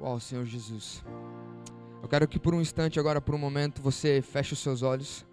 Uau, 0.00 0.20
Senhor 0.20 0.44
Jesus. 0.44 1.04
Eu 2.00 2.08
quero 2.08 2.28
que 2.28 2.38
por 2.38 2.54
um 2.54 2.60
instante, 2.60 3.00
agora 3.00 3.20
por 3.20 3.34
um 3.34 3.38
momento, 3.38 3.82
você 3.82 4.22
feche 4.22 4.52
os 4.52 4.60
seus 4.60 4.82
olhos. 4.82 5.26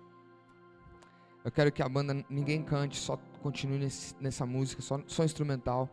Eu 1.44 1.52
quero 1.52 1.72
que 1.72 1.84
a 1.84 1.88
banda, 1.88 2.26
ninguém 2.28 2.64
cante, 2.64 2.98
só 2.98 3.18
continue 3.44 3.78
nesse, 3.78 4.16
nessa 4.20 4.44
música, 4.44 4.82
só, 4.82 5.00
só 5.06 5.24
instrumental. 5.24 5.88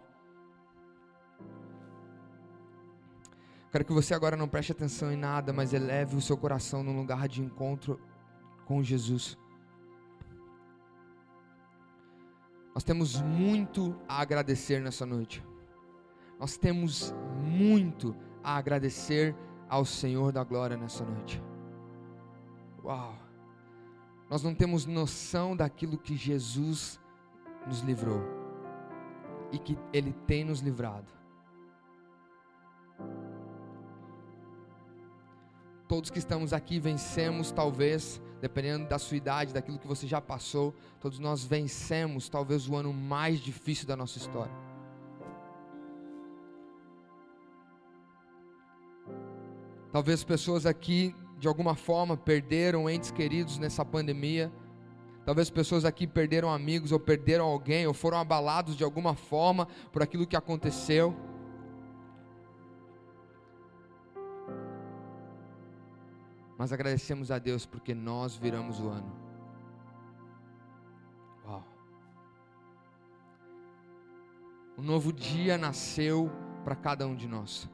Quero 3.71 3.85
que 3.85 3.93
você 3.93 4.15
agora 4.15 4.37
não 4.37 4.49
preste 4.49 4.73
atenção 4.73 5.13
em 5.13 5.17
nada, 5.17 5.53
mas 5.53 5.75
eleve 5.75 6.17
o 6.17 6.21
seu 6.23 6.39
coração 6.39 6.83
num 6.83 6.97
lugar 6.97 7.29
de 7.29 7.43
encontro 7.43 8.01
com 8.65 8.83
Jesus. 8.83 9.37
Nós 12.75 12.83
temos 12.83 13.21
muito 13.21 13.95
a 14.09 14.23
agradecer 14.23 14.81
nessa 14.81 15.05
noite. 15.05 15.45
Nós 16.41 16.57
temos 16.57 17.15
muito 17.43 18.17
a 18.17 18.32
agradecer 18.43 19.35
ao 19.69 19.85
Senhor 19.85 20.33
da 20.33 20.45
glória 20.45 20.77
nessa 20.77 21.05
noite. 21.05 21.43
Uau! 22.85 23.17
Nós 24.29 24.43
não 24.43 24.55
temos 24.55 24.87
noção 24.87 25.57
daquilo 25.57 25.99
que 25.99 26.17
Jesus 26.17 27.01
nos 27.67 27.81
livrou 27.81 28.23
e 29.51 29.59
que 29.59 29.79
Ele 29.93 30.13
tem 30.27 30.45
nos 30.45 30.61
livrado. 30.61 31.13
Todos 35.87 36.11
que 36.11 36.19
estamos 36.19 36.55
aqui 36.55 36.81
vencemos, 36.81 37.53
talvez, 37.53 38.21
dependendo 38.41 38.89
da 38.89 38.99
sua 38.99 39.19
idade, 39.19 39.53
daquilo 39.53 39.79
que 39.79 39.87
você 39.87 40.07
já 40.07 40.21
passou, 40.21 40.75
todos 40.99 41.19
nós 41.19 41.45
vencemos, 41.45 42.31
talvez, 42.31 42.67
o 42.67 42.75
ano 42.75 42.93
mais 42.93 43.39
difícil 43.39 43.87
da 43.87 43.95
nossa 43.95 44.17
história. 44.17 44.72
Talvez 49.93 50.25
pessoas 50.25 50.65
aqui, 50.65 51.15
de 51.39 51.47
alguma 51.47 51.75
forma, 51.75 52.17
perderam 52.17 52.89
entes 52.89 53.11
queridos 53.11 53.59
nessa 53.59 53.85
pandemia. 53.85 54.51
Talvez 55.23 55.51
pessoas 55.51 55.85
aqui 55.85 56.07
perderam 56.07 56.51
amigos, 56.51 56.93
ou 56.93 56.99
perderam 56.99 57.45
alguém, 57.45 57.87
ou 57.87 57.93
foram 57.93 58.19
abalados 58.19 58.75
de 58.75 58.83
alguma 58.83 59.15
forma 59.15 59.69
por 59.93 60.03
aquilo 60.03 60.27
que 60.27 60.35
aconteceu. 60.35 61.15
Mas 66.57 66.73
agradecemos 66.73 67.31
a 67.31 67.39
Deus 67.39 67.67
porque 67.67 67.95
nós 67.95 68.35
viramos 68.35 68.81
o 68.81 68.89
ano. 68.89 69.13
Uau. 71.45 71.65
Um 74.79 74.83
novo 74.83 75.13
dia 75.13 75.59
nasceu 75.59 76.31
para 76.65 76.75
cada 76.75 77.07
um 77.07 77.15
de 77.15 77.29
nós. 77.29 77.69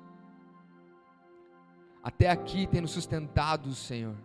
Até 2.09 2.31
aqui 2.31 2.67
tem 2.67 2.81
nos 2.81 2.93
sustentado 2.93 3.69
o 3.69 3.75
Senhor. 3.75 4.17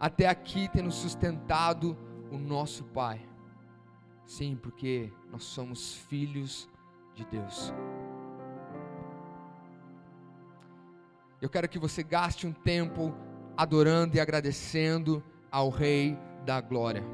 Até 0.00 0.26
aqui 0.26 0.70
tem 0.70 0.82
nos 0.82 0.94
sustentado 0.94 1.94
o 2.30 2.38
nosso 2.38 2.82
Pai. 2.82 3.20
Sim, 4.24 4.56
porque 4.62 5.12
nós 5.30 5.44
somos 5.44 5.96
filhos 6.08 6.66
de 7.14 7.26
Deus. 7.26 7.74
Eu 11.42 11.50
quero 11.50 11.68
que 11.68 11.78
você 11.78 12.02
gaste 12.02 12.46
um 12.46 12.52
tempo 12.54 13.14
adorando 13.54 14.16
e 14.16 14.20
agradecendo 14.20 15.22
ao 15.52 15.68
Rei 15.68 16.18
da 16.46 16.58
Glória. 16.62 17.04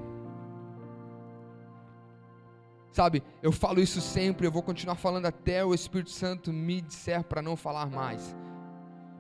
Sabe, 2.93 3.25
eu 3.43 3.51
falo 3.51 3.81
isso 3.81 4.01
sempre, 4.01 4.47
eu 4.47 4.53
vou 4.53 4.63
continuar 4.63 4.95
falando 4.95 5.27
até 5.27 5.65
o 5.65 5.75
Espírito 5.75 6.11
Santo 6.11 6.53
me 6.53 6.81
disser 6.81 7.25
para 7.25 7.43
não 7.43 7.57
falar 7.57 7.91
mais. 7.91 8.37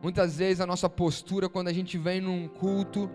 Muitas 0.02 0.36
vezes 0.36 0.60
a 0.60 0.66
nossa 0.66 0.90
postura, 0.90 1.48
quando 1.48 1.68
a 1.68 1.72
gente 1.72 1.96
vem 1.96 2.20
num 2.20 2.48
culto 2.48 3.08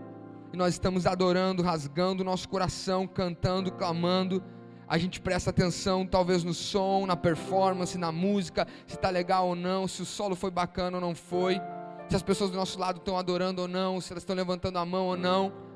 e 0.53 0.57
nós 0.57 0.73
estamos 0.73 1.05
adorando, 1.05 1.61
rasgando 1.61 2.23
o 2.23 2.25
nosso 2.25 2.47
coração, 2.47 3.05
cantando, 3.05 3.69
clamando, 3.73 4.41
a 4.87 4.97
gente 4.97 5.19
presta 5.19 5.49
atenção 5.49 6.07
talvez 6.07 6.45
no 6.45 6.53
som, 6.53 7.05
na 7.05 7.17
performance, 7.17 7.97
na 7.97 8.09
música, 8.09 8.65
se 8.87 8.95
está 8.95 9.09
legal 9.09 9.49
ou 9.49 9.55
não, 9.55 9.85
se 9.85 10.01
o 10.01 10.05
solo 10.05 10.33
foi 10.33 10.49
bacana 10.49 10.95
ou 10.95 11.01
não 11.01 11.13
foi, 11.13 11.59
se 12.07 12.15
as 12.15 12.23
pessoas 12.23 12.51
do 12.51 12.55
nosso 12.55 12.79
lado 12.79 12.99
estão 12.99 13.17
adorando 13.17 13.63
ou 13.63 13.67
não, 13.67 13.99
se 13.99 14.13
elas 14.13 14.23
estão 14.23 14.33
levantando 14.33 14.79
a 14.79 14.85
mão 14.85 15.07
ou 15.07 15.17
não 15.17 15.66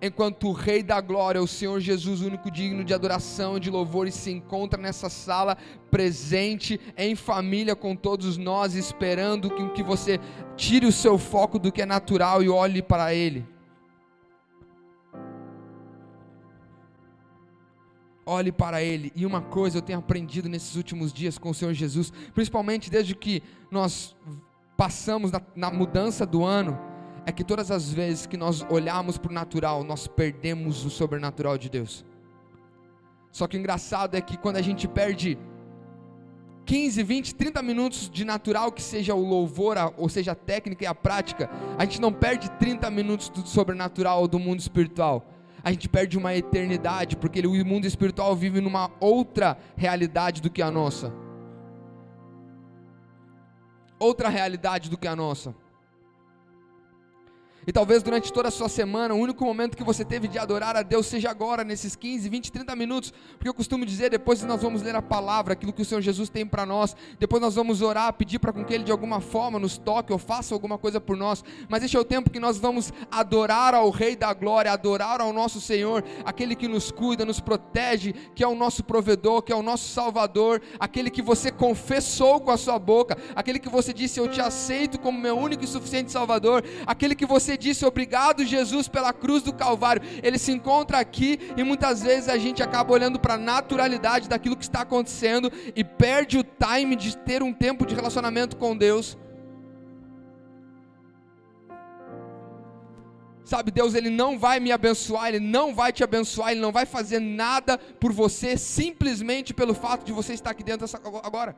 enquanto 0.00 0.48
o 0.48 0.52
Rei 0.52 0.82
da 0.82 1.00
Glória, 1.00 1.42
o 1.42 1.46
Senhor 1.46 1.80
Jesus, 1.80 2.20
único 2.20 2.50
digno 2.50 2.84
de 2.84 2.94
adoração 2.94 3.56
e 3.56 3.60
de 3.60 3.70
louvores, 3.70 4.14
se 4.14 4.30
encontra 4.30 4.80
nessa 4.80 5.08
sala, 5.08 5.56
presente, 5.90 6.80
em 6.96 7.14
família 7.14 7.74
com 7.74 7.96
todos 7.96 8.36
nós, 8.36 8.74
esperando 8.74 9.50
que, 9.50 9.68
que 9.70 9.82
você 9.82 10.20
tire 10.56 10.86
o 10.86 10.92
seu 10.92 11.18
foco 11.18 11.58
do 11.58 11.72
que 11.72 11.82
é 11.82 11.86
natural 11.86 12.42
e 12.42 12.48
olhe 12.48 12.80
para 12.80 13.12
Ele. 13.12 13.44
Olhe 18.24 18.52
para 18.52 18.82
Ele. 18.82 19.10
E 19.16 19.26
uma 19.26 19.40
coisa 19.40 19.78
eu 19.78 19.82
tenho 19.82 19.98
aprendido 19.98 20.48
nesses 20.48 20.76
últimos 20.76 21.12
dias 21.12 21.38
com 21.38 21.50
o 21.50 21.54
Senhor 21.54 21.72
Jesus, 21.72 22.12
principalmente 22.34 22.90
desde 22.90 23.14
que 23.14 23.42
nós 23.70 24.14
passamos 24.76 25.32
na, 25.32 25.42
na 25.56 25.70
mudança 25.70 26.24
do 26.24 26.44
ano 26.44 26.87
é 27.28 27.32
que 27.32 27.44
todas 27.44 27.70
as 27.70 27.92
vezes 27.92 28.24
que 28.24 28.38
nós 28.38 28.64
olhamos 28.70 29.18
para 29.18 29.30
o 29.30 29.34
natural, 29.34 29.84
nós 29.84 30.06
perdemos 30.06 30.86
o 30.86 30.88
sobrenatural 30.88 31.58
de 31.58 31.68
Deus. 31.68 32.02
Só 33.30 33.46
que 33.46 33.54
o 33.54 33.60
engraçado 33.60 34.14
é 34.14 34.20
que 34.22 34.38
quando 34.38 34.56
a 34.56 34.62
gente 34.62 34.88
perde 34.88 35.38
15, 36.64 37.02
20, 37.02 37.34
30 37.34 37.60
minutos 37.60 38.08
de 38.08 38.24
natural, 38.24 38.72
que 38.72 38.80
seja 38.80 39.14
o 39.14 39.22
louvor, 39.22 39.76
ou 39.98 40.08
seja 40.08 40.32
a 40.32 40.34
técnica 40.34 40.84
e 40.84 40.86
a 40.86 40.94
prática, 40.94 41.50
a 41.76 41.84
gente 41.84 42.00
não 42.00 42.14
perde 42.14 42.50
30 42.52 42.90
minutos 42.90 43.28
do 43.28 43.46
sobrenatural 43.46 44.26
do 44.26 44.38
mundo 44.38 44.60
espiritual. 44.60 45.26
A 45.62 45.70
gente 45.70 45.86
perde 45.86 46.16
uma 46.16 46.34
eternidade, 46.34 47.14
porque 47.14 47.46
o 47.46 47.66
mundo 47.66 47.84
espiritual 47.84 48.34
vive 48.34 48.62
numa 48.62 48.90
outra 48.98 49.58
realidade 49.76 50.40
do 50.40 50.48
que 50.48 50.62
a 50.62 50.70
nossa. 50.70 51.12
Outra 53.98 54.30
realidade 54.30 54.88
do 54.88 54.96
que 54.96 55.06
a 55.06 55.14
nossa. 55.14 55.54
E 57.68 57.72
talvez 57.72 58.02
durante 58.02 58.32
toda 58.32 58.48
a 58.48 58.50
sua 58.50 58.66
semana, 58.66 59.12
o 59.12 59.18
único 59.18 59.44
momento 59.44 59.76
que 59.76 59.84
você 59.84 60.02
teve 60.02 60.26
de 60.26 60.38
adorar 60.38 60.74
a 60.74 60.80
Deus 60.80 61.04
seja 61.04 61.28
agora, 61.28 61.62
nesses 61.62 61.94
15, 61.94 62.26
20, 62.26 62.50
30 62.50 62.74
minutos. 62.74 63.12
Porque 63.32 63.46
eu 63.46 63.52
costumo 63.52 63.84
dizer, 63.84 64.08
depois 64.08 64.42
nós 64.42 64.62
vamos 64.62 64.80
ler 64.80 64.96
a 64.96 65.02
palavra, 65.02 65.52
aquilo 65.52 65.74
que 65.74 65.82
o 65.82 65.84
Senhor 65.84 66.00
Jesus 66.00 66.30
tem 66.30 66.46
para 66.46 66.64
nós. 66.64 66.96
Depois 67.18 67.42
nós 67.42 67.56
vamos 67.56 67.82
orar, 67.82 68.10
pedir 68.14 68.38
para 68.38 68.54
que 68.54 68.72
Ele 68.72 68.84
de 68.84 68.90
alguma 68.90 69.20
forma 69.20 69.58
nos 69.58 69.76
toque 69.76 70.10
ou 70.10 70.18
faça 70.18 70.54
alguma 70.54 70.78
coisa 70.78 70.98
por 70.98 71.14
nós. 71.14 71.44
Mas 71.68 71.82
este 71.82 71.94
é 71.94 72.00
o 72.00 72.06
tempo 72.06 72.30
que 72.30 72.40
nós 72.40 72.56
vamos 72.56 72.90
adorar 73.10 73.74
ao 73.74 73.90
Rei 73.90 74.16
da 74.16 74.32
Glória, 74.32 74.72
adorar 74.72 75.20
ao 75.20 75.30
nosso 75.30 75.60
Senhor, 75.60 76.02
aquele 76.24 76.56
que 76.56 76.68
nos 76.68 76.90
cuida, 76.90 77.22
nos 77.26 77.38
protege, 77.38 78.14
que 78.34 78.42
é 78.42 78.48
o 78.48 78.54
nosso 78.54 78.82
provedor, 78.82 79.42
que 79.42 79.52
é 79.52 79.56
o 79.56 79.62
nosso 79.62 79.90
Salvador, 79.90 80.62
aquele 80.80 81.10
que 81.10 81.20
você 81.20 81.52
confessou 81.52 82.40
com 82.40 82.50
a 82.50 82.56
sua 82.56 82.78
boca, 82.78 83.14
aquele 83.36 83.58
que 83.58 83.68
você 83.68 83.92
disse, 83.92 84.18
eu 84.18 84.26
te 84.26 84.40
aceito 84.40 84.98
como 84.98 85.20
meu 85.20 85.36
único 85.36 85.64
e 85.64 85.66
suficiente 85.66 86.10
Salvador, 86.10 86.64
aquele 86.86 87.14
que 87.14 87.26
você 87.26 87.57
disse 87.58 87.84
obrigado, 87.84 88.44
Jesus, 88.44 88.88
pela 88.88 89.12
cruz 89.12 89.42
do 89.42 89.52
Calvário. 89.52 90.02
Ele 90.22 90.38
se 90.38 90.52
encontra 90.52 90.98
aqui 90.98 91.38
e 91.56 91.62
muitas 91.62 92.02
vezes 92.02 92.28
a 92.28 92.38
gente 92.38 92.62
acaba 92.62 92.92
olhando 92.92 93.18
para 93.18 93.34
a 93.34 93.38
naturalidade 93.38 94.28
daquilo 94.28 94.56
que 94.56 94.64
está 94.64 94.82
acontecendo 94.82 95.52
e 95.74 95.84
perde 95.84 96.38
o 96.38 96.44
time 96.44 96.96
de 96.96 97.16
ter 97.16 97.42
um 97.42 97.52
tempo 97.52 97.84
de 97.84 97.94
relacionamento 97.94 98.56
com 98.56 98.76
Deus. 98.76 99.18
Sabe, 103.44 103.70
Deus, 103.70 103.94
Ele 103.94 104.10
não 104.10 104.38
vai 104.38 104.60
me 104.60 104.70
abençoar, 104.70 105.28
Ele 105.28 105.40
não 105.40 105.74
vai 105.74 105.90
te 105.90 106.04
abençoar, 106.04 106.50
Ele 106.50 106.60
não 106.60 106.70
vai 106.70 106.84
fazer 106.84 107.18
nada 107.18 107.78
por 107.78 108.12
você 108.12 108.58
simplesmente 108.58 109.54
pelo 109.54 109.72
fato 109.72 110.04
de 110.04 110.12
você 110.12 110.34
estar 110.34 110.50
aqui 110.50 110.62
dentro 110.62 110.86
agora. 111.22 111.56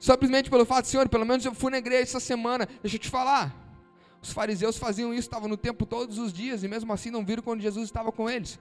Simplesmente 0.00 0.50
pelo 0.50 0.64
fato, 0.64 0.86
Senhor, 0.86 1.08
pelo 1.08 1.24
menos 1.24 1.44
eu 1.44 1.54
fui 1.54 1.70
na 1.70 1.78
igreja 1.78 2.02
essa 2.02 2.20
semana. 2.20 2.68
Deixa 2.82 2.96
eu 2.96 3.00
te 3.00 3.08
falar. 3.08 3.67
Os 4.22 4.32
fariseus 4.32 4.76
faziam 4.76 5.12
isso, 5.12 5.28
estavam 5.28 5.48
no 5.48 5.56
templo 5.56 5.86
todos 5.86 6.18
os 6.18 6.32
dias 6.32 6.62
e 6.62 6.68
mesmo 6.68 6.92
assim 6.92 7.10
não 7.10 7.24
viram 7.24 7.42
quando 7.42 7.60
Jesus 7.60 7.84
estava 7.84 8.10
com 8.10 8.28
eles. 8.28 8.58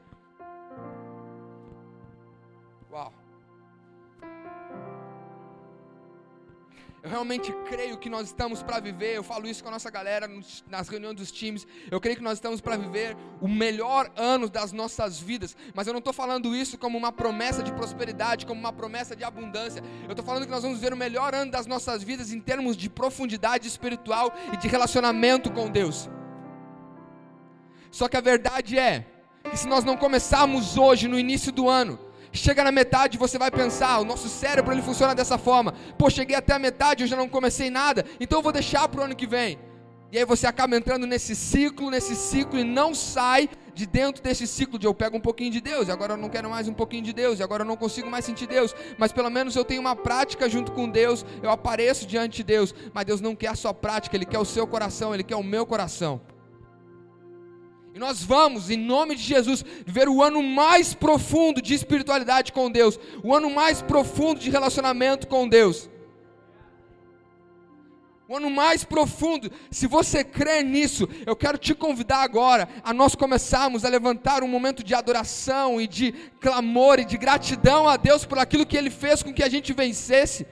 Eu 7.07 7.11
realmente 7.11 7.53
creio 7.69 7.97
que 7.97 8.09
nós 8.09 8.27
estamos 8.27 8.61
para 8.61 8.81
viver. 8.81 9.15
Eu 9.15 9.23
falo 9.23 9.47
isso 9.47 9.63
com 9.63 9.69
a 9.69 9.71
nossa 9.71 9.89
galera 9.89 10.29
nas 10.69 10.89
reuniões 10.89 11.15
dos 11.15 11.31
times. 11.31 11.65
Eu 11.89 12.01
creio 12.01 12.17
que 12.17 12.21
nós 12.21 12.33
estamos 12.33 12.59
para 12.59 12.75
viver 12.75 13.15
o 13.39 13.47
melhor 13.47 14.11
ano 14.17 14.49
das 14.49 14.73
nossas 14.73 15.17
vidas. 15.17 15.55
Mas 15.73 15.87
eu 15.87 15.93
não 15.93 15.99
estou 15.99 16.11
falando 16.11 16.53
isso 16.53 16.77
como 16.77 16.97
uma 16.97 17.09
promessa 17.09 17.63
de 17.63 17.71
prosperidade, 17.71 18.45
como 18.45 18.59
uma 18.59 18.73
promessa 18.73 19.15
de 19.15 19.23
abundância. 19.23 19.81
Eu 20.03 20.11
estou 20.11 20.25
falando 20.25 20.43
que 20.43 20.51
nós 20.51 20.63
vamos 20.63 20.79
viver 20.79 20.93
o 20.93 20.97
melhor 20.97 21.33
ano 21.33 21.49
das 21.49 21.65
nossas 21.65 22.03
vidas 22.03 22.33
em 22.33 22.41
termos 22.41 22.75
de 22.75 22.89
profundidade 22.89 23.69
espiritual 23.69 24.33
e 24.51 24.57
de 24.57 24.67
relacionamento 24.67 25.49
com 25.49 25.71
Deus. 25.71 26.09
Só 27.89 28.09
que 28.09 28.17
a 28.17 28.21
verdade 28.21 28.77
é 28.77 29.07
que 29.49 29.55
se 29.55 29.65
nós 29.65 29.85
não 29.85 29.95
começarmos 29.95 30.77
hoje, 30.77 31.07
no 31.07 31.17
início 31.17 31.53
do 31.53 31.69
ano, 31.69 31.97
chega 32.37 32.63
na 32.63 32.71
metade 32.71 33.17
você 33.17 33.37
vai 33.37 33.51
pensar, 33.51 33.99
o 33.99 34.05
nosso 34.05 34.29
cérebro 34.29 34.73
ele 34.73 34.81
funciona 34.81 35.13
dessa 35.13 35.37
forma. 35.37 35.73
Pô, 35.97 36.09
cheguei 36.09 36.35
até 36.35 36.53
a 36.53 36.59
metade, 36.59 37.03
eu 37.03 37.07
já 37.07 37.15
não 37.15 37.27
comecei 37.27 37.69
nada, 37.69 38.05
então 38.19 38.39
eu 38.39 38.43
vou 38.43 38.51
deixar 38.51 38.87
para 38.87 39.01
o 39.01 39.03
ano 39.03 39.15
que 39.15 39.27
vem. 39.27 39.59
E 40.09 40.17
aí 40.17 40.23
você 40.23 40.47
acaba 40.47 40.75
entrando 40.77 41.05
nesse 41.05 41.35
ciclo, 41.35 41.91
nesse 41.91 42.15
ciclo 42.15 42.57
e 42.57 42.63
não 42.63 42.95
sai 42.95 43.49
de 43.73 43.85
dentro 43.85 44.23
desse 44.23 44.47
ciclo 44.47 44.79
de 44.79 44.87
eu 44.87 44.93
pego 44.93 45.17
um 45.17 45.21
pouquinho 45.21 45.51
de 45.51 45.59
Deus, 45.59 45.87
e 45.87 45.91
agora 45.91 46.13
eu 46.13 46.17
não 46.17 46.29
quero 46.29 46.49
mais 46.49 46.67
um 46.67 46.73
pouquinho 46.73 47.03
de 47.03 47.13
Deus, 47.13 47.39
e 47.39 47.43
agora 47.43 47.63
eu 47.63 47.67
não 47.67 47.75
consigo 47.75 48.09
mais 48.09 48.25
sentir 48.25 48.47
Deus, 48.47 48.73
mas 48.97 49.11
pelo 49.11 49.29
menos 49.29 49.55
eu 49.55 49.65
tenho 49.65 49.81
uma 49.81 49.95
prática 49.95 50.49
junto 50.49 50.71
com 50.71 50.89
Deus, 50.89 51.25
eu 51.43 51.51
apareço 51.51 52.07
diante 52.07 52.37
de 52.37 52.43
Deus, 52.43 52.73
mas 52.93 53.05
Deus 53.05 53.21
não 53.21 53.35
quer 53.35 53.49
a 53.49 53.55
sua 53.55 53.73
prática, 53.73 54.15
Ele 54.15 54.25
quer 54.25 54.39
o 54.39 54.45
seu 54.45 54.65
coração, 54.65 55.13
Ele 55.13 55.23
quer 55.23 55.35
o 55.35 55.43
meu 55.43 55.65
coração. 55.65 56.21
E 57.97 57.99
nós 57.99 58.23
vamos, 58.23 58.69
em 58.69 58.77
nome 58.77 59.15
de 59.15 59.23
Jesus, 59.23 59.65
viver 59.83 60.07
o 60.07 60.21
ano 60.21 60.43
mais 60.43 60.93
profundo 60.93 61.59
de 61.59 61.73
espiritualidade 61.73 62.53
com 62.53 62.69
Deus, 62.69 62.99
o 63.23 63.33
ano 63.33 63.49
mais 63.49 63.81
profundo 63.81 64.39
de 64.39 64.51
relacionamento 64.51 65.25
com 65.25 65.49
Deus 65.49 65.89
o 68.29 68.35
ano 68.35 68.49
mais 68.49 68.83
profundo. 68.83 69.49
Se 69.71 69.87
você 69.87 70.21
crê 70.21 70.61
nisso, 70.61 71.07
eu 71.25 71.33
quero 71.33 71.57
te 71.57 71.73
convidar 71.73 72.21
agora 72.23 72.67
a 72.83 72.93
nós 72.93 73.15
começarmos 73.15 73.85
a 73.85 73.89
levantar 73.89 74.43
um 74.43 74.49
momento 74.49 74.83
de 74.83 74.93
adoração 74.93 75.79
e 75.79 75.87
de 75.87 76.11
clamor 76.41 76.99
e 76.99 77.05
de 77.05 77.17
gratidão 77.17 77.87
a 77.87 77.95
Deus 77.95 78.25
por 78.25 78.37
aquilo 78.37 78.65
que 78.65 78.77
Ele 78.77 78.89
fez 78.89 79.23
com 79.23 79.33
que 79.33 79.41
a 79.41 79.49
gente 79.49 79.71
vencesse. 79.71 80.45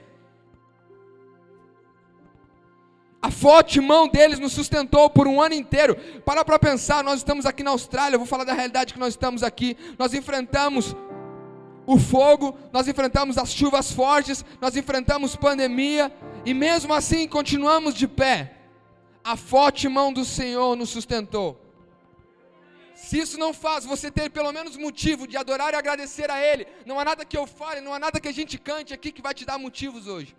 A 3.26 3.30
forte 3.30 3.80
mão 3.80 4.06
deles 4.06 4.38
nos 4.38 4.52
sustentou 4.52 5.10
por 5.10 5.26
um 5.26 5.42
ano 5.42 5.52
inteiro. 5.52 5.96
Para 6.24 6.44
para 6.44 6.60
pensar, 6.60 7.02
nós 7.02 7.16
estamos 7.16 7.44
aqui 7.44 7.60
na 7.60 7.72
Austrália, 7.72 8.16
vou 8.16 8.26
falar 8.26 8.44
da 8.44 8.52
realidade 8.52 8.94
que 8.94 9.00
nós 9.00 9.14
estamos 9.14 9.42
aqui. 9.42 9.76
Nós 9.98 10.14
enfrentamos 10.14 10.94
o 11.84 11.98
fogo, 11.98 12.56
nós 12.72 12.86
enfrentamos 12.86 13.36
as 13.36 13.52
chuvas 13.52 13.90
fortes, 13.90 14.44
nós 14.60 14.76
enfrentamos 14.76 15.34
pandemia, 15.34 16.12
e 16.44 16.54
mesmo 16.54 16.94
assim 16.94 17.26
continuamos 17.26 17.94
de 17.96 18.06
pé. 18.06 18.58
A 19.24 19.34
forte 19.36 19.88
mão 19.88 20.12
do 20.12 20.24
Senhor 20.24 20.76
nos 20.76 20.90
sustentou. 20.90 21.60
Se 22.94 23.18
isso 23.18 23.36
não 23.40 23.52
faz 23.52 23.84
você 23.84 24.08
ter 24.08 24.30
pelo 24.30 24.52
menos 24.52 24.76
motivo 24.76 25.26
de 25.26 25.36
adorar 25.36 25.72
e 25.72 25.76
agradecer 25.76 26.30
a 26.30 26.40
Ele, 26.40 26.64
não 26.86 27.00
há 27.00 27.04
nada 27.04 27.24
que 27.24 27.36
eu 27.36 27.44
fale, 27.44 27.80
não 27.80 27.92
há 27.92 27.98
nada 27.98 28.20
que 28.20 28.28
a 28.28 28.32
gente 28.32 28.56
cante 28.56 28.94
aqui 28.94 29.10
que 29.10 29.20
vai 29.20 29.34
te 29.34 29.44
dar 29.44 29.58
motivos 29.58 30.06
hoje. 30.06 30.32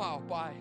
Uau, 0.00 0.18
Pai. 0.30 0.56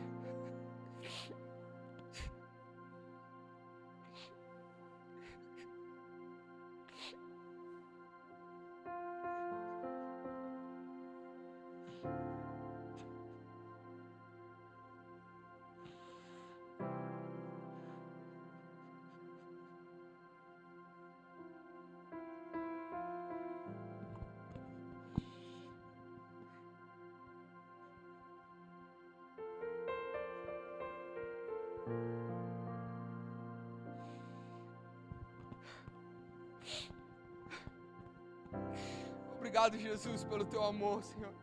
Obrigado, 39.59 39.77
Jesus, 39.77 40.23
pelo 40.23 40.45
teu 40.45 40.63
amor, 40.63 41.03
Senhor. 41.03 41.33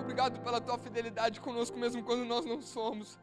Obrigado 0.00 0.40
pela 0.44 0.60
tua 0.60 0.78
fidelidade 0.78 1.40
conosco, 1.40 1.76
mesmo 1.76 2.04
quando 2.04 2.24
nós 2.24 2.44
não 2.44 2.62
somos. 2.62 3.18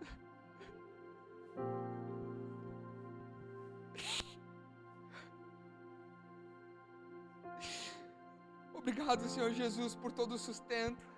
Obrigado, 8.74 9.30
Senhor 9.30 9.52
Jesus, 9.54 9.96
por 9.96 10.12
todo 10.12 10.36
o 10.36 10.38
sustento. 10.38 11.15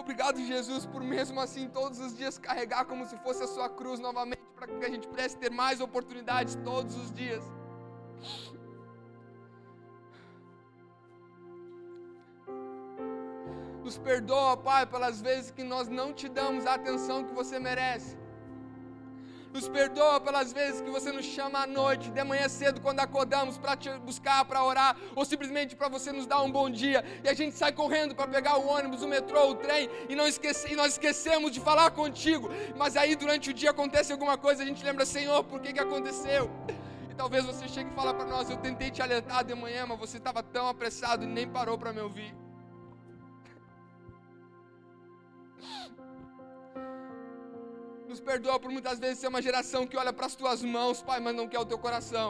Obrigado, 0.00 0.38
Jesus, 0.40 0.86
por 0.86 1.02
mesmo 1.02 1.40
assim 1.40 1.68
todos 1.68 1.98
os 1.98 2.16
dias 2.16 2.38
carregar 2.38 2.84
como 2.84 3.04
se 3.04 3.16
fosse 3.24 3.42
a 3.42 3.48
sua 3.48 3.68
cruz 3.68 3.98
novamente, 3.98 4.42
para 4.54 4.66
que 4.68 4.84
a 4.84 4.90
gente 4.90 5.08
pudesse 5.08 5.36
ter 5.36 5.50
mais 5.50 5.80
oportunidades 5.80 6.54
todos 6.64 6.94
os 6.96 7.12
dias. 7.12 7.44
Nos 13.82 13.96
perdoa, 13.98 14.56
Pai, 14.56 14.86
pelas 14.86 15.20
vezes 15.20 15.50
que 15.50 15.64
nós 15.64 15.88
não 15.88 16.12
te 16.12 16.28
damos 16.28 16.66
a 16.66 16.74
atenção 16.74 17.24
que 17.24 17.34
você 17.34 17.58
merece. 17.58 18.17
Nos 19.52 19.66
perdoa 19.66 20.20
pelas 20.20 20.52
vezes 20.52 20.80
que 20.82 20.90
você 20.90 21.10
nos 21.10 21.24
chama 21.24 21.60
à 21.60 21.66
noite, 21.66 22.10
de 22.10 22.22
manhã 22.22 22.48
cedo, 22.48 22.80
quando 22.80 23.00
acordamos, 23.00 23.56
para 23.56 23.76
te 23.76 23.90
buscar, 24.00 24.44
para 24.44 24.62
orar, 24.62 24.96
ou 25.16 25.24
simplesmente 25.24 25.74
para 25.74 25.88
você 25.88 26.12
nos 26.12 26.26
dar 26.26 26.42
um 26.42 26.52
bom 26.52 26.68
dia. 26.68 27.02
E 27.24 27.28
a 27.28 27.34
gente 27.34 27.56
sai 27.56 27.72
correndo 27.72 28.14
para 28.14 28.28
pegar 28.28 28.58
o 28.58 28.66
ônibus, 28.68 29.02
o 29.02 29.08
metrô, 29.08 29.50
o 29.50 29.54
trem, 29.54 29.88
e, 30.08 30.14
não 30.14 30.26
esquece, 30.26 30.72
e 30.72 30.76
nós 30.76 30.92
esquecemos 30.92 31.50
de 31.50 31.60
falar 31.60 31.90
contigo. 31.90 32.50
Mas 32.76 32.96
aí 32.96 33.16
durante 33.16 33.50
o 33.50 33.54
dia 33.54 33.70
acontece 33.70 34.12
alguma 34.12 34.36
coisa, 34.36 34.62
a 34.62 34.66
gente 34.66 34.84
lembra, 34.84 35.06
Senhor, 35.06 35.42
por 35.44 35.60
que, 35.60 35.72
que 35.72 35.80
aconteceu? 35.80 36.50
E 37.10 37.14
talvez 37.14 37.44
você 37.44 37.66
chegue 37.68 37.90
e 37.90 37.94
fale 37.94 38.12
para 38.14 38.26
nós, 38.26 38.50
eu 38.50 38.58
tentei 38.58 38.90
te 38.90 39.00
alertar 39.00 39.44
de 39.44 39.54
manhã, 39.54 39.86
mas 39.86 39.98
você 39.98 40.18
estava 40.18 40.42
tão 40.42 40.68
apressado 40.68 41.24
e 41.24 41.26
nem 41.26 41.48
parou 41.48 41.78
para 41.78 41.92
me 41.92 42.00
ouvir. 42.00 42.34
Nos 48.08 48.20
perdoa 48.28 48.58
por 48.58 48.70
muitas 48.70 48.98
vezes 48.98 49.18
ser 49.18 49.28
uma 49.28 49.42
geração 49.42 49.86
que 49.86 49.96
olha 50.02 50.12
para 50.12 50.26
as 50.26 50.34
tuas 50.34 50.62
mãos, 50.62 51.02
Pai, 51.02 51.20
mas 51.20 51.34
não 51.36 51.46
quer 51.46 51.58
o 51.58 51.66
teu 51.66 51.78
coração. 51.78 52.28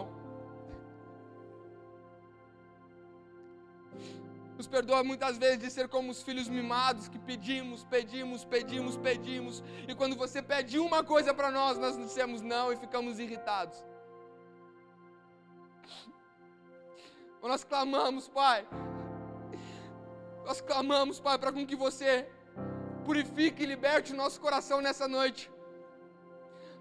Nos 4.56 4.66
perdoa 4.66 5.04
muitas 5.04 5.38
vezes 5.38 5.60
de 5.60 5.70
ser 5.70 5.86
como 5.86 6.10
os 6.10 6.20
filhos 6.20 6.48
mimados 6.48 7.06
que 7.06 7.16
pedimos, 7.16 7.84
pedimos, 7.84 8.44
pedimos, 8.44 8.96
pedimos, 8.96 9.62
e 9.86 9.94
quando 9.94 10.16
você 10.16 10.42
pede 10.42 10.80
uma 10.80 11.04
coisa 11.04 11.32
para 11.32 11.48
nós, 11.58 11.78
nós 11.78 11.96
dissemos 11.96 12.42
não 12.42 12.72
e 12.72 12.76
ficamos 12.76 13.20
irritados. 13.20 13.78
Nós 17.40 17.62
clamamos, 17.62 18.28
Pai. 18.28 18.66
Nós 20.44 20.60
clamamos, 20.60 21.20
Pai, 21.20 21.38
para 21.38 21.52
com 21.52 21.64
que 21.64 21.76
você 21.76 22.28
purifique 23.04 23.62
e 23.62 23.66
liberte 23.66 24.12
o 24.12 24.16
nosso 24.16 24.40
coração 24.40 24.80
nessa 24.80 25.06
noite. 25.06 25.48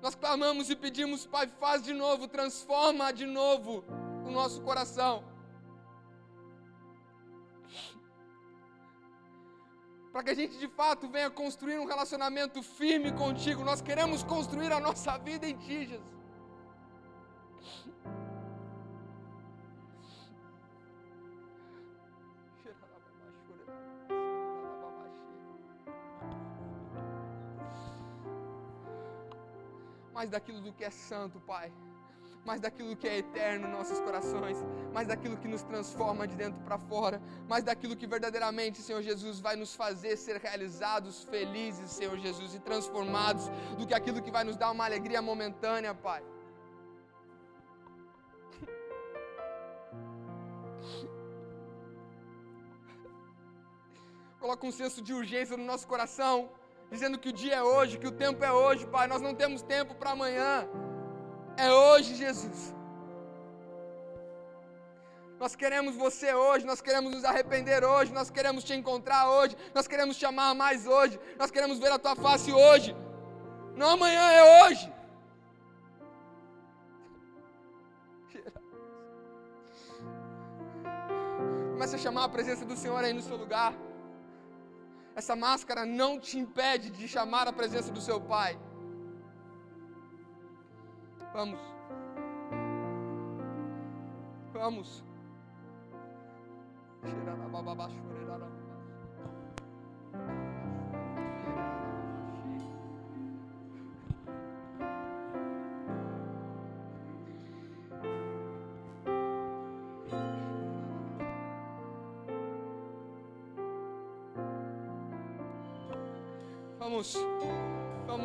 Nós 0.08 0.16
clamamos 0.16 0.70
e 0.70 0.76
pedimos, 0.84 1.26
Pai, 1.26 1.48
faz 1.60 1.84
de 1.84 1.94
novo, 1.94 2.30
transforma 2.30 3.12
de 3.12 3.26
novo 3.26 3.84
o 4.26 4.32
nosso 4.32 4.62
coração. 4.62 5.22
Para 10.14 10.24
que 10.24 10.30
a 10.30 10.34
gente 10.34 10.58
de 10.58 10.70
fato 10.70 11.10
venha 11.10 11.30
construir 11.30 11.78
um 11.78 11.84
relacionamento 11.84 12.64
firme 12.64 13.12
contigo. 13.12 13.66
Nós 13.66 13.82
queremos 13.82 14.24
construir 14.24 14.72
a 14.72 14.80
nossa 14.80 15.18
vida 15.18 15.46
em 15.46 15.58
Ti, 15.58 15.88
Jesus. 15.88 16.02
Mais 30.18 30.32
daquilo 30.32 30.60
do 30.66 30.72
que 30.78 30.84
é 30.84 30.90
santo, 30.90 31.40
Pai, 31.40 31.68
mais 32.44 32.60
daquilo 32.60 32.96
que 33.00 33.08
é 33.08 33.20
eterno 33.20 33.68
em 33.68 33.72
nossos 33.72 34.00
corações, 34.00 34.58
mais 34.96 35.08
daquilo 35.12 35.38
que 35.42 35.50
nos 35.54 35.64
transforma 35.72 36.24
de 36.30 36.36
dentro 36.36 36.60
para 36.68 36.80
fora, 36.92 37.18
mais 37.52 37.64
daquilo 37.64 37.96
que 37.96 38.08
verdadeiramente, 38.08 38.82
Senhor 38.88 39.04
Jesus, 39.10 39.40
vai 39.48 39.56
nos 39.56 39.76
fazer 39.76 40.18
ser 40.18 40.38
realizados, 40.48 41.24
felizes, 41.26 41.92
Senhor 41.92 42.18
Jesus, 42.18 42.56
e 42.56 42.60
transformados, 42.70 43.46
do 43.78 43.86
que 43.86 43.94
aquilo 43.94 44.24
que 44.26 44.32
vai 44.38 44.44
nos 44.44 44.58
dar 44.58 44.72
uma 44.72 44.86
alegria 44.86 45.22
momentânea, 45.22 45.94
Pai. 45.94 46.24
Coloca 54.40 54.66
um 54.66 54.72
senso 54.72 55.00
de 55.00 55.14
urgência 55.14 55.56
no 55.56 55.66
nosso 55.72 55.88
coração 55.88 56.50
dizendo 56.92 57.20
que 57.20 57.30
o 57.30 57.34
dia 57.34 57.56
é 57.56 57.64
hoje, 57.64 57.98
que 57.98 58.08
o 58.08 58.12
tempo 58.12 58.44
é 58.44 58.52
hoje, 58.52 58.86
Pai. 58.88 59.08
Nós 59.08 59.22
não 59.22 59.34
temos 59.36 59.62
tempo 59.62 59.94
para 59.96 60.12
amanhã. 60.12 60.68
É 61.58 61.72
hoje, 61.72 62.16
Jesus. 62.16 62.76
Nós 65.40 65.56
queremos 65.56 65.96
você 65.96 66.34
hoje, 66.34 66.66
nós 66.66 66.82
queremos 66.82 67.12
nos 67.12 67.24
arrepender 67.24 67.84
hoje, 67.84 68.12
nós 68.12 68.30
queremos 68.30 68.64
te 68.64 68.74
encontrar 68.74 69.30
hoje, 69.30 69.56
nós 69.74 69.88
queremos 69.88 70.18
te 70.18 70.26
amar 70.26 70.56
mais 70.56 70.88
hoje, 70.88 71.20
nós 71.38 71.52
queremos 71.52 71.78
ver 71.78 71.92
a 71.92 72.00
tua 72.00 72.16
face 72.16 72.52
hoje. 72.52 72.96
Não 73.76 73.90
amanhã, 73.92 74.32
é 74.32 74.44
hoje. 74.64 74.92
Comece 81.74 81.96
a 81.96 82.00
chamar 82.00 82.24
a 82.24 82.30
presença 82.30 82.66
do 82.66 82.76
Senhor 82.76 83.04
aí 83.04 83.14
no 83.14 83.22
seu 83.22 83.38
lugar. 83.38 83.72
Essa 85.20 85.36
máscara 85.36 85.84
não 85.84 86.20
te 86.20 86.38
impede 86.38 86.92
de 86.92 87.08
chamar 87.08 87.48
a 87.48 87.52
presença 87.52 87.92
do 87.92 88.00
seu 88.00 88.22
Pai. 88.22 88.56
Vamos. 91.34 91.60
Vamos. 94.54 95.04
Vamos, 97.52 98.57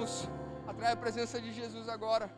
vamos, 0.03 0.29
atrai 0.67 0.93
a 0.93 0.97
presença 0.97 1.41
de 1.41 1.53
Jesus 1.53 1.89
agora. 1.89 2.31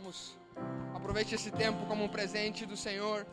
Vamos, 0.00 0.38
aproveite 0.94 1.34
esse 1.34 1.50
tempo 1.50 1.84
como 1.86 2.04
um 2.04 2.08
presente 2.08 2.64
do 2.64 2.76
Senhor. 2.76 3.26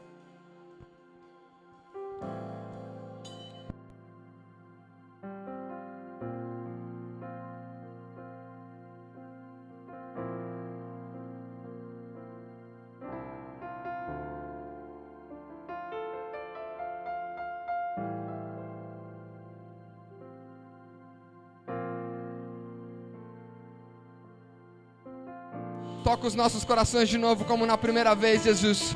Toca 26.15 26.27
os 26.27 26.35
nossos 26.35 26.63
corações 26.63 27.09
de 27.09 27.17
novo, 27.17 27.43
como 27.43 27.65
na 27.65 27.77
primeira 27.77 28.15
vez, 28.15 28.41
Jesus. 28.41 28.95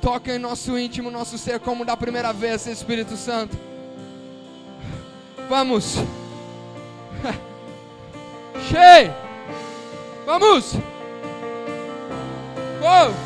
Toca 0.00 0.32
em 0.32 0.38
nosso 0.38 0.78
íntimo, 0.78 1.10
nosso 1.10 1.36
ser, 1.36 1.58
como 1.58 1.84
da 1.84 1.96
primeira 1.96 2.32
vez, 2.32 2.64
Espírito 2.68 3.16
Santo. 3.16 3.58
Vamos. 5.48 5.96
Cheio. 8.70 9.12
Vamos. 10.24 10.74
Oh. 12.80 13.25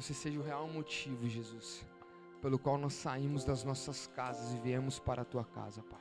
Você 0.00 0.14
seja 0.14 0.38
o 0.38 0.42
real 0.42 0.68
motivo, 0.68 1.28
Jesus, 1.28 1.84
pelo 2.40 2.56
qual 2.56 2.78
nós 2.78 2.92
saímos 2.92 3.44
das 3.44 3.64
nossas 3.64 4.06
casas 4.06 4.52
e 4.52 4.56
viemos 4.58 5.00
para 5.00 5.22
a 5.22 5.24
tua 5.24 5.44
casa, 5.44 5.82
Pai. 5.82 6.00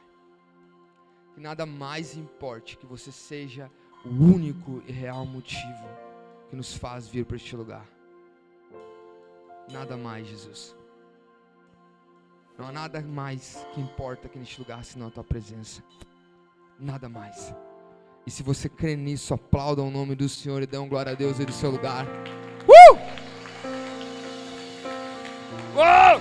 Que 1.34 1.42
nada 1.42 1.66
mais 1.66 2.16
importe, 2.16 2.78
que 2.78 2.86
você 2.86 3.12
seja 3.12 3.72
o 4.06 4.10
único 4.10 4.84
e 4.86 4.92
real 4.92 5.26
motivo 5.26 5.88
que 6.48 6.56
nos 6.56 6.76
faz 6.76 7.08
vir 7.08 7.26
para 7.26 7.38
este 7.38 7.56
lugar. 7.56 7.88
Nada 9.72 9.98
mais, 9.98 10.28
Jesus. 10.28 10.76
Não 12.56 12.68
há 12.68 12.72
nada 12.72 13.02
mais 13.02 13.66
que 13.74 13.82
importa 13.82 14.28
aqui 14.28 14.38
neste 14.38 14.60
lugar 14.60 14.86
senão 14.86 15.08
a 15.08 15.12
tua 15.12 15.24
presença. 15.24 15.84
Nada 16.80 17.10
mais. 17.10 17.52
E 18.28 18.32
se 18.32 18.44
você 18.44 18.70
crê 18.70 18.96
nisso, 18.96 19.34
aplauda 19.34 19.82
o 19.82 19.90
nome 19.90 20.14
do 20.14 20.30
Senhor 20.30 20.62
e 20.62 20.68
dê 20.68 20.78
um 20.78 20.88
glória 20.88 21.14
a 21.14 21.16
Deus 21.16 21.40
aí 21.40 21.48
do 21.48 21.52
seu 21.52 21.72
lugar. 21.72 22.06
Uh! 25.78 26.18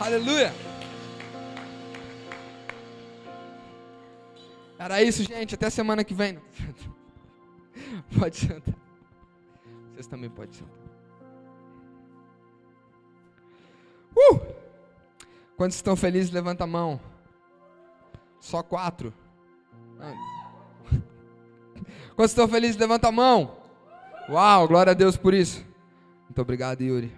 Aleluia! 0.00 0.54
Era 4.78 5.02
isso, 5.02 5.22
gente. 5.22 5.54
Até 5.54 5.68
semana 5.68 6.02
que 6.02 6.14
vem. 6.14 6.40
Pode 8.18 8.38
sentar. 8.38 8.74
Vocês 9.92 10.06
também 10.06 10.30
podem 10.30 10.54
sentar. 10.54 10.74
Uh! 14.16 14.40
Quantos 15.58 15.76
estão 15.76 15.94
felizes, 15.94 16.30
levanta 16.30 16.64
a 16.64 16.66
mão. 16.66 16.98
Só 18.40 18.62
quatro. 18.62 19.12
Quantos 22.16 22.30
estão 22.30 22.48
felizes, 22.48 22.78
levanta 22.78 23.08
a 23.08 23.12
mão. 23.12 23.59
Uau, 24.30 24.68
glória 24.68 24.92
a 24.92 24.94
Deus 24.94 25.16
por 25.16 25.34
isso. 25.34 25.66
Muito 26.22 26.40
obrigado, 26.40 26.80
Yuri. 26.82 27.12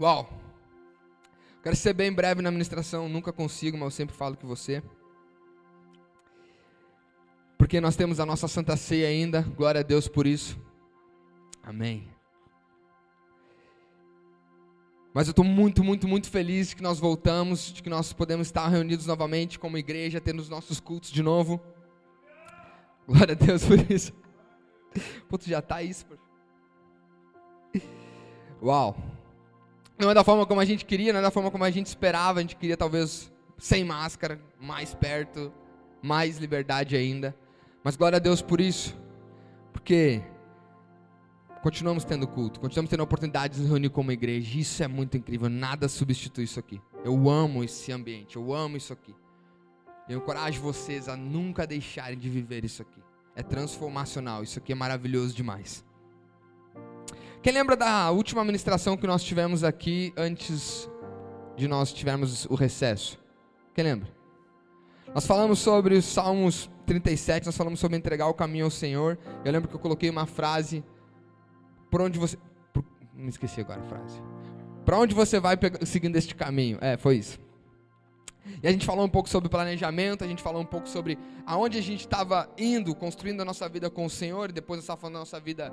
Uau. 0.00 0.30
Quero 1.64 1.74
ser 1.74 1.92
bem 1.92 2.12
breve 2.12 2.40
na 2.40 2.52
ministração, 2.52 3.08
nunca 3.08 3.32
consigo, 3.32 3.76
mas 3.76 3.86
eu 3.86 3.90
sempre 3.90 4.14
falo 4.14 4.36
que 4.36 4.46
você. 4.46 4.80
Porque 7.58 7.80
nós 7.80 7.96
temos 7.96 8.20
a 8.20 8.26
nossa 8.26 8.46
Santa 8.46 8.76
Ceia 8.76 9.08
ainda, 9.08 9.42
glória 9.42 9.80
a 9.80 9.84
Deus 9.84 10.06
por 10.06 10.24
isso. 10.24 10.56
Amém. 11.64 12.15
Mas 15.16 15.28
eu 15.28 15.30
estou 15.30 15.46
muito, 15.46 15.82
muito, 15.82 16.06
muito 16.06 16.28
feliz 16.28 16.68
de 16.68 16.76
que 16.76 16.82
nós 16.82 17.00
voltamos, 17.00 17.72
de 17.72 17.82
que 17.82 17.88
nós 17.88 18.12
podemos 18.12 18.48
estar 18.48 18.68
reunidos 18.68 19.06
novamente 19.06 19.58
como 19.58 19.78
igreja, 19.78 20.20
tendo 20.20 20.40
os 20.40 20.50
nossos 20.50 20.78
cultos 20.78 21.10
de 21.10 21.22
novo. 21.22 21.58
Glória 23.08 23.32
a 23.32 23.34
Deus 23.34 23.64
por 23.64 23.90
isso. 23.90 24.12
Pô, 25.26 25.38
tu 25.38 25.48
já 25.48 25.60
está 25.60 25.82
isso? 25.82 26.04
Uau. 28.62 28.94
Não 29.98 30.10
é 30.10 30.12
da 30.12 30.22
forma 30.22 30.44
como 30.44 30.60
a 30.60 30.66
gente 30.66 30.84
queria, 30.84 31.14
não 31.14 31.20
é 31.20 31.22
da 31.22 31.30
forma 31.30 31.50
como 31.50 31.64
a 31.64 31.70
gente 31.70 31.86
esperava. 31.86 32.40
A 32.40 32.42
gente 32.42 32.56
queria 32.56 32.76
talvez 32.76 33.32
sem 33.56 33.84
máscara, 33.84 34.38
mais 34.60 34.94
perto, 34.94 35.50
mais 36.02 36.36
liberdade 36.36 36.94
ainda. 36.94 37.34
Mas 37.82 37.96
glória 37.96 38.16
a 38.16 38.20
Deus 38.20 38.42
por 38.42 38.60
isso. 38.60 38.94
Porque 39.72 40.20
continuamos 41.66 42.04
tendo 42.04 42.28
culto, 42.28 42.60
continuamos 42.60 42.88
tendo 42.88 43.00
a 43.00 43.02
oportunidade 43.02 43.54
de 43.54 43.60
nos 43.62 43.68
reunir 43.68 43.88
como 43.88 44.12
igreja. 44.12 44.56
Isso 44.56 44.84
é 44.84 44.86
muito 44.86 45.16
incrível. 45.16 45.48
Nada 45.48 45.88
substitui 45.88 46.44
isso 46.44 46.60
aqui. 46.60 46.80
Eu 47.04 47.28
amo 47.28 47.64
esse 47.64 47.90
ambiente, 47.90 48.36
eu 48.36 48.54
amo 48.54 48.76
isso 48.76 48.92
aqui. 48.92 49.12
Eu 50.08 50.18
encorajo 50.18 50.62
vocês 50.62 51.08
a 51.08 51.16
nunca 51.16 51.66
deixarem 51.66 52.16
de 52.16 52.30
viver 52.30 52.64
isso 52.64 52.82
aqui. 52.82 53.02
É 53.34 53.42
transformacional, 53.42 54.44
isso 54.44 54.60
aqui 54.60 54.70
é 54.70 54.76
maravilhoso 54.76 55.34
demais. 55.34 55.84
Quem 57.42 57.52
lembra 57.52 57.76
da 57.76 58.12
última 58.12 58.44
ministração 58.44 58.96
que 58.96 59.06
nós 59.08 59.24
tivemos 59.24 59.64
aqui 59.64 60.12
antes 60.16 60.88
de 61.56 61.66
nós 61.66 61.92
tivermos 61.92 62.44
o 62.44 62.54
recesso? 62.54 63.18
Quem 63.74 63.82
lembra? 63.82 64.08
Nós 65.12 65.26
falamos 65.26 65.58
sobre 65.58 65.96
os 65.96 66.04
Salmos 66.04 66.70
37, 66.86 67.46
nós 67.46 67.56
falamos 67.56 67.80
sobre 67.80 67.96
entregar 67.96 68.28
o 68.28 68.34
caminho 68.34 68.66
ao 68.66 68.70
Senhor. 68.70 69.18
Eu 69.44 69.50
lembro 69.50 69.68
que 69.68 69.74
eu 69.74 69.80
coloquei 69.80 70.08
uma 70.08 70.26
frase: 70.26 70.84
Por 71.90 72.00
onde 72.00 72.18
você. 72.18 72.36
Por, 72.72 72.84
me 73.14 73.28
esqueci 73.28 73.60
agora 73.60 73.80
a 73.80 73.84
frase. 73.84 74.20
Para 74.84 74.98
onde 74.98 75.14
você 75.14 75.40
vai 75.40 75.56
seguindo 75.84 76.16
este 76.16 76.34
caminho? 76.34 76.78
É, 76.80 76.96
foi 76.96 77.16
isso. 77.16 77.38
E 78.62 78.68
a 78.68 78.70
gente 78.70 78.86
falou 78.86 79.04
um 79.04 79.08
pouco 79.08 79.28
sobre 79.28 79.48
planejamento, 79.48 80.22
a 80.22 80.26
gente 80.26 80.42
falou 80.42 80.62
um 80.62 80.66
pouco 80.66 80.88
sobre 80.88 81.18
aonde 81.44 81.78
a 81.78 81.82
gente 81.82 82.00
estava 82.00 82.48
indo, 82.56 82.94
construindo 82.94 83.40
a 83.40 83.44
nossa 83.44 83.68
vida 83.68 83.90
com 83.90 84.06
o 84.06 84.10
Senhor, 84.10 84.50
e 84.50 84.52
depois 84.52 84.80
estávamos 84.80 85.00
falando 85.00 85.14
da 85.14 85.20
nossa 85.20 85.40
vida 85.40 85.72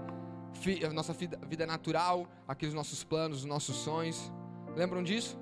a 0.87 0.93
nossa 0.93 1.13
vida, 1.13 1.39
vida 1.47 1.65
natural, 1.65 2.27
aqueles 2.47 2.73
nossos 2.73 3.03
planos, 3.03 3.39
os 3.39 3.45
nossos 3.45 3.75
sonhos. 3.75 4.31
Lembram 4.75 5.03
disso? 5.03 5.37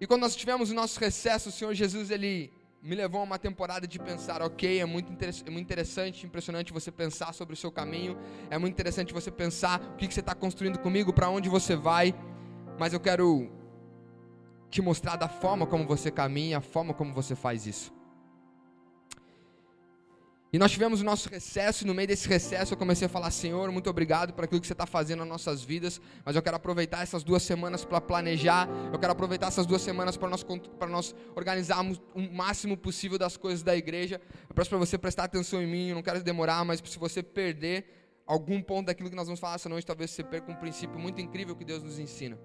E 0.00 0.06
quando 0.06 0.22
nós 0.22 0.36
tivemos 0.36 0.70
o 0.70 0.74
nosso 0.74 0.98
recesso, 0.98 1.48
o 1.48 1.52
Senhor 1.52 1.74
Jesus 1.74 2.10
ele 2.10 2.52
me 2.86 2.94
levou 2.94 3.20
a 3.20 3.24
uma 3.24 3.38
temporada 3.38 3.84
de 3.84 3.98
pensar, 3.98 4.40
ok, 4.42 4.78
é 4.80 4.86
muito, 4.86 5.12
é 5.12 5.50
muito 5.50 5.64
interessante, 5.64 6.24
impressionante 6.24 6.72
você 6.72 6.92
pensar 6.92 7.34
sobre 7.34 7.54
o 7.54 7.56
seu 7.56 7.72
caminho, 7.72 8.16
é 8.48 8.56
muito 8.58 8.74
interessante 8.74 9.12
você 9.12 9.28
pensar 9.28 9.80
o 9.80 9.96
que, 9.96 10.06
que 10.06 10.14
você 10.14 10.20
está 10.20 10.36
construindo 10.36 10.78
comigo, 10.78 11.12
para 11.12 11.28
onde 11.28 11.48
você 11.48 11.74
vai, 11.74 12.14
mas 12.78 12.92
eu 12.92 13.00
quero 13.00 13.50
te 14.70 14.80
mostrar 14.80 15.16
da 15.16 15.28
forma 15.28 15.66
como 15.66 15.84
você 15.84 16.12
caminha, 16.12 16.58
a 16.58 16.60
forma 16.60 16.94
como 16.94 17.12
você 17.12 17.34
faz 17.34 17.66
isso. 17.66 17.95
E 20.56 20.58
nós 20.58 20.72
tivemos 20.72 21.02
o 21.02 21.04
nosso 21.04 21.28
recesso, 21.28 21.84
e 21.84 21.86
no 21.86 21.92
meio 21.92 22.08
desse 22.08 22.26
recesso 22.26 22.72
eu 22.72 22.78
comecei 22.78 23.04
a 23.04 23.10
falar: 23.10 23.30
Senhor, 23.30 23.70
muito 23.70 23.90
obrigado 23.90 24.32
por 24.32 24.42
aquilo 24.42 24.58
que 24.58 24.66
você 24.66 24.72
está 24.72 24.86
fazendo 24.86 25.18
nas 25.18 25.28
nossas 25.28 25.62
vidas, 25.62 26.00
mas 26.24 26.34
eu 26.34 26.40
quero 26.40 26.56
aproveitar 26.56 27.02
essas 27.02 27.22
duas 27.22 27.42
semanas 27.42 27.84
para 27.84 28.00
planejar, 28.00 28.66
eu 28.90 28.98
quero 28.98 29.12
aproveitar 29.12 29.48
essas 29.48 29.66
duas 29.66 29.82
semanas 29.82 30.16
para 30.16 30.30
nós, 30.30 30.46
nós 30.88 31.14
organizarmos 31.34 32.00
o 32.14 32.22
máximo 32.22 32.74
possível 32.74 33.18
das 33.18 33.36
coisas 33.36 33.62
da 33.62 33.76
igreja. 33.76 34.18
Eu 34.48 34.54
peço 34.54 34.70
para 34.70 34.78
você 34.78 34.96
prestar 34.96 35.24
atenção 35.24 35.62
em 35.62 35.66
mim, 35.66 35.88
eu 35.90 35.94
não 35.94 36.02
quero 36.02 36.22
demorar, 36.22 36.64
mas 36.64 36.82
se 36.82 36.98
você 36.98 37.22
perder 37.22 37.84
algum 38.26 38.62
ponto 38.62 38.86
daquilo 38.86 39.10
que 39.10 39.16
nós 39.16 39.26
vamos 39.26 39.38
falar 39.38 39.56
essa 39.56 39.68
noite, 39.68 39.84
talvez 39.84 40.10
você 40.10 40.24
perca 40.24 40.50
um 40.50 40.56
princípio 40.56 40.98
muito 40.98 41.20
incrível 41.20 41.54
que 41.54 41.66
Deus 41.66 41.82
nos 41.82 41.98
ensina. 41.98 42.38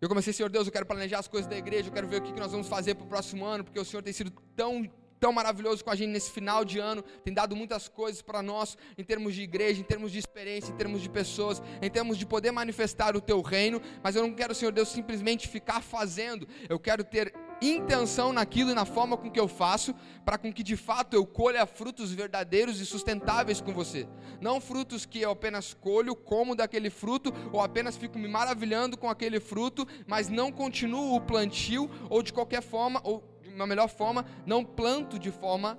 Eu 0.00 0.08
comecei, 0.08 0.32
Senhor 0.32 0.50
Deus, 0.50 0.66
eu 0.66 0.72
quero 0.72 0.86
planejar 0.86 1.20
as 1.20 1.28
coisas 1.28 1.48
da 1.48 1.56
igreja, 1.56 1.88
eu 1.88 1.92
quero 1.92 2.08
ver 2.08 2.16
o 2.16 2.22
que 2.22 2.32
nós 2.32 2.50
vamos 2.50 2.66
fazer 2.66 2.96
para 2.96 3.04
o 3.04 3.08
próximo 3.08 3.44
ano, 3.44 3.62
porque 3.62 3.78
o 3.78 3.84
Senhor 3.84 4.02
tem 4.02 4.12
sido 4.12 4.32
tão 4.56 4.90
tão 5.18 5.32
maravilhoso 5.32 5.84
com 5.84 5.90
a 5.90 5.96
gente 5.96 6.10
nesse 6.10 6.30
final 6.30 6.64
de 6.64 6.78
ano, 6.78 7.02
tem 7.24 7.32
dado 7.32 7.56
muitas 7.56 7.88
coisas 7.88 8.22
para 8.22 8.42
nós 8.42 8.76
em 8.96 9.04
termos 9.04 9.34
de 9.34 9.42
igreja, 9.42 9.80
em 9.80 9.84
termos 9.84 10.12
de 10.12 10.18
experiência, 10.18 10.72
em 10.72 10.76
termos 10.76 11.00
de 11.00 11.08
pessoas, 11.08 11.62
em 11.80 11.90
termos 11.90 12.18
de 12.18 12.26
poder 12.26 12.50
manifestar 12.50 13.16
o 13.16 13.20
teu 13.20 13.40
reino, 13.40 13.80
mas 14.02 14.16
eu 14.16 14.22
não 14.22 14.34
quero, 14.34 14.54
Senhor 14.54 14.72
Deus, 14.72 14.88
simplesmente 14.88 15.48
ficar 15.48 15.82
fazendo, 15.82 16.46
eu 16.68 16.78
quero 16.78 17.04
ter 17.04 17.32
intenção 17.60 18.32
naquilo 18.32 18.70
e 18.70 18.74
na 18.74 18.84
forma 18.84 19.16
com 19.16 19.30
que 19.30 19.40
eu 19.40 19.48
faço, 19.48 19.94
para 20.24 20.36
com 20.36 20.52
que 20.52 20.62
de 20.62 20.76
fato 20.76 21.14
eu 21.14 21.24
colha 21.24 21.64
frutos 21.66 22.12
verdadeiros 22.12 22.80
e 22.80 22.86
sustentáveis 22.86 23.60
com 23.60 23.72
você. 23.72 24.06
Não 24.40 24.60
frutos 24.60 25.06
que 25.06 25.20
eu 25.20 25.30
apenas 25.30 25.72
colho, 25.72 26.14
como 26.14 26.54
daquele 26.54 26.90
fruto, 26.90 27.32
ou 27.52 27.60
apenas 27.60 27.96
fico 27.96 28.18
me 28.18 28.28
maravilhando 28.28 28.96
com 28.96 29.08
aquele 29.08 29.40
fruto, 29.40 29.86
mas 30.06 30.28
não 30.28 30.52
continuo 30.52 31.14
o 31.14 31.20
plantio, 31.20 31.90
ou 32.10 32.22
de 32.22 32.32
qualquer 32.32 32.62
forma, 32.62 33.00
ou 33.04 33.35
uma 33.60 33.66
melhor 33.66 33.88
forma, 33.88 34.24
não 34.44 34.64
planto 34.64 35.18
de 35.18 35.30
forma 35.30 35.78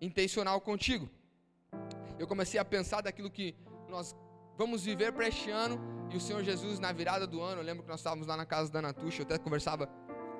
intencional 0.00 0.60
contigo. 0.60 1.08
Eu 2.18 2.26
comecei 2.26 2.58
a 2.60 2.64
pensar 2.64 3.00
daquilo 3.00 3.30
que 3.30 3.54
nós 3.88 4.14
vamos 4.56 4.84
viver 4.84 5.12
para 5.12 5.26
este 5.28 5.50
ano 5.50 5.80
e 6.10 6.16
o 6.16 6.20
Senhor 6.20 6.42
Jesus 6.42 6.78
na 6.78 6.92
virada 6.92 7.26
do 7.26 7.40
ano, 7.40 7.60
eu 7.60 7.64
lembro 7.64 7.82
que 7.82 7.88
nós 7.88 8.00
estávamos 8.00 8.26
lá 8.26 8.36
na 8.36 8.44
casa 8.44 8.70
da 8.70 8.82
Natuxa, 8.82 9.22
eu 9.22 9.24
até 9.24 9.38
conversava 9.38 9.88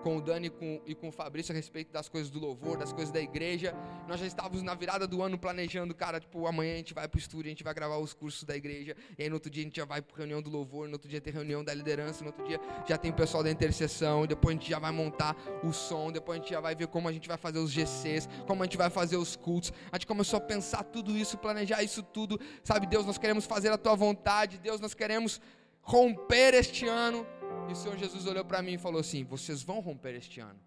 com 0.02 0.16
o 0.16 0.20
Dani 0.20 0.52
e 0.84 0.94
com, 0.94 1.08
o 1.08 1.12
Fabrício 1.12 1.52
a 1.52 1.56
respeito 1.56 1.92
das 1.92 2.08
coisas 2.08 2.30
do 2.30 2.38
louvor, 2.38 2.76
das 2.76 2.92
coisas 2.92 3.12
da 3.12 3.20
igreja. 3.20 3.74
Nós 4.08 4.18
já 4.20 4.26
estávamos 4.26 4.62
na 4.62 4.74
virada 4.74 5.06
do 5.06 5.22
ano 5.22 5.38
planejando, 5.38 5.94
cara, 5.94 6.18
tipo, 6.18 6.46
amanhã 6.46 6.74
a 6.74 6.76
gente 6.76 6.92
vai 6.92 7.06
para 7.06 7.16
o 7.16 7.20
estúdio, 7.20 7.46
a 7.46 7.50
gente 7.50 7.64
vai 7.64 7.72
gravar 7.72 7.98
os 7.98 8.12
cursos 8.12 8.44
da 8.44 8.56
igreja, 8.56 8.96
e 9.16 9.22
aí 9.22 9.28
no 9.28 9.36
outro 9.36 9.50
dia 9.50 9.62
a 9.62 9.64
gente 9.64 9.76
já 9.76 9.84
vai 9.84 10.02
para 10.02 10.16
reunião 10.16 10.42
do 10.42 10.50
louvor, 10.50 10.88
no 10.88 10.94
outro 10.94 11.08
dia 11.08 11.20
tem 11.20 11.32
reunião 11.32 11.62
da 11.62 11.72
liderança, 11.72 12.20
no 12.22 12.28
outro 12.28 12.44
dia 12.44 12.60
já 12.86 12.98
tem 12.98 13.10
o 13.10 13.14
pessoal 13.14 13.42
da 13.42 13.50
intercessão, 13.50 14.26
depois 14.26 14.56
a 14.56 14.58
gente 14.58 14.70
já 14.70 14.78
vai 14.78 14.90
montar 14.90 15.36
o 15.62 15.72
som, 15.72 16.10
depois 16.10 16.38
a 16.38 16.42
gente 16.42 16.50
já 16.50 16.60
vai 16.60 16.74
ver 16.74 16.88
como 16.88 17.08
a 17.08 17.12
gente 17.12 17.28
vai 17.28 17.36
fazer 17.36 17.58
os 17.58 17.70
GCs, 17.70 18.28
como 18.46 18.62
a 18.62 18.66
gente 18.66 18.76
vai 18.76 18.90
fazer 18.90 19.16
os 19.16 19.36
cultos. 19.36 19.72
A 19.90 19.96
gente 19.96 20.06
começou 20.06 20.38
a 20.38 20.40
pensar 20.40 20.82
tudo 20.84 21.16
isso, 21.16 21.38
planejar 21.38 21.82
isso 21.82 22.02
tudo, 22.02 22.40
sabe? 22.64 22.86
Deus, 22.86 23.06
nós 23.06 23.18
queremos 23.18 23.46
fazer 23.46 23.70
a 23.70 23.78
tua 23.78 23.94
vontade, 23.94 24.58
Deus, 24.58 24.80
nós 24.80 24.94
queremos 24.94 25.40
romper 25.82 26.54
este 26.54 26.86
ano 26.86 27.26
e 27.68 27.72
o 27.72 27.76
Senhor 27.76 27.96
Jesus 27.96 28.26
olhou 28.26 28.44
para 28.44 28.62
mim 28.62 28.74
e 28.74 28.78
falou 28.78 29.00
assim: 29.00 29.24
Vocês 29.24 29.62
vão 29.62 29.80
romper 29.80 30.14
este 30.14 30.40
ano, 30.40 30.60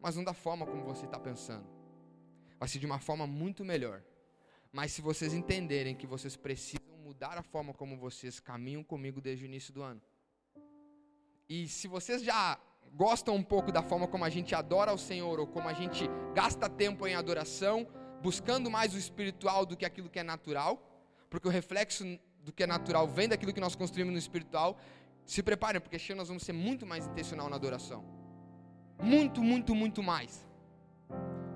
mas 0.00 0.16
não 0.16 0.24
da 0.24 0.34
forma 0.34 0.66
como 0.66 0.84
você 0.84 1.04
está 1.06 1.18
pensando. 1.18 1.66
Vai 2.58 2.68
ser 2.68 2.78
de 2.78 2.86
uma 2.86 2.98
forma 2.98 3.26
muito 3.26 3.64
melhor. 3.64 4.02
Mas 4.72 4.92
se 4.92 5.02
vocês 5.02 5.34
entenderem 5.34 5.94
que 5.94 6.06
vocês 6.06 6.36
precisam 6.36 6.96
mudar 7.04 7.36
a 7.36 7.42
forma 7.42 7.74
como 7.74 7.96
vocês 7.96 8.40
caminham 8.40 8.82
comigo 8.82 9.20
desde 9.20 9.44
o 9.44 9.46
início 9.46 9.72
do 9.72 9.82
ano. 9.82 10.00
E 11.48 11.68
se 11.68 11.86
vocês 11.88 12.22
já 12.22 12.58
gostam 12.94 13.34
um 13.34 13.42
pouco 13.42 13.70
da 13.70 13.82
forma 13.82 14.06
como 14.06 14.24
a 14.24 14.30
gente 14.30 14.54
adora 14.54 14.90
ao 14.90 14.98
Senhor, 14.98 15.38
ou 15.38 15.46
como 15.46 15.68
a 15.68 15.72
gente 15.72 16.08
gasta 16.34 16.68
tempo 16.68 17.06
em 17.06 17.14
adoração, 17.14 17.86
buscando 18.22 18.70
mais 18.70 18.94
o 18.94 18.98
espiritual 18.98 19.66
do 19.66 19.76
que 19.76 19.84
aquilo 19.84 20.08
que 20.08 20.18
é 20.18 20.22
natural, 20.22 20.80
porque 21.28 21.48
o 21.48 21.50
reflexo 21.50 22.04
do 22.42 22.52
que 22.52 22.62
é 22.62 22.66
natural 22.66 23.06
vem 23.06 23.28
daquilo 23.28 23.52
que 23.52 23.60
nós 23.60 23.74
construímos 23.74 24.12
no 24.12 24.18
espiritual, 24.18 24.78
se 25.24 25.42
preparem, 25.42 25.80
porque 25.80 25.96
este 25.96 26.12
ano 26.12 26.20
nós 26.20 26.28
vamos 26.28 26.42
ser 26.42 26.52
muito 26.52 26.86
mais 26.86 27.06
intencional 27.06 27.48
na 27.48 27.56
adoração. 27.56 28.04
Muito, 29.00 29.42
muito, 29.42 29.74
muito 29.74 30.02
mais. 30.02 30.46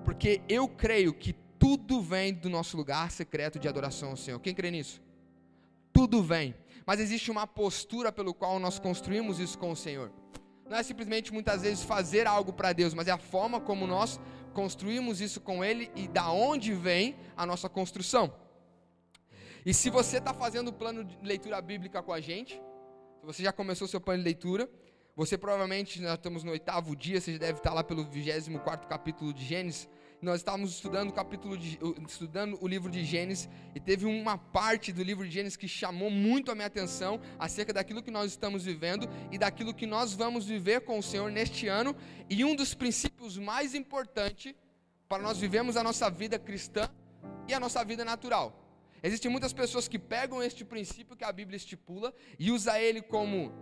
Porque 0.05 0.41
eu 0.49 0.69
creio 0.69 1.13
que 1.13 1.33
tudo 1.59 2.01
vem 2.01 2.33
do 2.33 2.49
nosso 2.49 2.77
lugar 2.77 3.11
secreto 3.11 3.59
de 3.59 3.69
adoração 3.69 4.11
ao 4.11 4.17
Senhor. 4.17 4.39
Quem 4.41 4.55
crê 4.55 4.71
nisso? 4.71 5.03
Tudo 5.93 6.23
vem. 6.23 6.55
Mas 6.85 7.01
existe 7.01 7.31
uma 7.31 7.47
postura 7.47 8.13
pelo 8.13 8.33
qual 8.33 8.59
nós 8.59 8.79
construímos 8.79 9.41
isso 9.41 9.59
com 9.59 9.73
o 9.73 9.77
Senhor. 9.77 10.13
Não 10.69 10.77
é 10.77 10.83
simplesmente 10.83 11.33
muitas 11.33 11.63
vezes 11.63 11.83
fazer 11.83 12.27
algo 12.27 12.53
para 12.53 12.73
Deus, 12.73 12.95
mas 12.95 13.09
é 13.09 13.13
a 13.13 13.19
forma 13.19 13.61
como 13.61 13.87
nós 13.87 14.21
construímos 14.53 15.21
isso 15.21 15.41
com 15.41 15.65
Ele 15.65 15.91
e 15.95 16.09
da 16.09 16.31
onde 16.31 16.73
vem 16.73 17.17
a 17.37 17.45
nossa 17.45 17.69
construção. 17.69 18.33
E 19.65 19.75
se 19.75 19.91
você 19.91 20.19
está 20.19 20.33
fazendo 20.33 20.69
o 20.69 20.73
plano 20.73 21.05
de 21.05 21.17
leitura 21.23 21.61
bíblica 21.61 22.03
com 22.03 22.13
a 22.13 22.21
gente, 22.21 22.61
você 23.27 23.43
já 23.43 23.53
começou 23.53 23.89
seu 23.89 24.01
plano 24.01 24.21
de 24.21 24.25
leitura, 24.25 24.71
você 25.17 25.37
provavelmente, 25.37 26.01
nós 26.01 26.15
estamos 26.15 26.45
no 26.45 26.53
oitavo 26.53 26.95
dia, 26.95 27.21
você 27.21 27.37
deve 27.39 27.59
estar 27.59 27.75
lá 27.75 27.83
pelo 27.83 28.05
24 28.05 28.87
capítulo 28.87 29.35
de 29.35 29.45
Gênesis. 29.45 29.89
Nós 30.23 30.37
estávamos 30.37 30.71
estudando 30.71 31.11
o 31.11 31.13
capítulo 31.13 31.59
de, 31.59 31.79
estudando 32.07 32.57
o 32.61 32.69
livro 32.69 32.91
de 32.91 33.05
Gênesis 33.05 33.49
e 33.75 33.81
teve 33.81 34.07
uma 34.07 34.39
parte 34.39 34.93
do 34.93 35.03
livro 35.03 35.27
de 35.27 35.31
Gênesis 35.33 35.57
que 35.57 35.67
chamou 35.67 36.09
muito 36.09 36.53
a 36.53 36.55
minha 36.55 36.67
atenção 36.67 37.21
acerca 37.39 37.73
daquilo 37.73 38.03
que 38.03 38.11
nós 38.11 38.31
estamos 38.31 38.65
vivendo 38.65 39.09
e 39.33 39.39
daquilo 39.39 39.75
que 39.75 39.87
nós 39.87 40.13
vamos 40.13 40.47
viver 40.47 40.83
com 40.83 40.99
o 40.99 41.03
Senhor 41.03 41.31
neste 41.31 41.67
ano. 41.67 41.97
E 42.31 42.45
um 42.45 42.55
dos 42.55 42.75
princípios 42.75 43.37
mais 43.37 43.75
importantes 43.75 44.55
para 45.09 45.23
nós 45.23 45.39
vivermos 45.39 45.77
a 45.77 45.83
nossa 45.83 46.09
vida 46.09 46.39
cristã 46.39 46.89
e 47.49 47.53
a 47.55 47.61
nossa 47.61 47.85
vida 47.85 48.05
natural. 48.05 48.66
Existem 49.07 49.31
muitas 49.31 49.53
pessoas 49.53 49.87
que 49.87 49.99
pegam 49.99 50.43
este 50.43 50.65
princípio 50.65 51.17
que 51.17 51.25
a 51.25 51.31
Bíblia 51.31 51.57
estipula 51.57 52.13
e 52.39 52.51
usa 52.51 52.81
ele 52.81 53.01
como 53.01 53.53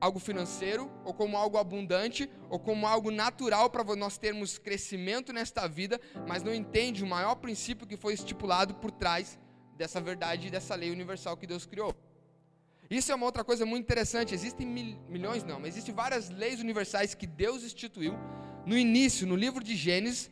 algo 0.00 0.20
financeiro, 0.20 0.90
ou 1.04 1.12
como 1.12 1.36
algo 1.36 1.58
abundante, 1.58 2.30
ou 2.48 2.58
como 2.58 2.86
algo 2.86 3.10
natural 3.10 3.68
para 3.68 3.82
nós 3.96 4.16
termos 4.16 4.56
crescimento 4.56 5.32
nesta 5.32 5.66
vida, 5.66 6.00
mas 6.26 6.44
não 6.44 6.54
entende 6.54 7.02
o 7.02 7.06
maior 7.06 7.34
princípio 7.34 7.86
que 7.86 7.96
foi 7.96 8.14
estipulado 8.14 8.74
por 8.76 8.92
trás 8.92 9.36
dessa 9.76 10.00
verdade 10.00 10.46
e 10.46 10.50
dessa 10.50 10.74
lei 10.76 10.90
universal 10.90 11.36
que 11.36 11.46
Deus 11.46 11.66
criou. 11.66 11.92
Isso 12.88 13.12
é 13.12 13.14
uma 13.14 13.26
outra 13.26 13.44
coisa 13.44 13.66
muito 13.66 13.84
interessante. 13.84 14.34
Existem 14.34 14.66
mil, 14.66 14.98
milhões, 15.08 15.44
não, 15.44 15.60
mas 15.60 15.70
existem 15.70 15.94
várias 15.94 16.30
leis 16.30 16.60
universais 16.60 17.14
que 17.14 17.26
Deus 17.26 17.62
instituiu 17.62 18.14
no 18.64 18.76
início, 18.76 19.26
no 19.26 19.36
livro 19.36 19.62
de 19.62 19.74
Gênesis, 19.76 20.30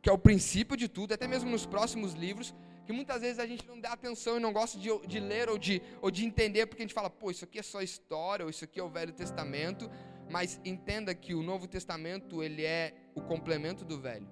que 0.00 0.08
é 0.08 0.12
o 0.12 0.18
princípio 0.18 0.76
de 0.76 0.88
tudo, 0.88 1.12
até 1.12 1.26
mesmo 1.26 1.50
nos 1.50 1.66
próximos 1.66 2.14
livros, 2.14 2.54
que 2.88 2.92
muitas 2.94 3.20
vezes 3.20 3.38
a 3.38 3.44
gente 3.46 3.68
não 3.68 3.78
dá 3.78 3.92
atenção 3.92 4.38
e 4.38 4.40
não 4.40 4.50
gosta 4.50 4.78
de, 4.78 4.88
de 5.06 5.20
ler 5.20 5.50
ou 5.50 5.58
de, 5.58 5.82
ou 6.00 6.10
de 6.10 6.24
entender, 6.24 6.64
porque 6.64 6.80
a 6.82 6.86
gente 6.86 6.94
fala, 6.94 7.10
pô, 7.10 7.30
isso 7.30 7.44
aqui 7.44 7.58
é 7.58 7.62
só 7.62 7.82
história, 7.82 8.46
ou 8.46 8.50
isso 8.50 8.64
aqui 8.64 8.80
é 8.80 8.82
o 8.82 8.88
Velho 8.88 9.12
Testamento, 9.12 9.90
mas 10.30 10.58
entenda 10.64 11.14
que 11.14 11.34
o 11.34 11.42
Novo 11.42 11.68
Testamento, 11.68 12.42
ele 12.42 12.64
é 12.64 12.94
o 13.14 13.20
complemento 13.20 13.84
do 13.84 14.00
Velho. 14.00 14.26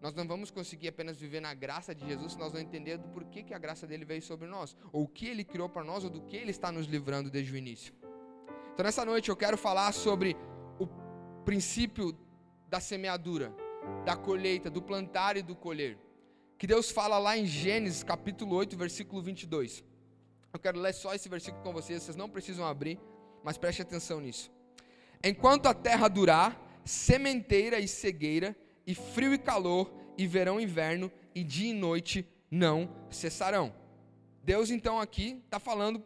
Nós 0.00 0.14
não 0.14 0.26
vamos 0.26 0.50
conseguir 0.50 0.88
apenas 0.88 1.18
viver 1.18 1.40
na 1.40 1.52
graça 1.52 1.94
de 1.94 2.06
Jesus 2.06 2.32
se 2.32 2.38
nós 2.38 2.54
não 2.54 2.60
entendermos 2.62 3.06
do 3.06 3.12
porquê 3.12 3.42
que 3.42 3.52
a 3.52 3.58
graça 3.58 3.86
dele 3.86 4.06
veio 4.06 4.22
sobre 4.22 4.48
nós, 4.48 4.74
ou 4.90 5.02
o 5.02 5.06
que 5.06 5.26
ele 5.26 5.44
criou 5.44 5.68
para 5.68 5.84
nós, 5.84 6.04
ou 6.04 6.08
do 6.08 6.22
que 6.22 6.38
ele 6.38 6.52
está 6.52 6.72
nos 6.72 6.86
livrando 6.86 7.30
desde 7.30 7.52
o 7.52 7.56
início. 7.56 7.92
Então 8.72 8.82
nessa 8.82 9.04
noite 9.04 9.28
eu 9.28 9.36
quero 9.36 9.58
falar 9.58 9.92
sobre 9.92 10.34
o 10.78 10.86
princípio 11.44 12.16
da 12.66 12.80
semeadura, 12.80 13.54
da 14.06 14.16
colheita, 14.16 14.70
do 14.70 14.80
plantar 14.80 15.36
e 15.36 15.42
do 15.42 15.54
colher 15.54 15.98
que 16.58 16.66
Deus 16.66 16.90
fala 16.90 17.18
lá 17.18 17.36
em 17.36 17.46
Gênesis 17.46 18.02
capítulo 18.02 18.56
8, 18.56 18.76
versículo 18.76 19.22
22. 19.22 19.84
Eu 20.52 20.58
quero 20.60 20.78
ler 20.78 20.94
só 20.94 21.14
esse 21.14 21.28
versículo 21.28 21.62
com 21.62 21.72
vocês, 21.72 22.02
vocês 22.02 22.16
não 22.16 22.28
precisam 22.28 22.64
abrir, 22.64 22.98
mas 23.42 23.58
preste 23.58 23.82
atenção 23.82 24.20
nisso. 24.20 24.52
Enquanto 25.22 25.66
a 25.66 25.74
terra 25.74 26.06
durar, 26.08 26.60
sementeira 26.84 27.80
e 27.80 27.88
cegueira, 27.88 28.56
e 28.86 28.94
frio 28.94 29.34
e 29.34 29.38
calor, 29.38 29.92
e 30.16 30.26
verão 30.26 30.60
e 30.60 30.64
inverno, 30.64 31.10
e 31.34 31.42
dia 31.42 31.70
e 31.70 31.74
noite 31.74 32.26
não 32.50 32.88
cessarão. 33.10 33.74
Deus 34.42 34.70
então 34.70 35.00
aqui 35.00 35.42
está 35.44 35.58
falando 35.58 36.04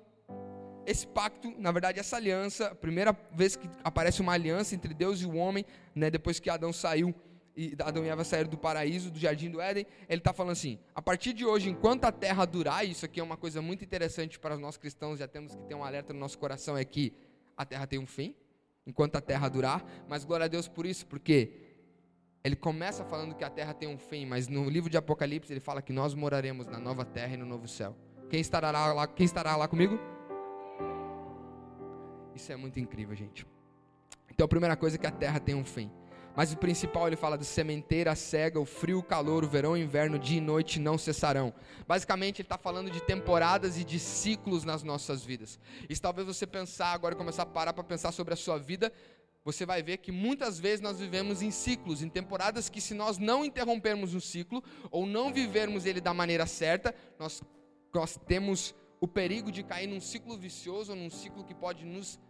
esse 0.87 1.07
pacto, 1.07 1.53
na 1.59 1.71
verdade 1.71 2.01
essa 2.01 2.17
aliança, 2.17 2.75
primeira 2.75 3.15
vez 3.33 3.55
que 3.55 3.69
aparece 3.85 4.23
uma 4.23 4.33
aliança 4.33 4.75
entre 4.75 4.95
Deus 4.95 5.21
e 5.21 5.27
o 5.27 5.37
homem, 5.37 5.65
né, 5.95 6.09
depois 6.09 6.41
que 6.41 6.49
Adão 6.49 6.73
saiu 6.73 7.15
e 7.59 7.77
Adão 7.81 8.05
e 8.05 8.09
Eva 8.09 8.23
saíram 8.23 8.49
do 8.49 8.57
paraíso, 8.57 9.11
do 9.11 9.19
jardim 9.19 9.51
do 9.51 9.61
Éden, 9.61 9.85
ele 10.09 10.21
está 10.21 10.33
falando 10.33 10.53
assim: 10.53 10.79
a 10.95 11.03
partir 11.03 11.33
de 11.33 11.45
hoje, 11.45 11.69
enquanto 11.69 12.05
a 12.05 12.13
terra 12.13 12.45
durar, 12.45 12.87
isso 12.87 13.05
aqui 13.05 13.19
é 13.19 13.23
uma 13.23 13.37
coisa 13.37 13.61
muito 13.61 13.85
interessante 13.85 14.39
para 14.39 14.57
nós 14.57 14.77
cristãos, 14.77 15.19
já 15.19 15.27
temos 15.27 15.57
que 15.57 15.63
ter 15.65 15.75
um 15.75 15.83
alerta 15.83 16.13
no 16.13 16.21
nosso 16.21 16.39
coração: 16.39 16.79
é 16.79 16.85
que 16.85 17.13
a 17.57 17.65
terra 17.67 17.85
tem 17.85 17.99
um 17.99 18.07
fim, 18.07 18.33
enquanto 18.87 19.17
a 19.17 19.21
terra 19.21 19.49
durar, 19.49 19.85
mas 20.09 20.25
glória 20.25 20.45
a 20.45 20.49
Deus 20.49 20.69
por 20.69 20.87
isso, 20.87 21.05
porque 21.07 21.51
ele 22.45 22.55
começa 22.55 23.05
falando 23.05 23.35
que 23.35 23.43
a 23.43 23.51
terra 23.51 23.75
tem 23.75 23.89
um 23.89 23.99
fim, 23.99 24.25
mas 24.25 24.47
no 24.47 24.71
livro 24.71 24.89
de 24.89 24.97
Apocalipse 24.97 25.53
ele 25.53 25.59
fala 25.59 25.83
que 25.83 25.93
nós 25.93 26.15
moraremos 26.15 26.69
na 26.69 26.79
nova 26.79 27.05
terra 27.05 27.35
e 27.35 27.37
no 27.37 27.45
novo 27.45 27.67
céu. 27.67 27.97
Quem 28.31 28.41
estará 28.41 28.71
lá, 28.71 29.07
quem 29.09 29.27
estará 29.27 29.57
lá 29.57 29.67
comigo? 29.67 29.99
Isso 32.37 32.53
é 32.53 32.57
muito 32.57 32.79
incrível, 32.79 33.17
gente. 33.17 33.45
Então 34.31 34.45
a 34.45 34.49
primeira 34.49 34.77
coisa 34.77 34.95
é 34.95 34.99
que 34.99 35.07
a 35.09 35.11
terra 35.11 35.41
tem 35.41 35.57
um 35.57 35.65
fim. 35.65 35.91
Mas 36.37 36.53
o 36.53 36.57
principal 36.57 37.07
ele 37.07 37.17
fala 37.17 37.37
de 37.37 37.45
sementeira, 37.45 38.15
cega, 38.15 38.61
o 38.61 38.65
frio, 38.65 39.01
o 39.01 39.03
calor, 39.03 39.45
o 39.45 39.49
verão, 39.49 39.73
o 39.73 39.77
inverno, 39.77 40.19
dia 40.19 40.39
e 40.39 40.41
noite 40.41 40.79
não 40.79 40.97
cessarão. 40.97 41.53
Basicamente 41.87 42.41
ele 42.41 42.47
está 42.47 42.57
falando 42.57 42.91
de 42.91 43.03
temporadas 43.03 43.77
e 43.77 43.85
de 43.85 43.99
ciclos 43.99 44.63
nas 44.63 44.83
nossas 44.83 45.25
vidas. 45.25 45.59
E 45.89 45.95
se 45.95 46.01
talvez 46.01 46.27
você 46.27 46.47
pensar 46.47 46.93
agora 46.93 47.17
começar 47.17 47.43
a 47.43 47.47
parar 47.47 47.73
para 47.73 47.83
pensar 47.83 48.13
sobre 48.13 48.35
a 48.35 48.37
sua 48.37 48.57
vida, 48.57 48.93
você 49.45 49.65
vai 49.65 49.83
ver 49.83 49.97
que 49.97 50.13
muitas 50.13 50.61
vezes 50.61 50.81
nós 50.81 51.01
vivemos 51.01 51.41
em 51.41 51.51
ciclos, 51.51 52.03
em 52.03 52.09
temporadas 52.09 52.69
que 52.69 52.81
se 52.81 52.95
nós 52.95 53.19
não 53.19 53.45
interrompermos 53.45 54.15
um 54.15 54.21
ciclo 54.21 54.63
ou 54.91 55.07
não 55.07 55.33
vivermos 55.33 55.87
ele 55.87 56.01
da 56.01 56.13
maneira 56.13 56.47
certa, 56.47 56.95
nós, 57.19 57.43
nós 57.93 58.19
temos 58.27 58.75
o 59.01 59.09
perigo 59.09 59.51
de 59.51 59.63
cair 59.63 59.87
num 59.87 60.01
ciclo 60.01 60.37
vicioso 60.37 60.95
num 60.95 61.09
ciclo 61.11 61.45
que 61.45 61.55
pode 61.55 61.85
nos 61.85 62.21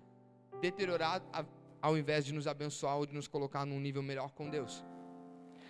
deteriorar 0.60 1.22
a 1.32 1.44
ao 1.80 1.96
invés 1.96 2.24
de 2.24 2.32
nos 2.32 2.46
abençoar 2.46 2.96
ou 2.96 3.06
de 3.06 3.14
nos 3.14 3.28
colocar 3.28 3.64
num 3.64 3.80
nível 3.80 4.02
melhor 4.02 4.32
com 4.32 4.48
Deus. 4.48 4.84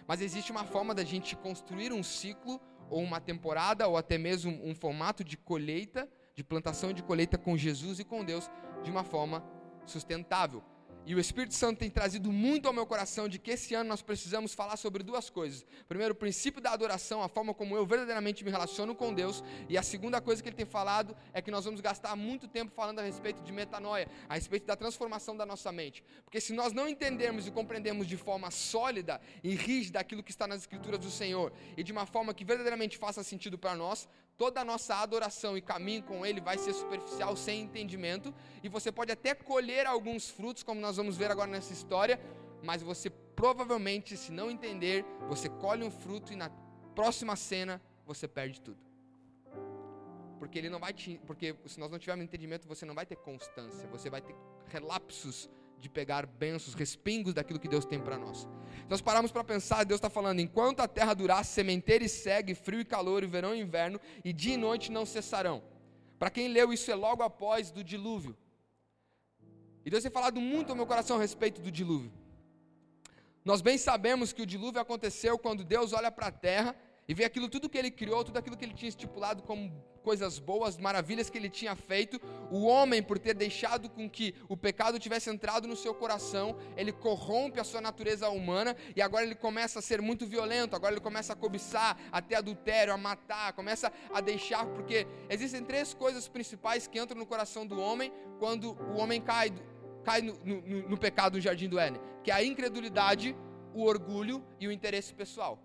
Mas 0.06 0.20
existe 0.20 0.50
uma 0.50 0.64
forma 0.64 0.94
da 0.94 1.04
gente 1.04 1.36
construir 1.36 1.92
um 1.92 2.02
ciclo, 2.02 2.60
ou 2.90 3.02
uma 3.02 3.20
temporada, 3.20 3.86
ou 3.86 3.96
até 3.96 4.16
mesmo 4.16 4.58
um 4.64 4.74
formato 4.74 5.22
de 5.22 5.36
colheita, 5.36 6.08
de 6.34 6.42
plantação 6.42 6.92
de 6.92 7.02
colheita 7.02 7.36
com 7.36 7.56
Jesus 7.56 7.98
e 7.98 8.04
com 8.04 8.24
Deus, 8.24 8.50
de 8.82 8.90
uma 8.90 9.04
forma 9.04 9.44
sustentável. 9.84 10.62
E 11.08 11.14
o 11.14 11.18
Espírito 11.18 11.54
Santo 11.54 11.78
tem 11.78 11.88
trazido 11.88 12.30
muito 12.30 12.68
ao 12.68 12.74
meu 12.74 12.84
coração 12.84 13.30
de 13.30 13.38
que 13.38 13.52
esse 13.52 13.74
ano 13.74 13.88
nós 13.88 14.02
precisamos 14.02 14.52
falar 14.52 14.76
sobre 14.76 15.02
duas 15.02 15.30
coisas. 15.30 15.64
Primeiro, 15.88 16.12
o 16.12 16.14
princípio 16.14 16.60
da 16.60 16.70
adoração, 16.70 17.22
a 17.22 17.28
forma 17.30 17.54
como 17.54 17.74
eu 17.74 17.86
verdadeiramente 17.86 18.44
me 18.44 18.50
relaciono 18.50 18.94
com 18.94 19.14
Deus. 19.14 19.42
E 19.70 19.78
a 19.78 19.82
segunda 19.82 20.20
coisa 20.20 20.42
que 20.42 20.50
ele 20.50 20.56
tem 20.56 20.66
falado 20.66 21.16
é 21.32 21.40
que 21.40 21.50
nós 21.50 21.64
vamos 21.64 21.80
gastar 21.80 22.14
muito 22.14 22.46
tempo 22.46 22.74
falando 22.76 22.98
a 22.98 23.02
respeito 23.02 23.42
de 23.42 23.50
metanoia, 23.50 24.06
a 24.28 24.34
respeito 24.34 24.66
da 24.66 24.76
transformação 24.76 25.34
da 25.34 25.46
nossa 25.46 25.72
mente. 25.72 26.04
Porque 26.26 26.42
se 26.42 26.52
nós 26.52 26.74
não 26.74 26.86
entendermos 26.86 27.46
e 27.46 27.50
compreendemos 27.50 28.06
de 28.06 28.18
forma 28.18 28.50
sólida 28.50 29.18
e 29.42 29.54
rígida 29.54 30.00
aquilo 30.00 30.22
que 30.22 30.30
está 30.30 30.46
nas 30.46 30.60
Escrituras 30.60 31.00
do 31.00 31.10
Senhor, 31.10 31.54
e 31.74 31.82
de 31.82 31.90
uma 31.90 32.04
forma 32.04 32.34
que 32.34 32.44
verdadeiramente 32.44 32.98
faça 32.98 33.24
sentido 33.24 33.56
para 33.56 33.74
nós, 33.74 34.06
toda 34.38 34.60
a 34.60 34.64
nossa 34.64 34.94
adoração 34.94 35.58
e 35.58 35.60
caminho 35.60 36.04
com 36.04 36.24
Ele 36.24 36.40
vai 36.40 36.56
ser 36.56 36.72
superficial, 36.72 37.36
sem 37.36 37.62
entendimento, 37.62 38.32
e 38.62 38.68
você 38.68 38.90
pode 38.92 39.10
até 39.10 39.34
colher 39.34 39.84
alguns 39.84 40.30
frutos, 40.30 40.62
como 40.62 40.80
nós 40.80 40.96
vamos 40.96 41.16
ver 41.16 41.30
agora 41.30 41.50
nessa 41.50 41.72
história, 41.72 42.20
mas 42.62 42.80
você 42.80 43.10
provavelmente, 43.10 44.16
se 44.16 44.30
não 44.30 44.50
entender, 44.50 45.04
você 45.28 45.48
colhe 45.48 45.84
um 45.84 45.90
fruto 45.90 46.32
e 46.32 46.36
na 46.36 46.50
próxima 46.94 47.34
cena 47.34 47.82
você 48.06 48.28
perde 48.28 48.60
tudo. 48.60 48.78
Porque 50.38 50.56
ele 50.56 50.70
não 50.70 50.78
vai 50.78 50.92
te, 50.92 51.20
porque 51.26 51.56
se 51.66 51.78
nós 51.80 51.90
não 51.90 51.98
tivermos 51.98 52.24
entendimento, 52.24 52.66
você 52.68 52.86
não 52.86 52.94
vai 52.94 53.04
ter 53.04 53.16
constância, 53.16 53.88
você 53.88 54.08
vai 54.08 54.20
ter 54.20 54.36
relapsos 54.68 55.50
de 55.80 55.88
pegar 55.88 56.26
bênçãos, 56.26 56.74
respingos 56.74 57.34
daquilo 57.34 57.58
que 57.58 57.68
Deus 57.68 57.84
tem 57.84 58.00
para 58.00 58.18
nós. 58.18 58.48
Nós 58.88 59.00
paramos 59.00 59.30
para 59.30 59.44
pensar, 59.44 59.84
Deus 59.84 59.98
está 59.98 60.10
falando: 60.10 60.40
enquanto 60.40 60.80
a 60.80 60.88
terra 60.88 61.14
durar, 61.14 61.44
sementeira 61.44 62.04
e 62.04 62.08
segue, 62.08 62.54
frio 62.54 62.80
e 62.80 62.84
calor, 62.84 63.22
e 63.22 63.26
verão 63.26 63.54
e 63.54 63.60
inverno, 63.60 64.00
e 64.24 64.32
dia 64.32 64.54
e 64.54 64.56
noite 64.56 64.90
não 64.90 65.06
cessarão. 65.06 65.62
Para 66.18 66.30
quem 66.30 66.48
leu, 66.48 66.72
isso 66.72 66.90
é 66.90 66.94
logo 66.94 67.22
após 67.22 67.70
do 67.70 67.84
dilúvio. 67.84 68.36
E 69.84 69.90
Deus 69.90 70.02
tem 70.02 70.10
falado 70.10 70.40
muito 70.40 70.70
ao 70.70 70.76
meu 70.76 70.86
coração 70.86 71.16
a 71.16 71.20
respeito 71.20 71.60
do 71.60 71.70
dilúvio. 71.70 72.12
Nós 73.44 73.62
bem 73.62 73.78
sabemos 73.78 74.32
que 74.32 74.42
o 74.42 74.46
dilúvio 74.46 74.80
aconteceu 74.80 75.38
quando 75.38 75.64
Deus 75.64 75.92
olha 75.92 76.10
para 76.10 76.26
a 76.26 76.32
terra 76.32 76.76
e 77.06 77.14
vê 77.14 77.24
aquilo 77.24 77.48
tudo 77.48 77.68
que 77.68 77.78
ele 77.78 77.90
criou, 77.90 78.22
tudo 78.22 78.36
aquilo 78.36 78.56
que 78.56 78.64
ele 78.64 78.74
tinha 78.74 78.90
estipulado 78.90 79.42
como 79.42 79.72
coisas 80.08 80.38
boas, 80.38 80.78
maravilhas 80.78 81.28
que 81.28 81.36
ele 81.36 81.50
tinha 81.50 81.76
feito, 81.76 82.18
o 82.50 82.64
homem, 82.64 83.02
por 83.02 83.18
ter 83.18 83.34
deixado 83.34 83.90
com 83.90 84.08
que 84.08 84.34
o 84.48 84.56
pecado 84.56 84.98
tivesse 84.98 85.28
entrado 85.28 85.68
no 85.68 85.76
seu 85.76 85.92
coração, 85.92 86.56
ele 86.78 86.92
corrompe 86.92 87.60
a 87.60 87.64
sua 87.70 87.82
natureza 87.82 88.26
humana 88.30 88.74
e 88.96 89.02
agora 89.02 89.22
ele 89.26 89.34
começa 89.34 89.80
a 89.80 89.82
ser 89.82 90.00
muito 90.00 90.26
violento, 90.26 90.74
agora 90.74 90.94
ele 90.94 91.02
começa 91.02 91.34
a 91.34 91.36
cobiçar, 91.36 91.98
a 92.10 92.22
ter 92.22 92.36
adultério, 92.36 92.94
a 92.94 92.96
matar, 92.96 93.52
começa 93.52 93.92
a 94.10 94.22
deixar, 94.22 94.64
porque 94.68 95.06
existem 95.28 95.62
três 95.62 95.92
coisas 95.92 96.26
principais 96.26 96.86
que 96.86 96.98
entram 96.98 97.18
no 97.18 97.26
coração 97.26 97.66
do 97.66 97.78
homem 97.78 98.10
quando 98.38 98.78
o 98.94 98.96
homem 98.96 99.20
cai, 99.20 99.52
cai 100.04 100.22
no, 100.22 100.32
no, 100.42 100.88
no 100.88 100.96
pecado 100.96 101.34
do 101.34 101.40
jardim 101.42 101.68
do 101.68 101.78
Éden, 101.78 102.00
que 102.24 102.30
é 102.30 102.34
a 102.34 102.42
incredulidade, 102.42 103.36
o 103.74 103.84
orgulho 103.84 104.42
e 104.58 104.66
o 104.66 104.72
interesse 104.72 105.12
pessoal. 105.12 105.62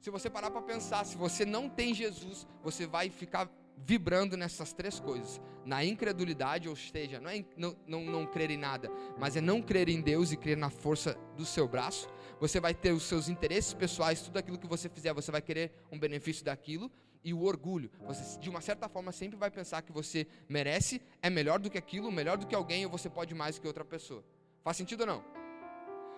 Se 0.00 0.10
você 0.10 0.30
parar 0.30 0.50
para 0.50 0.62
pensar, 0.62 1.04
se 1.04 1.14
você 1.14 1.44
não 1.44 1.68
tem 1.68 1.92
Jesus, 1.92 2.46
você 2.62 2.86
vai 2.86 3.10
ficar 3.10 3.50
vibrando 3.76 4.36
nessas 4.36 4.72
três 4.72 4.98
coisas: 4.98 5.40
na 5.64 5.84
incredulidade, 5.84 6.68
ou 6.68 6.76
seja, 6.76 7.20
não 7.20 7.30
é 7.30 7.44
não, 7.56 7.76
não, 7.86 8.04
não 8.04 8.26
crer 8.26 8.50
em 8.50 8.56
nada, 8.56 8.90
mas 9.18 9.36
é 9.36 9.40
não 9.40 9.60
crer 9.60 9.88
em 9.88 10.00
Deus 10.00 10.32
e 10.32 10.36
crer 10.36 10.56
na 10.56 10.70
força 10.70 11.16
do 11.36 11.44
seu 11.44 11.68
braço. 11.68 12.08
Você 12.40 12.60
vai 12.60 12.74
ter 12.74 12.92
os 12.92 13.04
seus 13.04 13.28
interesses 13.28 13.72
pessoais, 13.72 14.20
tudo 14.20 14.38
aquilo 14.38 14.58
que 14.58 14.66
você 14.66 14.88
fizer, 14.88 15.12
você 15.12 15.30
vai 15.30 15.40
querer 15.40 15.72
um 15.90 15.98
benefício 15.98 16.44
daquilo. 16.44 16.90
E 17.24 17.34
o 17.34 17.42
orgulho, 17.42 17.90
você 18.06 18.38
de 18.38 18.48
uma 18.48 18.60
certa 18.60 18.88
forma 18.88 19.10
sempre 19.10 19.36
vai 19.36 19.50
pensar 19.50 19.82
que 19.82 19.90
você 19.90 20.28
merece, 20.48 21.02
é 21.20 21.28
melhor 21.28 21.58
do 21.58 21.68
que 21.68 21.76
aquilo, 21.76 22.12
melhor 22.12 22.38
do 22.38 22.46
que 22.46 22.54
alguém, 22.54 22.84
ou 22.84 22.90
você 22.90 23.10
pode 23.10 23.34
mais 23.34 23.58
que 23.58 23.66
outra 23.66 23.84
pessoa. 23.84 24.24
Faz 24.62 24.76
sentido 24.76 25.00
ou 25.00 25.06
não? 25.08 25.45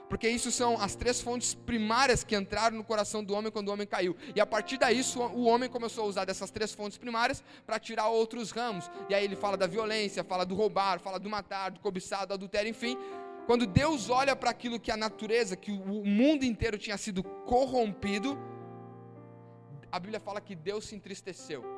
Porque 0.09 0.29
isso 0.29 0.51
são 0.51 0.81
as 0.81 0.94
três 0.94 1.21
fontes 1.21 1.55
primárias 1.55 2.25
que 2.25 2.35
entraram 2.35 2.77
no 2.77 2.85
coração 2.85 3.23
do 3.23 3.35
homem 3.35 3.53
quando 3.53 3.68
o 3.68 3.73
homem 3.73 3.87
caiu. 3.87 4.16
E 4.35 4.40
a 4.40 4.47
partir 4.47 4.79
daí 4.79 5.03
o 5.35 5.44
homem 5.44 5.68
começou 5.68 6.05
a 6.05 6.07
usar 6.07 6.25
dessas 6.25 6.51
três 6.51 6.73
fontes 6.73 6.97
primárias 6.97 7.44
para 7.66 7.79
tirar 7.79 8.09
outros 8.09 8.51
ramos. 8.51 8.90
E 9.09 9.14
aí 9.14 9.25
ele 9.25 9.37
fala 9.37 9.57
da 9.57 9.66
violência, 9.66 10.25
fala 10.25 10.44
do 10.44 10.55
roubar, 10.55 10.99
fala 10.99 11.18
do 11.18 11.29
matar, 11.29 11.71
do 11.71 11.81
cobiçado, 11.81 12.29
do 12.29 12.35
adultério, 12.35 12.71
enfim. 12.71 12.97
Quando 13.47 13.66
Deus 13.66 14.11
olha 14.11 14.35
para 14.35 14.51
aquilo 14.51 14.81
que 14.81 14.90
a 14.90 14.97
natureza, 14.97 15.57
que 15.57 15.73
o 15.73 16.05
mundo 16.05 16.44
inteiro 16.44 16.79
tinha 16.79 16.97
sido 16.97 17.23
corrompido, 17.23 18.38
a 19.92 19.99
Bíblia 19.99 20.21
fala 20.21 20.40
que 20.40 20.55
Deus 20.55 20.87
se 20.87 20.94
entristeceu 20.94 21.77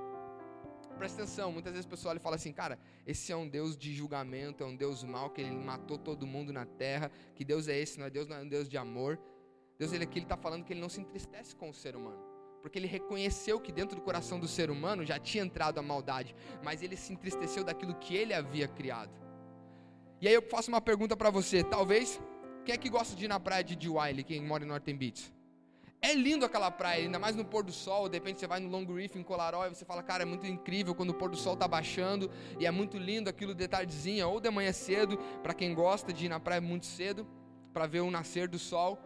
presta 1.01 1.23
atenção, 1.23 1.51
muitas 1.51 1.73
vezes 1.73 1.87
o 1.87 1.89
pessoal 1.89 2.15
fala 2.21 2.37
assim, 2.37 2.53
cara, 2.53 2.79
esse 3.07 3.33
é 3.33 3.37
um 3.37 3.49
Deus 3.49 3.75
de 3.75 3.95
julgamento, 3.95 4.63
é 4.63 4.67
um 4.67 4.77
Deus 4.77 5.03
mau, 5.03 5.31
que 5.31 5.41
ele 5.41 5.51
matou 5.51 5.97
todo 5.97 6.27
mundo 6.27 6.53
na 6.53 6.67
terra, 6.67 7.11
que 7.35 7.43
Deus 7.43 7.69
é 7.69 7.79
esse, 7.79 7.99
não 7.99 8.05
é 8.05 8.11
Deus, 8.11 8.29
não 8.29 8.37
é 8.37 8.41
um 8.41 8.49
Deus 8.49 8.69
de 8.69 8.77
amor. 8.77 9.19
Deus 9.79 9.95
ele 9.95 10.05
aqui 10.05 10.19
está 10.19 10.37
falando 10.37 10.63
que 10.63 10.75
ele 10.75 10.81
não 10.81 10.91
se 10.91 11.01
entristece 11.01 11.57
com 11.57 11.71
o 11.71 11.73
ser 11.73 11.97
humano. 11.97 12.23
Porque 12.61 12.79
ele 12.79 12.87
reconheceu 12.87 13.59
que 13.59 13.73
dentro 13.73 13.97
do 13.97 14.03
coração 14.03 14.39
do 14.39 14.47
ser 14.47 14.71
humano 14.71 15.03
já 15.03 15.19
tinha 15.19 15.43
entrado 15.43 15.79
a 15.79 15.83
maldade, 15.83 16.37
mas 16.63 16.83
ele 16.83 16.99
se 16.99 17.15
entristeceu 17.15 17.65
daquilo 17.65 17.95
que 17.95 18.15
ele 18.15 18.35
havia 18.35 18.69
criado. 18.69 19.11
E 20.21 20.29
aí 20.29 20.35
eu 20.35 20.43
faço 20.43 20.69
uma 20.69 20.83
pergunta 20.83 21.17
para 21.17 21.31
você, 21.31 21.65
talvez, 21.65 22.21
quem 22.63 22.75
é 22.75 22.77
que 22.77 22.91
gosta 22.91 23.17
de 23.17 23.25
ir 23.25 23.29
na 23.29 23.41
praia 23.41 23.65
de 23.65 23.89
Wiley, 23.89 24.23
quem 24.23 24.43
mora 24.43 24.65
em 24.65 24.69
Northern 24.69 24.99
Beach? 24.99 25.33
É 26.03 26.15
lindo 26.15 26.47
aquela 26.47 26.71
praia, 26.71 27.03
ainda 27.03 27.19
mais 27.19 27.37
no 27.37 27.45
pôr 27.45 27.63
do 27.63 27.73
sol. 27.73 28.09
De 28.09 28.17
repente 28.17 28.41
você 28.41 28.47
vai 28.47 28.59
no 28.59 28.71
Long 28.71 28.87
Reef, 28.87 29.17
em 29.17 29.23
Colarói, 29.23 29.69
e 29.69 29.75
você 29.75 29.85
fala, 29.85 30.03
cara, 30.03 30.23
é 30.23 30.27
muito 30.27 30.47
incrível 30.47 30.95
quando 30.95 31.11
o 31.11 31.15
pôr 31.15 31.31
do 31.31 31.37
sol 31.37 31.53
está 31.53 31.69
baixando. 31.69 32.31
E 32.59 32.65
é 32.65 32.71
muito 32.71 32.97
lindo 32.97 33.29
aquilo 33.29 33.55
de 33.55 33.69
tardezinha 33.69 34.27
ou 34.27 34.41
de 34.41 34.51
manhã 34.51 34.73
cedo, 34.73 35.19
para 35.43 35.53
quem 35.53 35.75
gosta 35.75 36.11
de 36.13 36.27
ir 36.27 36.29
na 36.31 36.41
praia 36.41 36.61
muito 36.61 36.87
cedo, 36.87 37.27
para 37.73 37.87
ver 37.87 38.01
o 38.01 38.11
nascer 38.11 38.49
do 38.49 38.59
sol. 38.59 38.99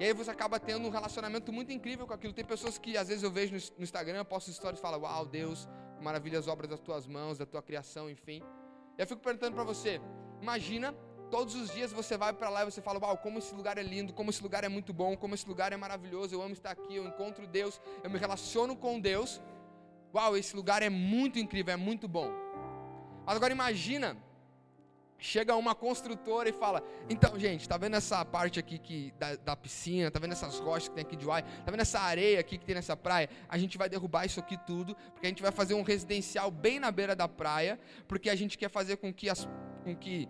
E 0.00 0.04
aí 0.04 0.12
você 0.12 0.32
acaba 0.32 0.58
tendo 0.58 0.84
um 0.84 0.90
relacionamento 0.90 1.52
muito 1.52 1.70
incrível 1.70 2.08
com 2.08 2.12
aquilo. 2.12 2.32
Tem 2.32 2.44
pessoas 2.44 2.76
que 2.76 2.96
às 2.96 3.06
vezes 3.06 3.22
eu 3.22 3.30
vejo 3.30 3.52
no 3.78 3.84
Instagram, 3.84 4.24
posto 4.24 4.50
histórias 4.50 4.80
e 4.80 4.82
falam, 4.82 5.00
uau, 5.02 5.24
Deus, 5.24 5.68
maravilhas 6.00 6.48
obras 6.48 6.68
das 6.68 6.80
tuas 6.80 7.06
mãos, 7.06 7.38
da 7.38 7.46
tua 7.46 7.62
criação, 7.62 8.10
enfim. 8.10 8.42
E 8.98 9.00
eu 9.00 9.06
fico 9.06 9.20
perguntando 9.20 9.54
para 9.54 9.62
você, 9.62 10.00
imagina 10.40 10.92
Todos 11.32 11.54
os 11.54 11.72
dias 11.72 11.90
você 11.90 12.14
vai 12.18 12.30
para 12.30 12.50
lá 12.50 12.60
e 12.60 12.66
você 12.66 12.82
fala: 12.82 13.00
Uau, 13.00 13.16
como 13.16 13.38
esse 13.38 13.54
lugar 13.54 13.78
é 13.78 13.82
lindo, 13.82 14.12
como 14.12 14.28
esse 14.28 14.42
lugar 14.42 14.64
é 14.64 14.68
muito 14.68 14.92
bom, 14.92 15.16
como 15.16 15.34
esse 15.34 15.48
lugar 15.48 15.72
é 15.72 15.78
maravilhoso, 15.78 16.34
eu 16.34 16.42
amo 16.42 16.52
estar 16.52 16.70
aqui, 16.70 16.96
eu 16.96 17.06
encontro 17.06 17.46
Deus, 17.46 17.80
eu 18.04 18.10
me 18.10 18.18
relaciono 18.18 18.76
com 18.76 19.00
Deus. 19.00 19.40
Uau, 20.14 20.36
esse 20.36 20.54
lugar 20.54 20.82
é 20.82 20.90
muito 20.90 21.38
incrível, 21.38 21.72
é 21.72 21.76
muito 21.76 22.06
bom. 22.06 22.30
Mas 23.24 23.34
agora 23.34 23.50
imagina, 23.50 24.14
chega 25.18 25.56
uma 25.56 25.74
construtora 25.74 26.50
e 26.50 26.52
fala: 26.52 26.82
Então, 27.08 27.38
gente, 27.38 27.66
tá 27.66 27.78
vendo 27.78 27.96
essa 27.96 28.22
parte 28.26 28.60
aqui 28.60 28.78
que, 28.78 29.14
da, 29.18 29.34
da 29.36 29.56
piscina, 29.56 30.10
tá 30.10 30.18
vendo 30.18 30.32
essas 30.32 30.58
rochas 30.58 30.88
que 30.88 30.96
tem 30.96 31.02
aqui 31.02 31.16
de 31.16 31.26
Uai, 31.26 31.42
tá 31.64 31.70
vendo 31.70 31.80
essa 31.80 31.98
areia 31.98 32.40
aqui 32.40 32.58
que 32.58 32.66
tem 32.66 32.74
nessa 32.74 32.94
praia? 32.94 33.30
A 33.48 33.56
gente 33.56 33.78
vai 33.78 33.88
derrubar 33.88 34.26
isso 34.26 34.38
aqui 34.38 34.58
tudo, 34.66 34.94
porque 35.14 35.28
a 35.28 35.30
gente 35.30 35.40
vai 35.40 35.50
fazer 35.50 35.72
um 35.72 35.82
residencial 35.82 36.50
bem 36.50 36.78
na 36.78 36.90
beira 36.90 37.16
da 37.16 37.26
praia, 37.26 37.80
porque 38.06 38.28
a 38.28 38.36
gente 38.36 38.58
quer 38.58 38.68
fazer 38.68 38.98
com 38.98 39.10
que 39.14 39.30
as 39.30 39.48
com 39.82 39.96
que 39.96 40.28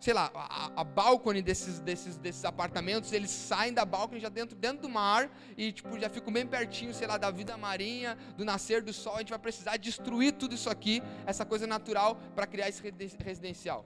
sei 0.00 0.14
lá, 0.14 0.30
a, 0.34 0.80
a 0.80 0.82
balcone 0.82 1.42
desses, 1.42 1.78
desses, 1.78 2.16
desses 2.16 2.42
apartamentos, 2.46 3.12
eles 3.12 3.30
saem 3.30 3.72
da 3.72 3.84
balcone 3.84 4.18
já 4.18 4.30
dentro, 4.30 4.56
dentro 4.56 4.82
do 4.82 4.88
mar 4.88 5.30
e 5.58 5.70
tipo, 5.70 5.98
já 5.98 6.08
ficam 6.08 6.32
bem 6.32 6.46
pertinho, 6.46 6.94
sei 6.94 7.06
lá, 7.06 7.18
da 7.18 7.30
vida 7.30 7.54
marinha, 7.58 8.16
do 8.34 8.44
nascer 8.44 8.82
do 8.82 8.94
sol. 8.94 9.16
A 9.16 9.18
gente 9.18 9.28
vai 9.28 9.38
precisar 9.38 9.76
destruir 9.76 10.32
tudo 10.32 10.54
isso 10.54 10.70
aqui, 10.70 11.02
essa 11.26 11.44
coisa 11.44 11.66
natural, 11.66 12.16
para 12.34 12.46
criar 12.46 12.70
esse 12.70 12.82
residencial. 13.22 13.84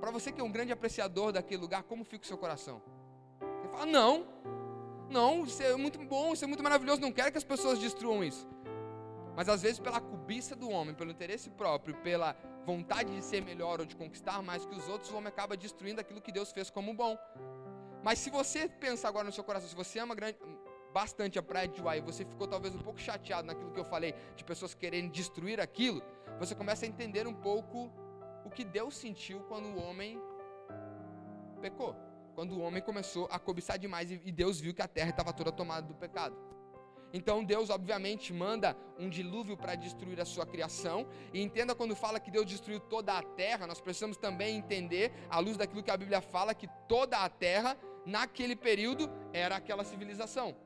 Para 0.00 0.12
você 0.12 0.30
que 0.30 0.40
é 0.40 0.44
um 0.44 0.52
grande 0.52 0.72
apreciador 0.72 1.32
daquele 1.32 1.60
lugar, 1.60 1.82
como 1.82 2.04
fica 2.04 2.24
o 2.24 2.26
seu 2.26 2.38
coração? 2.38 2.80
Você 3.60 3.68
fala, 3.68 3.86
não, 3.86 4.26
não, 5.10 5.44
isso 5.44 5.60
é 5.62 5.76
muito 5.76 5.98
bom, 5.98 6.32
isso 6.32 6.44
é 6.44 6.46
muito 6.46 6.62
maravilhoso, 6.62 7.00
não 7.00 7.12
quero 7.12 7.32
que 7.32 7.38
as 7.38 7.44
pessoas 7.44 7.78
destruam 7.80 8.22
isso. 8.22 8.48
Mas 9.34 9.48
às 9.48 9.62
vezes, 9.62 9.80
pela 9.80 10.00
cobiça 10.00 10.54
do 10.54 10.70
homem, 10.70 10.94
pelo 10.94 11.10
interesse 11.10 11.50
próprio, 11.50 11.94
pela 11.96 12.36
vontade 12.64 13.14
de 13.14 13.22
ser 13.22 13.42
melhor 13.42 13.80
ou 13.80 13.86
de 13.86 13.96
conquistar 13.96 14.42
mais 14.42 14.64
que 14.64 14.74
os 14.74 14.88
outros, 14.88 15.10
o 15.10 15.16
homem 15.16 15.28
acaba 15.28 15.56
destruindo 15.56 16.00
aquilo 16.00 16.20
que 16.20 16.32
Deus 16.32 16.52
fez 16.52 16.70
como 16.70 16.94
bom. 16.94 17.16
Mas 18.02 18.18
se 18.18 18.30
você 18.30 18.68
pensa 18.68 19.08
agora 19.08 19.24
no 19.24 19.32
seu 19.32 19.44
coração, 19.44 19.68
se 19.68 19.74
você 19.76 19.98
ama 19.98 20.14
grande, 20.14 20.38
bastante 20.92 21.38
a 21.38 21.42
praia 21.42 21.68
de 21.68 21.80
Uai, 21.80 22.00
você 22.00 22.24
ficou 22.24 22.46
talvez 22.46 22.74
um 22.74 22.78
pouco 22.78 23.00
chateado 23.00 23.46
naquilo 23.46 23.72
que 23.72 23.80
eu 23.80 23.84
falei, 23.84 24.14
de 24.36 24.44
pessoas 24.44 24.74
querendo 24.74 25.10
destruir 25.10 25.60
aquilo, 25.60 26.02
você 26.38 26.54
começa 26.54 26.84
a 26.84 26.88
entender 26.88 27.26
um 27.26 27.34
pouco 27.34 27.90
o 28.44 28.50
que 28.50 28.64
Deus 28.64 28.94
sentiu 28.96 29.40
quando 29.44 29.66
o 29.66 29.80
homem 29.82 30.20
pecou. 31.60 31.96
Quando 32.34 32.52
o 32.52 32.60
homem 32.60 32.82
começou 32.82 33.28
a 33.30 33.38
cobiçar 33.38 33.78
demais 33.78 34.10
e 34.10 34.32
Deus 34.32 34.58
viu 34.58 34.74
que 34.74 34.82
a 34.82 34.88
terra 34.88 35.10
estava 35.10 35.32
toda 35.32 35.52
tomada 35.52 35.86
do 35.86 35.94
pecado. 35.94 36.34
Então 37.12 37.44
Deus, 37.44 37.70
obviamente, 37.70 38.32
manda 38.32 38.76
um 38.98 39.08
dilúvio 39.08 39.56
para 39.56 39.74
destruir 39.74 40.20
a 40.20 40.24
sua 40.24 40.46
criação. 40.46 41.06
E 41.32 41.40
entenda 41.40 41.74
quando 41.74 41.94
fala 41.94 42.18
que 42.18 42.30
Deus 42.30 42.46
destruiu 42.46 42.80
toda 42.80 43.16
a 43.18 43.22
terra, 43.22 43.66
nós 43.66 43.80
precisamos 43.80 44.16
também 44.16 44.56
entender, 44.56 45.12
à 45.28 45.38
luz 45.38 45.56
daquilo 45.56 45.82
que 45.82 45.90
a 45.90 45.96
Bíblia 45.96 46.20
fala, 46.20 46.54
que 46.54 46.68
toda 46.88 47.18
a 47.18 47.28
terra, 47.28 47.76
naquele 48.06 48.56
período, 48.56 49.10
era 49.32 49.56
aquela 49.56 49.84
civilização. 49.84 50.56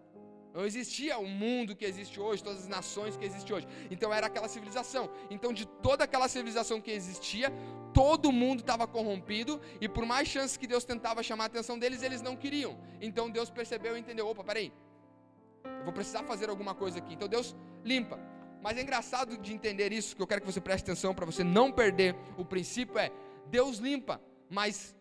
Não 0.56 0.64
existia 0.64 1.18
o 1.18 1.26
mundo 1.26 1.76
que 1.76 1.84
existe 1.84 2.18
hoje, 2.18 2.42
todas 2.42 2.62
as 2.62 2.68
nações 2.68 3.14
que 3.14 3.26
existem 3.26 3.54
hoje. 3.54 3.68
Então 3.90 4.10
era 4.10 4.26
aquela 4.26 4.48
civilização. 4.48 5.10
Então, 5.28 5.52
de 5.52 5.66
toda 5.66 6.04
aquela 6.04 6.28
civilização 6.28 6.80
que 6.80 6.90
existia, 6.90 7.52
todo 7.92 8.32
mundo 8.32 8.60
estava 8.60 8.86
corrompido. 8.86 9.60
E 9.82 9.86
por 9.86 10.06
mais 10.06 10.28
chances 10.28 10.56
que 10.56 10.66
Deus 10.66 10.82
tentava 10.82 11.22
chamar 11.22 11.44
a 11.44 11.46
atenção 11.48 11.78
deles, 11.78 12.02
eles 12.02 12.22
não 12.22 12.34
queriam. 12.34 12.78
Então 13.02 13.28
Deus 13.28 13.50
percebeu 13.50 13.98
e 13.98 14.00
entendeu: 14.00 14.26
opa, 14.28 14.42
peraí, 14.42 14.72
eu 15.78 15.84
vou 15.84 15.92
precisar 15.92 16.22
fazer 16.22 16.48
alguma 16.48 16.74
coisa 16.74 16.98
aqui. 16.98 17.14
Então 17.14 17.28
Deus 17.28 17.54
limpa. 17.84 18.18
Mas 18.62 18.78
é 18.78 18.82
engraçado 18.82 19.36
de 19.36 19.52
entender 19.52 19.92
isso, 19.92 20.16
que 20.16 20.22
eu 20.22 20.26
quero 20.26 20.40
que 20.40 20.46
você 20.46 20.60
preste 20.60 20.84
atenção 20.84 21.14
para 21.14 21.24
você 21.24 21.44
não 21.44 21.70
perder 21.70 22.16
o 22.36 22.44
princípio 22.44 22.98
é 22.98 23.12
Deus 23.48 23.78
limpa, 23.78 24.20
mas 24.50 24.96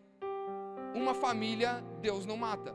uma 0.94 1.14
família 1.14 1.82
Deus 2.00 2.24
não 2.24 2.36
mata. 2.36 2.74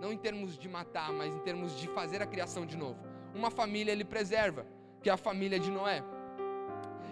Não 0.00 0.12
em 0.12 0.18
termos 0.18 0.58
de 0.58 0.68
matar, 0.68 1.12
mas 1.12 1.34
em 1.34 1.38
termos 1.40 1.76
de 1.78 1.88
fazer 1.88 2.22
a 2.22 2.26
criação 2.26 2.64
de 2.64 2.76
novo. 2.76 2.98
Uma 3.34 3.50
família 3.50 3.92
ele 3.92 4.04
preserva, 4.04 4.66
que 5.02 5.10
é 5.10 5.12
a 5.12 5.16
família 5.16 5.58
de 5.58 5.70
Noé. 5.70 6.02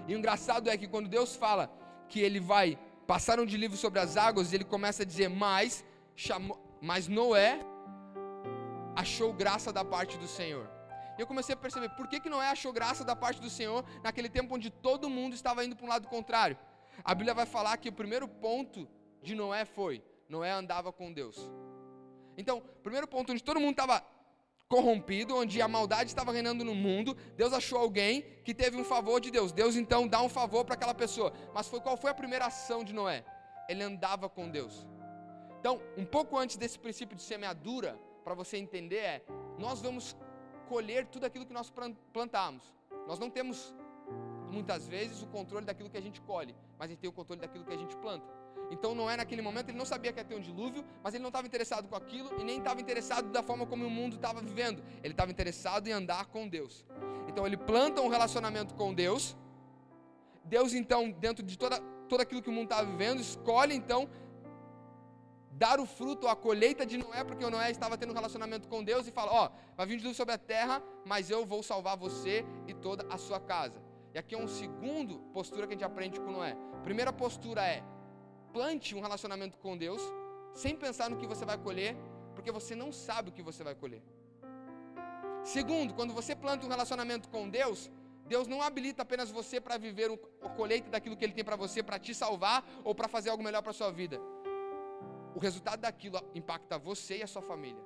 E 0.06 0.14
o 0.14 0.18
engraçado 0.18 0.68
é 0.68 0.76
que 0.76 0.86
quando 0.86 1.08
Deus 1.08 1.34
fala 1.34 1.70
que 2.08 2.20
ele 2.20 2.38
vai 2.38 2.78
passar 3.06 3.40
um 3.40 3.46
dilúvio 3.46 3.76
sobre 3.76 3.98
as 3.98 4.16
águas, 4.16 4.52
ele 4.52 4.64
começa 4.64 5.02
a 5.02 5.06
dizer: 5.06 5.28
"Mas 5.28 5.84
chamou, 6.14 6.58
mas 6.80 7.08
Noé 7.08 7.58
achou 8.94 9.32
graça 9.32 9.72
da 9.72 9.84
parte 9.84 10.16
do 10.18 10.26
Senhor. 10.26 10.68
E 11.16 11.20
eu 11.20 11.26
comecei 11.26 11.54
a 11.54 11.56
perceber 11.56 11.90
por 11.90 12.08
que, 12.08 12.20
que 12.20 12.28
Noé 12.28 12.48
achou 12.48 12.72
graça 12.72 13.04
da 13.04 13.14
parte 13.14 13.40
do 13.40 13.48
Senhor 13.48 13.84
naquele 14.02 14.28
tempo 14.28 14.54
onde 14.54 14.70
todo 14.70 15.08
mundo 15.08 15.34
estava 15.34 15.64
indo 15.64 15.76
para 15.76 15.86
um 15.86 15.88
lado 15.88 16.08
contrário. 16.08 16.58
A 17.04 17.14
Bíblia 17.14 17.34
vai 17.34 17.46
falar 17.46 17.76
que 17.76 17.88
o 17.88 17.92
primeiro 17.92 18.26
ponto 18.26 18.88
de 19.22 19.34
Noé 19.34 19.64
foi: 19.64 20.02
Noé 20.28 20.50
andava 20.50 20.92
com 20.92 21.12
Deus. 21.12 21.38
Então, 22.36 22.60
primeiro 22.82 23.06
ponto 23.06 23.32
onde 23.32 23.42
todo 23.42 23.60
mundo 23.60 23.72
estava 23.72 24.04
corrompido, 24.68 25.36
onde 25.36 25.60
a 25.62 25.68
maldade 25.68 26.10
estava 26.10 26.32
reinando 26.32 26.64
no 26.64 26.74
mundo, 26.74 27.16
Deus 27.36 27.52
achou 27.52 27.78
alguém 27.78 28.22
que 28.44 28.54
teve 28.54 28.76
um 28.76 28.84
favor 28.84 29.20
de 29.20 29.30
Deus. 29.30 29.52
Deus 29.52 29.76
então 29.76 30.08
dá 30.08 30.20
um 30.20 30.28
favor 30.28 30.64
para 30.64 30.74
aquela 30.74 30.94
pessoa. 30.94 31.32
Mas 31.52 31.68
foi 31.68 31.80
qual 31.80 31.96
foi 31.96 32.10
a 32.10 32.14
primeira 32.14 32.46
ação 32.46 32.82
de 32.82 32.92
Noé? 32.92 33.24
Ele 33.68 33.82
andava 33.82 34.28
com 34.28 34.50
Deus. 34.50 34.86
Então, 35.60 35.80
um 35.96 36.04
pouco 36.04 36.36
antes 36.36 36.56
desse 36.56 36.78
princípio 36.78 37.16
de 37.16 37.22
semeadura, 37.22 37.98
para 38.24 38.34
você 38.34 38.56
entender 38.56 38.96
é: 38.96 39.22
nós 39.58 39.80
vamos 39.82 40.16
colher 40.68 41.06
tudo 41.06 41.24
aquilo 41.26 41.46
que 41.46 41.52
nós 41.52 41.72
plantamos. 42.12 42.74
Nós 43.06 43.18
não 43.18 43.30
temos 43.30 43.74
muitas 44.50 44.86
vezes, 44.86 45.22
o 45.22 45.26
controle 45.26 45.66
daquilo 45.66 45.90
que 45.90 45.96
a 45.96 46.00
gente 46.00 46.20
colhe, 46.20 46.54
mas 46.78 46.86
a 46.86 46.90
gente 46.90 47.00
tem 47.00 47.10
o 47.10 47.12
controle 47.12 47.40
daquilo 47.40 47.64
que 47.64 47.72
a 47.72 47.76
gente 47.76 47.96
planta. 47.96 48.26
Então 48.70 48.94
Noé 48.94 49.16
naquele 49.16 49.42
momento 49.42 49.68
ele 49.68 49.76
não 49.76 49.84
sabia 49.84 50.12
que 50.12 50.18
ia 50.18 50.24
ter 50.24 50.34
um 50.34 50.40
dilúvio, 50.40 50.84
mas 51.02 51.12
ele 51.12 51.22
não 51.22 51.28
estava 51.28 51.46
interessado 51.46 51.86
com 51.88 51.96
aquilo 51.96 52.30
e 52.40 52.44
nem 52.44 52.58
estava 52.58 52.80
interessado 52.80 53.30
da 53.30 53.42
forma 53.42 53.66
como 53.66 53.84
o 53.86 53.90
mundo 53.90 54.16
estava 54.16 54.40
vivendo. 54.40 54.82
Ele 55.02 55.12
estava 55.12 55.30
interessado 55.30 55.86
em 55.86 55.92
andar 55.92 56.26
com 56.26 56.48
Deus. 56.48 56.86
Então 57.28 57.46
ele 57.46 57.56
planta 57.56 58.00
um 58.00 58.08
relacionamento 58.08 58.74
com 58.74 58.94
Deus. 58.94 59.36
Deus 60.44 60.72
então 60.72 61.10
dentro 61.10 61.42
de 61.44 61.58
toda, 61.58 61.78
todo 62.08 62.20
aquilo 62.20 62.42
que 62.42 62.48
o 62.48 62.52
mundo 62.52 62.64
estava 62.64 62.88
vivendo 62.88 63.20
escolhe 63.20 63.74
então 63.74 64.08
dar 65.56 65.78
o 65.78 65.86
fruto, 65.86 66.26
a 66.26 66.34
colheita 66.34 66.84
de 66.84 66.96
Noé, 66.98 67.22
porque 67.22 67.44
o 67.44 67.50
Noé 67.50 67.70
estava 67.70 67.96
tendo 67.96 68.10
um 68.10 68.14
relacionamento 68.14 68.68
com 68.68 68.82
Deus 68.82 69.06
e 69.06 69.12
fala: 69.12 69.32
Ó, 69.32 69.46
oh, 69.46 69.76
vai 69.76 69.86
vir 69.86 69.96
dilúvio 69.96 70.16
sobre 70.16 70.34
a 70.34 70.38
terra, 70.38 70.82
mas 71.04 71.30
eu 71.30 71.46
vou 71.46 71.62
salvar 71.62 71.96
você 71.96 72.44
e 72.66 72.74
toda 72.74 73.06
a 73.08 73.16
sua 73.16 73.40
casa. 73.40 73.80
E 74.12 74.18
aqui 74.18 74.34
é 74.34 74.38
um 74.38 74.48
segundo 74.48 75.18
postura 75.32 75.66
que 75.66 75.74
a 75.74 75.76
gente 75.76 75.84
aprende 75.84 76.20
com 76.20 76.30
Noé. 76.30 76.56
Primeira 76.82 77.12
postura 77.12 77.64
é: 77.64 77.82
plante 78.52 78.94
um 78.94 79.00
relacionamento 79.00 79.56
com 79.58 79.76
Deus, 79.76 80.02
sem 80.54 80.76
pensar 80.76 81.08
no 81.08 81.16
que 81.16 81.26
você 81.26 81.44
vai 81.44 81.56
colher, 81.56 81.96
porque 82.34 82.50
você 82.50 82.74
não 82.74 82.92
sabe 82.92 83.28
o 83.28 83.32
que 83.32 83.42
você 83.42 83.62
vai 83.62 83.74
colher. 83.74 84.02
Segundo, 85.44 85.94
quando 85.94 86.12
você 86.12 86.34
planta 86.34 86.66
um 86.66 86.70
relacionamento 86.70 87.28
com 87.28 87.48
Deus, 87.48 87.90
Deus 88.26 88.48
não 88.48 88.62
habilita 88.62 89.02
apenas 89.02 89.30
você 89.30 89.60
para 89.60 89.76
viver 89.76 90.10
o 90.10 90.16
colheita 90.56 90.90
daquilo 90.90 91.16
que 91.16 91.24
Ele 91.24 91.34
tem 91.34 91.44
para 91.44 91.56
você, 91.56 91.82
para 91.82 91.98
te 91.98 92.14
salvar 92.14 92.64
ou 92.82 92.94
para 92.94 93.06
fazer 93.06 93.28
algo 93.28 93.44
melhor 93.44 93.60
para 93.60 93.70
a 93.70 93.74
sua 93.74 93.92
vida 93.92 94.18
o 95.34 95.38
resultado 95.38 95.80
daquilo 95.80 96.20
impacta 96.34 96.78
você 96.78 97.18
e 97.18 97.22
a 97.22 97.26
sua 97.26 97.42
família. 97.42 97.82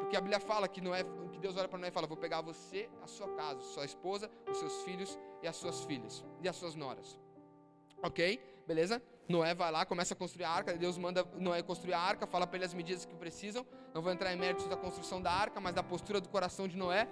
Porque 0.00 0.16
a 0.16 0.20
Bíblia 0.20 0.40
fala 0.40 0.66
que, 0.66 0.80
não 0.80 0.94
é, 0.94 1.04
que 1.30 1.38
Deus 1.38 1.56
olha 1.56 1.68
para 1.68 1.78
Noé 1.78 1.88
e 1.88 1.92
fala: 1.92 2.06
Vou 2.06 2.16
pegar 2.16 2.40
você, 2.40 2.88
a 3.02 3.06
sua 3.06 3.28
casa, 3.34 3.60
sua 3.60 3.84
esposa, 3.84 4.30
os 4.50 4.56
seus 4.56 4.82
filhos 4.82 5.18
e 5.42 5.48
as 5.48 5.56
suas 5.56 5.84
filhas 5.84 6.24
e 6.42 6.48
as 6.48 6.56
suas 6.56 6.74
noras. 6.74 7.18
Ok? 8.02 8.40
Beleza? 8.66 9.02
Noé 9.28 9.54
vai 9.54 9.70
lá, 9.70 9.84
começa 9.84 10.14
a 10.14 10.16
construir 10.16 10.44
a 10.44 10.50
arca. 10.50 10.76
Deus 10.76 10.98
manda 10.98 11.24
Noé 11.36 11.62
construir 11.62 11.94
a 11.94 12.00
arca, 12.00 12.26
fala 12.26 12.46
para 12.46 12.56
ele 12.56 12.64
as 12.64 12.74
medidas 12.74 13.04
que 13.04 13.14
precisam. 13.14 13.64
Não 13.94 14.02
vou 14.02 14.12
entrar 14.12 14.32
em 14.32 14.36
méritos 14.36 14.66
da 14.66 14.76
construção 14.76 15.20
da 15.22 15.30
arca, 15.30 15.60
mas 15.60 15.74
da 15.74 15.82
postura 15.82 16.20
do 16.20 16.28
coração 16.28 16.66
de 16.66 16.76
Noé. 16.76 17.08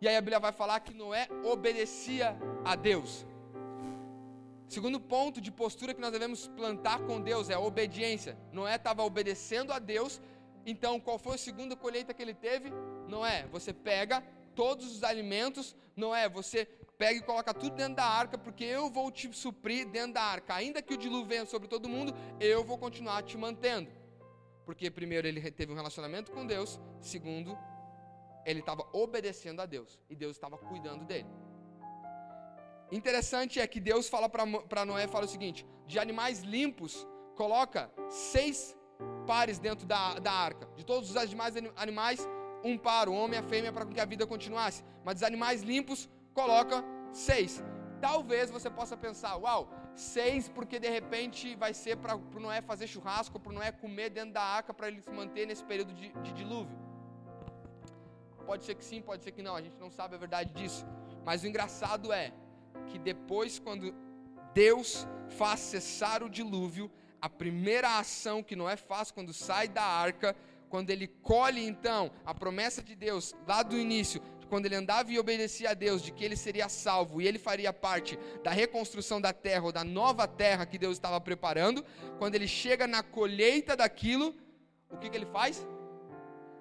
E 0.00 0.08
aí 0.08 0.16
a 0.16 0.20
Bíblia 0.20 0.40
vai 0.40 0.52
falar 0.52 0.80
que 0.80 0.94
Noé 0.94 1.28
obedecia 1.44 2.36
a 2.64 2.74
Deus. 2.74 3.26
Segundo 4.72 4.98
ponto 4.98 5.38
de 5.38 5.52
postura 5.52 5.92
que 5.92 6.00
nós 6.00 6.10
devemos 6.10 6.48
plantar 6.48 6.98
com 7.00 7.20
Deus 7.20 7.50
é 7.50 7.52
a 7.52 7.60
obediência. 7.60 8.38
Noé 8.50 8.76
estava 8.76 9.02
obedecendo 9.02 9.70
a 9.70 9.78
Deus, 9.78 10.18
então 10.64 10.98
qual 10.98 11.18
foi 11.18 11.34
a 11.34 11.38
segunda 11.38 11.76
colheita 11.76 12.14
que 12.14 12.22
ele 12.22 12.32
teve? 12.32 12.70
Noé, 13.06 13.46
você 13.52 13.70
pega 13.70 14.22
todos 14.54 14.90
os 14.90 15.04
alimentos, 15.04 15.76
Noé, 15.94 16.26
você 16.26 16.64
pega 16.96 17.18
e 17.18 17.22
coloca 17.22 17.52
tudo 17.52 17.76
dentro 17.76 17.96
da 17.96 18.06
arca, 18.06 18.38
porque 18.38 18.64
eu 18.64 18.88
vou 18.88 19.12
te 19.12 19.30
suprir 19.36 19.86
dentro 19.90 20.14
da 20.14 20.22
arca. 20.22 20.54
Ainda 20.54 20.80
que 20.80 20.94
o 20.94 20.96
dilúvio 20.96 21.26
venha 21.26 21.44
sobre 21.44 21.68
todo 21.68 21.86
mundo, 21.86 22.14
eu 22.40 22.64
vou 22.64 22.78
continuar 22.78 23.22
te 23.24 23.36
mantendo. 23.36 23.90
Porque 24.64 24.90
primeiro 24.90 25.28
ele 25.28 25.50
teve 25.50 25.70
um 25.70 25.76
relacionamento 25.76 26.32
com 26.32 26.46
Deus, 26.46 26.80
segundo, 26.98 27.58
ele 28.46 28.60
estava 28.60 28.88
obedecendo 28.94 29.60
a 29.60 29.66
Deus 29.66 30.00
e 30.08 30.16
Deus 30.16 30.34
estava 30.34 30.56
cuidando 30.56 31.04
dele. 31.04 31.28
Interessante 32.92 33.58
é 33.58 33.66
que 33.66 33.80
Deus 33.80 34.06
fala 34.06 34.28
para 34.28 34.84
Noé, 34.84 35.06
fala 35.08 35.24
o 35.24 35.28
seguinte, 35.28 35.66
de 35.86 35.98
animais 35.98 36.40
limpos, 36.42 37.06
coloca 37.34 37.90
seis 38.10 38.76
pares 39.26 39.58
dentro 39.58 39.86
da, 39.86 40.18
da 40.18 40.30
arca. 40.30 40.68
De 40.76 40.84
todos 40.84 41.08
os 41.08 41.30
demais 41.30 41.54
animais, 41.74 42.28
um 42.62 42.76
par, 42.76 43.08
o 43.08 43.14
homem 43.14 43.40
e 43.40 43.42
a 43.42 43.42
fêmea, 43.42 43.72
para 43.72 43.86
que 43.86 43.98
a 43.98 44.04
vida 44.04 44.26
continuasse. 44.26 44.84
Mas 45.02 45.14
dos 45.14 45.22
animais 45.22 45.62
limpos, 45.62 46.06
coloca 46.34 46.84
seis. 47.10 47.64
Talvez 47.98 48.50
você 48.50 48.68
possa 48.68 48.94
pensar, 48.94 49.36
uau, 49.36 49.70
seis 49.94 50.50
porque 50.50 50.78
de 50.78 50.90
repente 50.90 51.56
vai 51.56 51.72
ser 51.72 51.96
para 51.96 52.14
o 52.14 52.40
Noé 52.40 52.60
fazer 52.60 52.86
churrasco, 52.86 53.40
para 53.40 53.52
o 53.52 53.54
Noé 53.54 53.72
comer 53.72 54.10
dentro 54.10 54.34
da 54.34 54.42
arca, 54.42 54.74
para 54.74 54.88
ele 54.88 55.00
se 55.00 55.10
manter 55.10 55.46
nesse 55.46 55.64
período 55.64 55.94
de, 55.94 56.10
de 56.10 56.32
dilúvio. 56.32 56.78
Pode 58.44 58.64
ser 58.66 58.74
que 58.74 58.84
sim, 58.84 59.00
pode 59.00 59.24
ser 59.24 59.32
que 59.32 59.42
não, 59.42 59.56
a 59.56 59.62
gente 59.62 59.78
não 59.80 59.90
sabe 59.90 60.14
a 60.14 60.18
verdade 60.18 60.52
disso. 60.52 60.84
Mas 61.24 61.42
o 61.42 61.46
engraçado 61.46 62.12
é 62.12 62.32
que 62.88 62.98
depois, 62.98 63.58
quando 63.58 63.94
Deus 64.54 65.06
faz 65.28 65.60
cessar 65.60 66.22
o 66.22 66.28
dilúvio, 66.28 66.90
a 67.20 67.28
primeira 67.28 67.98
ação 67.98 68.42
que 68.42 68.56
Noé 68.56 68.76
faz 68.76 69.10
quando 69.10 69.32
sai 69.32 69.68
da 69.68 69.84
arca, 69.84 70.36
quando 70.68 70.90
ele 70.90 71.06
colhe 71.06 71.64
então 71.64 72.10
a 72.24 72.34
promessa 72.34 72.82
de 72.82 72.94
Deus 72.94 73.34
lá 73.46 73.62
do 73.62 73.78
início, 73.78 74.20
quando 74.48 74.66
ele 74.66 74.74
andava 74.74 75.10
e 75.10 75.18
obedecia 75.18 75.70
a 75.70 75.74
Deus, 75.74 76.02
de 76.02 76.12
que 76.12 76.24
ele 76.24 76.36
seria 76.36 76.68
salvo 76.68 77.22
e 77.22 77.26
ele 77.26 77.38
faria 77.38 77.72
parte 77.72 78.18
da 78.42 78.50
reconstrução 78.50 79.20
da 79.20 79.32
terra 79.32 79.64
ou 79.64 79.72
da 79.72 79.82
nova 79.82 80.26
terra 80.26 80.66
que 80.66 80.76
Deus 80.76 80.94
estava 80.94 81.20
preparando, 81.20 81.84
quando 82.18 82.34
ele 82.34 82.46
chega 82.46 82.86
na 82.86 83.02
colheita 83.02 83.74
daquilo, 83.76 84.34
o 84.90 84.98
que, 84.98 85.08
que 85.08 85.16
ele 85.16 85.26
faz? 85.26 85.66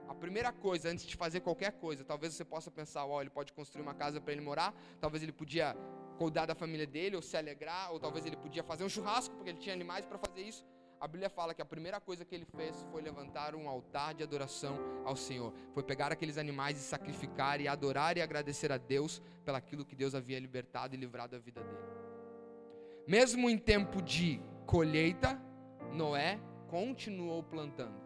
A 0.08 0.14
primeira 0.16 0.54
coisa, 0.54 0.90
antes 0.90 1.06
de 1.06 1.16
fazer 1.18 1.42
qualquer 1.42 1.74
coisa, 1.74 2.06
talvez 2.06 2.34
você 2.34 2.46
possa 2.46 2.72
pensar, 2.72 3.06
ó, 3.06 3.18
oh, 3.18 3.22
ele 3.22 3.30
pode 3.30 3.52
construir 3.52 3.82
uma 3.82 3.94
casa 3.94 4.22
para 4.22 4.32
ele 4.32 4.42
morar, 4.42 4.74
talvez 5.02 5.22
ele 5.22 5.34
podia 5.34 5.76
cuidar 6.22 6.46
da 6.46 6.56
família 6.64 6.88
dele, 6.96 7.16
ou 7.16 7.22
se 7.30 7.36
alegrar, 7.42 7.92
ou 7.92 8.00
talvez 8.00 8.24
ele 8.28 8.38
podia 8.46 8.64
fazer 8.72 8.84
um 8.84 8.90
churrasco, 8.96 9.34
porque 9.36 9.50
ele 9.50 9.62
tinha 9.66 9.74
animais 9.80 10.06
para 10.06 10.20
fazer 10.26 10.42
isso. 10.52 10.64
A 11.00 11.08
Bíblia 11.08 11.32
fala 11.32 11.52
que 11.56 11.64
a 11.64 11.66
primeira 11.74 12.00
coisa 12.00 12.24
que 12.24 12.36
ele 12.36 12.46
fez 12.58 12.86
foi 12.92 13.02
levantar 13.02 13.56
um 13.56 13.68
altar 13.68 14.14
de 14.14 14.22
adoração 14.22 14.76
ao 15.04 15.16
Senhor. 15.16 15.52
Foi 15.74 15.82
pegar 15.82 16.12
aqueles 16.12 16.38
animais 16.38 16.78
e 16.78 16.84
sacrificar 16.94 17.60
e 17.60 17.68
adorar 17.68 18.18
e 18.18 18.22
agradecer 18.22 18.72
a 18.72 18.78
Deus 18.78 19.20
pelaquilo 19.44 19.84
que 19.84 19.96
Deus 19.96 20.14
havia 20.14 20.40
libertado 20.40 20.94
e 20.94 20.98
livrado 20.98 21.36
a 21.36 21.40
vida 21.40 21.64
dele. 21.64 21.86
Mesmo 23.08 23.50
em 23.50 23.58
tempo 23.58 24.00
de 24.00 24.40
colheita, 24.68 25.42
Noé 25.92 26.40
continuou 26.68 27.42
plantando. 27.42 28.00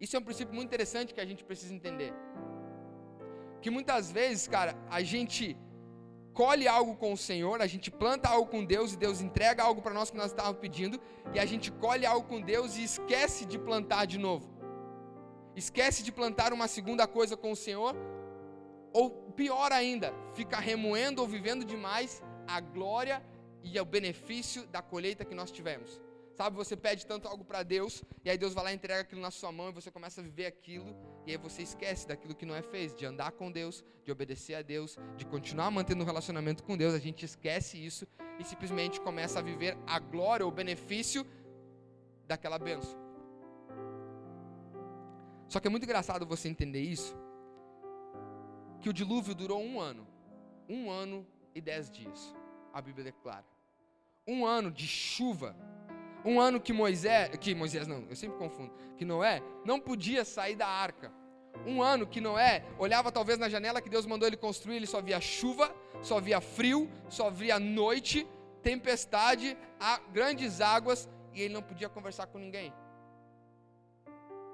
Isso 0.00 0.16
é 0.16 0.18
um 0.18 0.24
princípio 0.24 0.52
muito 0.52 0.66
interessante 0.66 1.14
que 1.14 1.20
a 1.20 1.30
gente 1.30 1.44
precisa 1.44 1.72
entender. 1.72 2.12
Que 3.62 3.70
muitas 3.70 4.10
vezes, 4.10 4.48
cara, 4.48 4.74
a 4.90 5.00
gente 5.02 5.56
colhe 6.34 6.66
algo 6.66 6.96
com 6.96 7.12
o 7.12 7.16
Senhor, 7.16 7.62
a 7.62 7.66
gente 7.66 7.90
planta 7.90 8.28
algo 8.28 8.50
com 8.50 8.64
Deus 8.64 8.92
e 8.92 8.96
Deus 8.96 9.20
entrega 9.20 9.62
algo 9.62 9.80
para 9.80 9.94
nós 9.94 10.10
que 10.10 10.16
nós 10.16 10.32
estávamos 10.32 10.60
pedindo, 10.60 11.00
e 11.32 11.38
a 11.38 11.46
gente 11.46 11.70
colhe 11.70 12.04
algo 12.04 12.26
com 12.26 12.40
Deus 12.40 12.76
e 12.76 12.82
esquece 12.82 13.46
de 13.46 13.58
plantar 13.58 14.04
de 14.06 14.18
novo. 14.18 14.52
Esquece 15.54 16.02
de 16.02 16.10
plantar 16.10 16.52
uma 16.52 16.66
segunda 16.66 17.06
coisa 17.06 17.36
com 17.36 17.52
o 17.52 17.56
Senhor, 17.56 17.94
ou 18.92 19.10
pior 19.36 19.70
ainda, 19.72 20.12
fica 20.34 20.58
remoendo 20.58 21.22
ou 21.22 21.28
vivendo 21.28 21.64
demais 21.64 22.22
a 22.46 22.60
glória 22.60 23.22
e 23.62 23.80
o 23.80 23.84
benefício 23.84 24.66
da 24.66 24.82
colheita 24.82 25.24
que 25.24 25.34
nós 25.34 25.50
tivemos. 25.50 26.03
Sabe, 26.34 26.56
você 26.56 26.76
pede 26.76 27.06
tanto 27.06 27.28
algo 27.28 27.44
para 27.44 27.62
Deus, 27.62 28.02
e 28.24 28.28
aí 28.28 28.36
Deus 28.36 28.52
vai 28.52 28.64
lá 28.64 28.72
e 28.72 28.74
entrega 28.74 29.02
aquilo 29.02 29.20
na 29.20 29.30
sua 29.30 29.52
mão, 29.52 29.68
e 29.68 29.72
você 29.72 29.88
começa 29.88 30.20
a 30.20 30.24
viver 30.24 30.46
aquilo, 30.46 30.96
e 31.24 31.30
aí 31.30 31.36
você 31.36 31.62
esquece 31.62 32.08
daquilo 32.08 32.34
que 32.34 32.44
não 32.44 32.56
é 32.56 32.62
fez, 32.62 32.92
de 32.92 33.06
andar 33.06 33.30
com 33.30 33.52
Deus, 33.52 33.84
de 34.04 34.10
obedecer 34.10 34.54
a 34.56 34.62
Deus, 34.62 34.98
de 35.16 35.24
continuar 35.24 35.70
mantendo 35.70 36.02
um 36.02 36.06
relacionamento 36.06 36.64
com 36.64 36.76
Deus. 36.76 36.92
A 36.92 36.98
gente 36.98 37.24
esquece 37.24 37.78
isso 37.78 38.04
e 38.38 38.44
simplesmente 38.44 39.00
começa 39.00 39.38
a 39.38 39.42
viver 39.42 39.78
a 39.86 40.00
glória, 40.00 40.44
o 40.44 40.50
benefício 40.50 41.24
daquela 42.26 42.58
benção. 42.58 42.98
Só 45.48 45.60
que 45.60 45.68
é 45.68 45.70
muito 45.70 45.84
engraçado 45.84 46.26
você 46.26 46.48
entender 46.48 46.80
isso, 46.80 47.16
que 48.80 48.88
o 48.88 48.92
dilúvio 48.92 49.36
durou 49.36 49.62
um 49.62 49.80
ano, 49.80 50.04
um 50.68 50.90
ano 50.90 51.24
e 51.54 51.60
dez 51.60 51.88
dias, 51.88 52.34
a 52.72 52.82
Bíblia 52.82 53.04
declara. 53.04 53.46
Um 54.26 54.44
ano 54.44 54.70
de 54.72 54.86
chuva 54.86 55.54
um 56.24 56.40
ano 56.40 56.60
que 56.60 56.72
Moisés, 56.72 57.30
que 57.38 57.54
Moisés 57.54 57.86
não, 57.86 58.04
eu 58.08 58.16
sempre 58.16 58.38
confundo, 58.38 58.72
que 58.96 59.04
Noé 59.04 59.42
não 59.64 59.78
podia 59.78 60.24
sair 60.24 60.56
da 60.56 60.66
arca. 60.66 61.12
Um 61.66 61.82
ano 61.82 62.06
que 62.06 62.20
Noé 62.20 62.64
olhava 62.78 63.12
talvez 63.12 63.38
na 63.38 63.48
janela 63.48 63.80
que 63.80 63.88
Deus 63.88 64.06
mandou 64.06 64.26
ele 64.26 64.36
construir, 64.36 64.76
ele 64.76 64.86
só 64.86 65.00
via 65.00 65.20
chuva, 65.20 65.72
só 66.02 66.20
via 66.20 66.40
frio, 66.40 66.90
só 67.08 67.30
via 67.30 67.60
noite, 67.60 68.26
tempestade, 68.62 69.56
grandes 70.12 70.60
águas 70.60 71.08
e 71.32 71.42
ele 71.42 71.54
não 71.54 71.62
podia 71.62 71.88
conversar 71.88 72.26
com 72.26 72.38
ninguém. 72.38 72.72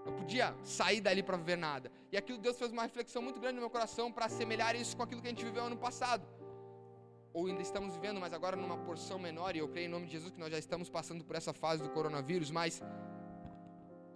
Não 0.04 0.12
podia 0.14 0.54
sair 0.64 1.00
dali 1.00 1.22
para 1.22 1.36
ver 1.36 1.56
nada. 1.56 1.90
E 2.10 2.16
aquilo 2.16 2.38
Deus 2.38 2.58
fez 2.58 2.72
uma 2.72 2.82
reflexão 2.82 3.22
muito 3.22 3.38
grande 3.38 3.54
no 3.54 3.60
meu 3.60 3.70
coração 3.70 4.10
para 4.10 4.26
assemelhar 4.26 4.74
isso 4.74 4.96
com 4.96 5.02
aquilo 5.02 5.20
que 5.20 5.28
a 5.28 5.30
gente 5.30 5.44
viveu 5.44 5.64
ano 5.64 5.76
passado 5.76 6.26
ou 7.32 7.46
ainda 7.46 7.62
estamos 7.62 7.94
vivendo, 7.94 8.18
mas 8.20 8.32
agora 8.32 8.56
numa 8.56 8.76
porção 8.78 9.18
menor, 9.18 9.54
e 9.54 9.58
eu 9.60 9.68
creio 9.68 9.86
em 9.86 9.90
nome 9.90 10.06
de 10.06 10.12
Jesus 10.12 10.32
que 10.32 10.40
nós 10.40 10.50
já 10.50 10.58
estamos 10.58 10.88
passando 10.88 11.24
por 11.24 11.36
essa 11.36 11.52
fase 11.52 11.82
do 11.82 11.90
coronavírus, 11.90 12.50
mas 12.50 12.82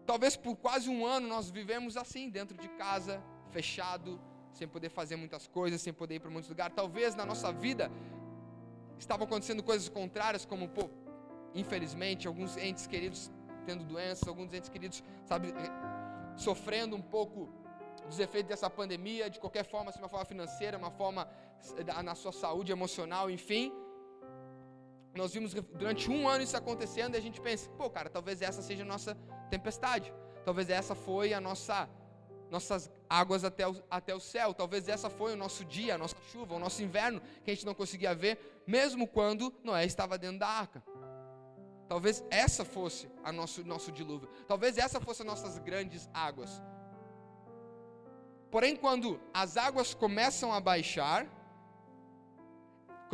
talvez 0.04 0.36
por 0.36 0.56
quase 0.56 0.88
um 0.90 1.06
ano 1.06 1.28
nós 1.28 1.50
vivemos 1.50 1.96
assim, 1.96 2.28
dentro 2.28 2.56
de 2.56 2.68
casa, 2.70 3.22
fechado, 3.50 4.20
sem 4.52 4.66
poder 4.66 4.88
fazer 4.88 5.16
muitas 5.16 5.46
coisas, 5.46 5.80
sem 5.80 5.92
poder 5.92 6.16
ir 6.16 6.20
para 6.20 6.30
muitos 6.30 6.48
lugares. 6.48 6.74
Talvez 6.74 7.14
na 7.14 7.24
nossa 7.24 7.52
vida 7.52 7.90
estavam 8.98 9.26
acontecendo 9.26 9.62
coisas 9.62 9.88
contrárias, 9.88 10.44
como, 10.44 10.68
pô, 10.68 10.88
infelizmente, 11.54 12.26
alguns 12.26 12.56
entes 12.56 12.86
queridos 12.86 13.30
tendo 13.64 13.84
doenças, 13.84 14.26
alguns 14.28 14.52
entes 14.52 14.68
queridos, 14.68 15.02
sabe, 15.24 15.54
sofrendo 16.36 16.94
um 16.94 17.02
pouco 17.02 17.48
dos 18.06 18.18
efeitos 18.18 18.48
dessa 18.48 18.68
pandemia, 18.68 19.30
de 19.30 19.40
qualquer 19.40 19.64
forma, 19.64 19.90
seja 19.90 20.04
uma 20.04 20.08
forma 20.08 20.24
financeira, 20.26 20.76
uma 20.76 20.90
forma 20.90 21.28
na 22.04 22.14
sua 22.14 22.32
saúde 22.32 22.72
emocional, 22.72 23.30
enfim. 23.30 23.72
Nós 25.14 25.32
vimos 25.32 25.54
durante 25.54 26.10
um 26.10 26.28
ano 26.28 26.42
isso 26.42 26.56
acontecendo 26.56 27.14
e 27.14 27.18
a 27.18 27.20
gente 27.20 27.40
pensa, 27.40 27.70
pô, 27.70 27.88
cara, 27.88 28.10
talvez 28.10 28.42
essa 28.42 28.60
seja 28.62 28.82
a 28.82 28.86
nossa 28.86 29.16
tempestade. 29.48 30.12
Talvez 30.44 30.68
essa 30.68 30.94
foi 30.94 31.32
a 31.32 31.40
nossa 31.40 31.88
nossas 32.50 32.90
águas 33.08 33.42
até 33.42 33.66
o, 33.66 33.74
até 33.90 34.14
o 34.14 34.20
céu. 34.20 34.52
Talvez 34.54 34.88
essa 34.88 35.08
foi 35.08 35.32
o 35.32 35.36
nosso 35.36 35.64
dia, 35.64 35.94
a 35.94 35.98
nossa 35.98 36.16
chuva, 36.30 36.54
o 36.54 36.58
nosso 36.58 36.82
inverno, 36.82 37.20
que 37.42 37.50
a 37.50 37.54
gente 37.54 37.66
não 37.66 37.74
conseguia 37.74 38.14
ver, 38.14 38.62
mesmo 38.66 39.08
quando 39.08 39.52
Noé 39.62 39.84
estava 39.84 40.18
dentro 40.18 40.38
da 40.38 40.48
arca. 40.48 40.82
Talvez 41.88 42.24
essa 42.30 42.64
fosse 42.64 43.08
a 43.22 43.32
nosso 43.32 43.64
nosso 43.64 43.92
dilúvio. 43.92 44.28
Talvez 44.46 44.78
essa 44.78 45.00
fosse 45.00 45.22
as 45.22 45.26
nossas 45.26 45.58
grandes 45.58 46.08
águas. 46.12 46.62
Porém, 48.50 48.76
quando 48.76 49.20
as 49.32 49.56
águas 49.56 49.94
começam 49.94 50.52
a 50.52 50.60
baixar, 50.60 51.26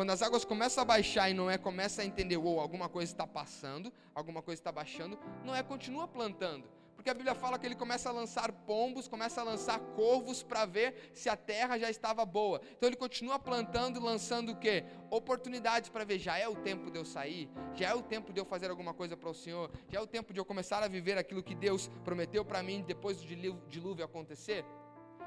quando 0.01 0.13
as 0.13 0.23
águas 0.23 0.47
começam 0.47 0.81
a 0.81 0.85
baixar 0.87 1.29
e 1.29 1.35
Noé 1.35 1.59
começa 1.59 2.01
a 2.01 2.05
entender, 2.07 2.39
ou 2.39 2.57
oh, 2.57 2.59
alguma 2.59 2.89
coisa 2.89 3.13
está 3.13 3.27
passando, 3.27 3.93
alguma 4.15 4.41
coisa 4.41 4.59
está 4.59 4.73
baixando, 4.73 5.19
Noé 5.45 5.63
continua 5.63 6.09
plantando. 6.09 6.65
Porque 6.97 7.11
a 7.11 7.13
Bíblia 7.13 7.35
fala 7.35 7.59
que 7.59 7.67
ele 7.67 7.75
começa 7.75 8.09
a 8.09 8.13
lançar 8.13 8.51
pombos, 8.51 9.07
começa 9.07 9.43
a 9.43 9.45
lançar 9.45 9.79
corvos 9.79 10.43
para 10.43 10.65
ver 10.65 11.11
se 11.13 11.29
a 11.29 11.37
terra 11.37 11.79
já 11.79 11.91
estava 11.91 12.25
boa. 12.25 12.63
Então 12.79 12.89
ele 12.89 12.97
continua 12.97 13.39
plantando 13.39 14.01
e 14.01 14.03
lançando 14.03 14.53
o 14.53 14.57
quê? 14.57 14.87
Oportunidades 15.11 15.91
para 15.91 16.03
ver, 16.03 16.19
já 16.19 16.39
é 16.39 16.49
o 16.49 16.57
tempo 16.57 16.91
de 16.91 16.97
eu 16.97 17.05
sair, 17.05 17.51
já 17.75 17.91
é 17.91 17.95
o 17.95 18.01
tempo 18.01 18.33
de 18.33 18.41
eu 18.41 18.47
fazer 18.47 18.71
alguma 18.71 18.95
coisa 18.95 19.19
para 19.19 19.29
o 19.29 19.35
Senhor, 19.35 19.71
já 19.91 19.99
é 19.99 20.03
o 20.03 20.07
tempo 20.07 20.33
de 20.33 20.41
eu 20.41 20.47
começar 20.47 20.83
a 20.83 20.89
viver 20.89 21.19
aquilo 21.19 21.43
que 21.43 21.55
Deus 21.55 21.91
prometeu 22.03 22.43
para 22.43 22.63
mim 22.63 22.83
depois 22.87 23.19
do 23.19 23.27
dilúvio 23.69 24.03
acontecer. 24.03 24.65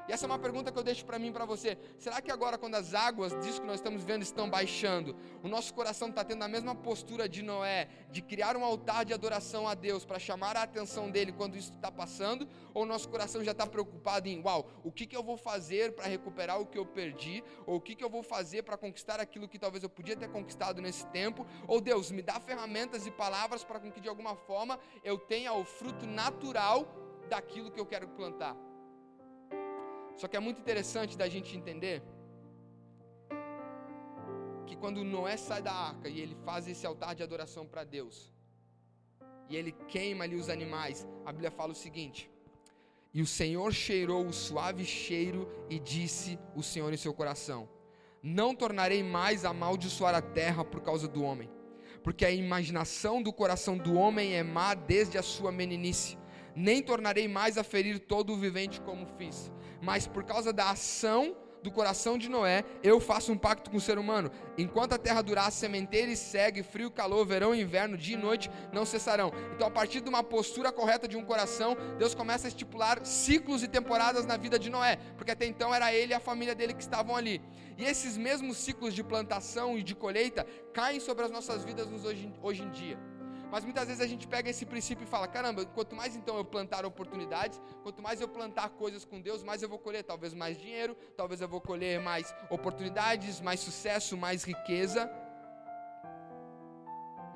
E 0.06 0.12
essa 0.12 0.26
é 0.26 0.28
uma 0.28 0.38
pergunta 0.38 0.70
que 0.70 0.78
eu 0.78 0.82
deixo 0.82 1.04
para 1.04 1.18
mim 1.18 1.28
e 1.28 1.32
para 1.32 1.44
você. 1.46 1.78
Será 1.98 2.20
que 2.20 2.30
agora, 2.30 2.58
quando 2.58 2.74
as 2.74 2.92
águas 2.92 3.32
disso 3.40 3.60
que 3.60 3.66
nós 3.66 3.76
estamos 3.76 4.04
vendo 4.04 4.22
estão 4.22 4.50
baixando, 4.50 5.16
o 5.42 5.48
nosso 5.48 5.72
coração 5.72 6.08
está 6.08 6.22
tendo 6.22 6.42
a 6.42 6.48
mesma 6.48 6.74
postura 6.74 7.28
de 7.28 7.42
Noé, 7.42 7.88
de 8.10 8.20
criar 8.20 8.56
um 8.56 8.64
altar 8.64 9.04
de 9.04 9.14
adoração 9.14 9.66
a 9.66 9.74
Deus 9.74 10.04
para 10.04 10.18
chamar 10.18 10.56
a 10.56 10.62
atenção 10.62 11.10
dele 11.10 11.32
quando 11.32 11.56
isso 11.56 11.72
está 11.72 11.90
passando? 11.90 12.46
Ou 12.74 12.82
o 12.82 12.86
nosso 12.86 13.08
coração 13.08 13.42
já 13.42 13.52
está 13.52 13.66
preocupado 13.66 14.28
em, 14.28 14.42
uau, 14.42 14.68
o 14.82 14.92
que, 14.92 15.06
que 15.06 15.16
eu 15.16 15.22
vou 15.22 15.36
fazer 15.36 15.92
para 15.92 16.06
recuperar 16.06 16.60
o 16.60 16.66
que 16.66 16.78
eu 16.78 16.84
perdi? 16.84 17.42
Ou 17.66 17.76
o 17.76 17.80
que, 17.80 17.94
que 17.94 18.04
eu 18.04 18.10
vou 18.10 18.22
fazer 18.22 18.62
para 18.62 18.76
conquistar 18.76 19.20
aquilo 19.20 19.48
que 19.48 19.58
talvez 19.58 19.82
eu 19.82 19.88
podia 19.88 20.16
ter 20.16 20.28
conquistado 20.28 20.82
nesse 20.82 21.06
tempo? 21.06 21.46
Ou 21.66 21.80
Deus, 21.80 22.10
me 22.10 22.20
dá 22.20 22.38
ferramentas 22.38 23.06
e 23.06 23.10
palavras 23.10 23.64
para 23.64 23.80
que 23.80 24.00
de 24.00 24.08
alguma 24.08 24.34
forma 24.34 24.78
eu 25.02 25.18
tenha 25.18 25.52
o 25.52 25.64
fruto 25.64 26.06
natural 26.06 26.86
daquilo 27.28 27.70
que 27.70 27.80
eu 27.80 27.86
quero 27.86 28.08
plantar. 28.08 28.56
Só 30.16 30.28
que 30.28 30.36
é 30.36 30.40
muito 30.40 30.60
interessante 30.60 31.18
da 31.18 31.28
gente 31.28 31.56
entender 31.56 32.02
que 34.66 34.76
quando 34.76 35.04
Noé 35.04 35.36
sai 35.36 35.60
da 35.60 35.72
arca 35.72 36.08
e 36.08 36.20
ele 36.20 36.36
faz 36.44 36.68
esse 36.68 36.86
altar 36.86 37.14
de 37.14 37.22
adoração 37.22 37.66
para 37.66 37.84
Deus, 37.84 38.32
e 39.48 39.56
ele 39.56 39.72
queima 39.88 40.24
ali 40.24 40.36
os 40.36 40.48
animais, 40.48 41.06
a 41.24 41.32
Bíblia 41.32 41.50
fala 41.50 41.72
o 41.72 41.76
seguinte: 41.76 42.30
E 43.12 43.20
o 43.20 43.26
Senhor 43.26 43.72
cheirou 43.72 44.24
o 44.26 44.32
suave 44.32 44.84
cheiro 44.84 45.48
e 45.68 45.78
disse 45.78 46.38
o 46.54 46.62
Senhor 46.62 46.92
em 46.92 46.96
seu 46.96 47.12
coração: 47.12 47.68
Não 48.22 48.54
tornarei 48.54 49.02
mais 49.02 49.44
a 49.44 49.50
amaldiçoar 49.50 50.14
a 50.14 50.22
terra 50.22 50.64
por 50.64 50.80
causa 50.80 51.08
do 51.08 51.22
homem, 51.22 51.50
porque 52.02 52.24
a 52.24 52.30
imaginação 52.30 53.20
do 53.20 53.32
coração 53.32 53.76
do 53.76 53.94
homem 53.94 54.34
é 54.34 54.42
má 54.42 54.74
desde 54.74 55.18
a 55.18 55.22
sua 55.22 55.50
meninice. 55.50 56.16
Nem 56.56 56.80
tornarei 56.80 57.26
mais 57.26 57.58
a 57.58 57.64
ferir 57.64 57.98
todo 57.98 58.32
o 58.32 58.36
vivente 58.36 58.80
como 58.80 59.06
fiz 59.18 59.50
mas 59.80 60.06
por 60.06 60.24
causa 60.24 60.52
da 60.52 60.70
ação 60.70 61.36
do 61.64 61.70
coração 61.70 62.18
de 62.18 62.28
Noé, 62.28 62.62
eu 62.82 63.00
faço 63.00 63.32
um 63.32 63.38
pacto 63.38 63.70
com 63.70 63.78
o 63.78 63.80
ser 63.80 63.98
humano. 63.98 64.30
Enquanto 64.58 64.92
a 64.92 64.98
terra 64.98 65.22
durar, 65.22 65.50
sementeira 65.50 66.12
e 66.12 66.16
segue, 66.16 66.62
frio, 66.62 66.90
calor, 66.90 67.24
verão 67.26 67.54
e 67.54 67.62
inverno, 67.62 67.96
dia 67.96 68.16
e 68.18 68.20
noite 68.20 68.50
não 68.70 68.84
cessarão. 68.84 69.32
Então, 69.54 69.66
a 69.66 69.70
partir 69.70 70.02
de 70.02 70.08
uma 70.10 70.22
postura 70.22 70.70
correta 70.70 71.08
de 71.08 71.16
um 71.16 71.24
coração, 71.24 71.74
Deus 71.98 72.14
começa 72.14 72.46
a 72.46 72.48
estipular 72.48 73.04
ciclos 73.06 73.62
e 73.62 73.68
temporadas 73.68 74.26
na 74.26 74.36
vida 74.36 74.58
de 74.58 74.68
Noé, 74.68 74.98
porque 75.16 75.30
até 75.30 75.46
então 75.46 75.74
era 75.74 75.92
ele 75.92 76.12
e 76.12 76.14
a 76.14 76.20
família 76.20 76.54
dele 76.54 76.74
que 76.74 76.82
estavam 76.82 77.16
ali. 77.16 77.40
E 77.78 77.84
esses 77.84 78.14
mesmos 78.18 78.58
ciclos 78.58 78.92
de 78.92 79.02
plantação 79.02 79.78
e 79.78 79.82
de 79.82 79.94
colheita 79.94 80.46
caem 80.74 81.00
sobre 81.00 81.24
as 81.24 81.30
nossas 81.30 81.64
vidas 81.64 81.88
hoje, 82.04 82.30
hoje 82.42 82.62
em 82.62 82.70
dia. 82.70 83.13
Mas 83.54 83.64
muitas 83.64 83.86
vezes 83.86 84.02
a 84.02 84.06
gente 84.08 84.26
pega 84.26 84.50
esse 84.50 84.66
princípio 84.66 85.04
e 85.04 85.06
fala: 85.06 85.28
caramba, 85.28 85.64
quanto 85.64 85.94
mais 85.94 86.16
então 86.16 86.36
eu 86.36 86.44
plantar 86.44 86.84
oportunidades, 86.84 87.62
quanto 87.84 88.02
mais 88.02 88.20
eu 88.20 88.26
plantar 88.26 88.70
coisas 88.70 89.04
com 89.04 89.20
Deus, 89.20 89.44
mais 89.44 89.62
eu 89.62 89.68
vou 89.68 89.78
colher 89.78 90.02
talvez 90.02 90.34
mais 90.34 90.58
dinheiro, 90.58 90.96
talvez 91.16 91.40
eu 91.40 91.46
vou 91.46 91.60
colher 91.60 92.00
mais 92.00 92.34
oportunidades, 92.50 93.40
mais 93.40 93.60
sucesso, 93.60 94.16
mais 94.16 94.42
riqueza. 94.42 95.08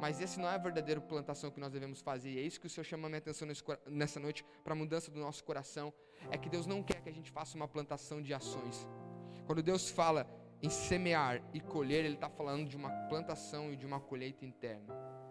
Mas 0.01 0.21
esse 0.21 0.41
não 0.41 0.49
é 0.49 0.57
a 0.57 0.59
verdadeira 0.59 1.01
plantação 1.01 1.53
que 1.53 1.61
nós 1.61 1.71
devemos 1.71 2.01
fazer. 2.01 2.31
E 2.31 2.39
é 2.39 2.43
isso 2.43 2.61
que 2.61 2.67
o 2.67 2.71
Senhor 2.71 2.85
chama 2.85 3.07
a 3.07 3.11
minha 3.11 3.19
atenção 3.19 3.47
nessa 3.87 4.19
noite 4.19 4.45
para 4.65 4.73
a 4.73 4.77
mudança 4.77 5.13
do 5.13 5.21
nosso 5.21 5.45
coração. 5.45 5.95
É 6.33 6.37
que 6.37 6.49
Deus 6.49 6.67
não 6.67 6.83
quer 6.83 7.01
que 7.01 7.09
a 7.09 7.13
gente 7.13 7.31
faça 7.31 7.57
uma 7.57 7.69
plantação 7.69 8.21
de 8.21 8.35
ações. 8.35 8.89
Quando 9.47 9.63
Deus 9.63 9.89
fala 9.89 10.29
em 10.61 10.69
semear 10.69 11.41
e 11.55 11.61
colher, 11.61 12.05
Ele 12.05 12.15
está 12.15 12.29
falando 12.29 12.69
de 12.69 12.77
uma 12.77 12.91
plantação 13.09 13.73
e 13.73 13.77
de 13.77 13.87
uma 13.87 14.01
colheita 14.01 14.45
interna 14.45 15.28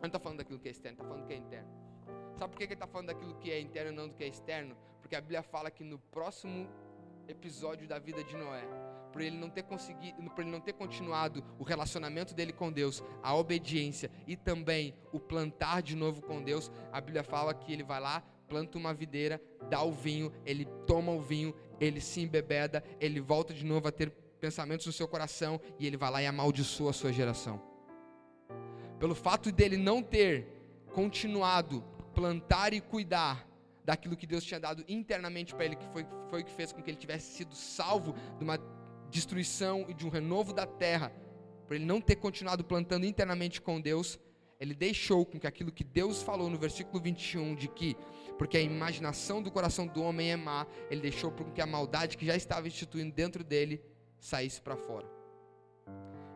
não 0.00 0.06
está 0.06 0.18
falando 0.18 0.38
daquilo 0.38 0.58
que 0.58 0.68
é 0.68 0.70
externo, 0.70 0.96
está 0.96 1.04
falando 1.04 1.22
do 1.22 1.26
que 1.26 1.32
é 1.32 1.36
interno. 1.36 1.68
Sabe 2.36 2.50
por 2.50 2.58
que 2.58 2.64
ele 2.64 2.74
está 2.74 2.86
falando 2.86 3.06
daquilo 3.08 3.34
que 3.36 3.50
é 3.50 3.60
interno 3.60 3.92
e 3.92 3.94
não 3.94 4.08
do 4.08 4.14
que 4.14 4.24
é 4.24 4.28
externo? 4.28 4.76
Porque 5.00 5.14
a 5.14 5.20
Bíblia 5.20 5.42
fala 5.42 5.70
que 5.70 5.84
no 5.84 5.98
próximo 5.98 6.68
episódio 7.28 7.86
da 7.86 7.98
vida 7.98 8.22
de 8.22 8.36
Noé, 8.36 8.66
por 9.12 9.22
ele 9.22 9.36
não 9.36 9.48
ter 9.48 9.62
conseguido, 9.62 10.20
por 10.30 10.42
ele 10.42 10.50
não 10.50 10.60
ter 10.60 10.72
continuado 10.72 11.42
o 11.58 11.62
relacionamento 11.62 12.34
dele 12.34 12.52
com 12.52 12.70
Deus, 12.72 13.02
a 13.22 13.34
obediência 13.34 14.10
e 14.26 14.36
também 14.36 14.94
o 15.12 15.20
plantar 15.20 15.82
de 15.82 15.94
novo 15.94 16.20
com 16.22 16.42
Deus, 16.42 16.70
a 16.92 17.00
Bíblia 17.00 17.22
fala 17.22 17.54
que 17.54 17.72
ele 17.72 17.84
vai 17.84 18.00
lá, 18.00 18.22
planta 18.48 18.76
uma 18.76 18.92
videira, 18.92 19.40
dá 19.70 19.82
o 19.82 19.92
vinho, 19.92 20.32
ele 20.44 20.64
toma 20.86 21.12
o 21.12 21.20
vinho, 21.20 21.54
ele 21.80 22.00
se 22.00 22.20
embebeda, 22.20 22.82
ele 23.00 23.20
volta 23.20 23.54
de 23.54 23.64
novo 23.64 23.88
a 23.88 23.92
ter 23.92 24.10
pensamentos 24.40 24.86
no 24.86 24.92
seu 24.92 25.08
coração 25.08 25.60
e 25.78 25.86
ele 25.86 25.96
vai 25.96 26.10
lá 26.10 26.22
e 26.22 26.26
amaldiçoa 26.26 26.90
a 26.90 26.92
sua 26.92 27.12
geração 27.12 27.73
pelo 28.98 29.14
fato 29.14 29.50
dele 29.50 29.76
não 29.76 30.02
ter 30.02 30.46
continuado 30.92 31.82
plantar 32.14 32.72
e 32.72 32.80
cuidar 32.80 33.46
daquilo 33.84 34.16
que 34.16 34.26
Deus 34.26 34.44
tinha 34.44 34.58
dado 34.58 34.84
internamente 34.88 35.54
para 35.54 35.64
ele, 35.64 35.76
que 35.76 35.86
foi, 35.88 36.06
foi 36.30 36.40
o 36.40 36.44
que 36.44 36.52
fez 36.52 36.72
com 36.72 36.82
que 36.82 36.90
ele 36.90 36.96
tivesse 36.96 37.36
sido 37.36 37.54
salvo 37.54 38.14
de 38.38 38.44
uma 38.44 38.58
destruição 39.10 39.84
e 39.88 39.94
de 39.94 40.06
um 40.06 40.08
renovo 40.08 40.52
da 40.52 40.66
terra, 40.66 41.12
por 41.66 41.74
ele 41.74 41.84
não 41.84 42.00
ter 42.00 42.16
continuado 42.16 42.64
plantando 42.64 43.04
internamente 43.04 43.60
com 43.60 43.80
Deus, 43.80 44.18
ele 44.58 44.74
deixou 44.74 45.26
com 45.26 45.38
que 45.38 45.46
aquilo 45.46 45.72
que 45.72 45.84
Deus 45.84 46.22
falou 46.22 46.48
no 46.48 46.58
versículo 46.58 47.02
21 47.02 47.54
de 47.54 47.68
que, 47.68 47.96
porque 48.38 48.56
a 48.56 48.60
imaginação 48.60 49.42
do 49.42 49.50
coração 49.50 49.86
do 49.86 50.02
homem 50.02 50.32
é 50.32 50.36
má, 50.36 50.66
ele 50.90 51.02
deixou 51.02 51.30
com 51.30 51.50
que 51.52 51.60
a 51.60 51.66
maldade 51.66 52.16
que 52.16 52.24
já 52.24 52.36
estava 52.36 52.66
instituindo 52.66 53.14
dentro 53.14 53.44
dele 53.44 53.82
saísse 54.18 54.60
para 54.60 54.76
fora. 54.76 55.13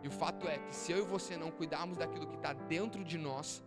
E 0.03 0.09
o 0.09 0.11
fato 0.11 0.47
é 0.49 0.59
que 0.59 0.75
se 0.75 0.93
eu 0.93 0.99
e 0.99 1.03
você 1.03 1.37
não 1.37 1.51
cuidarmos 1.51 1.97
daquilo 1.97 2.27
que 2.27 2.37
está 2.37 2.53
dentro 2.53 3.05
de 3.05 3.19
nós, 3.19 3.63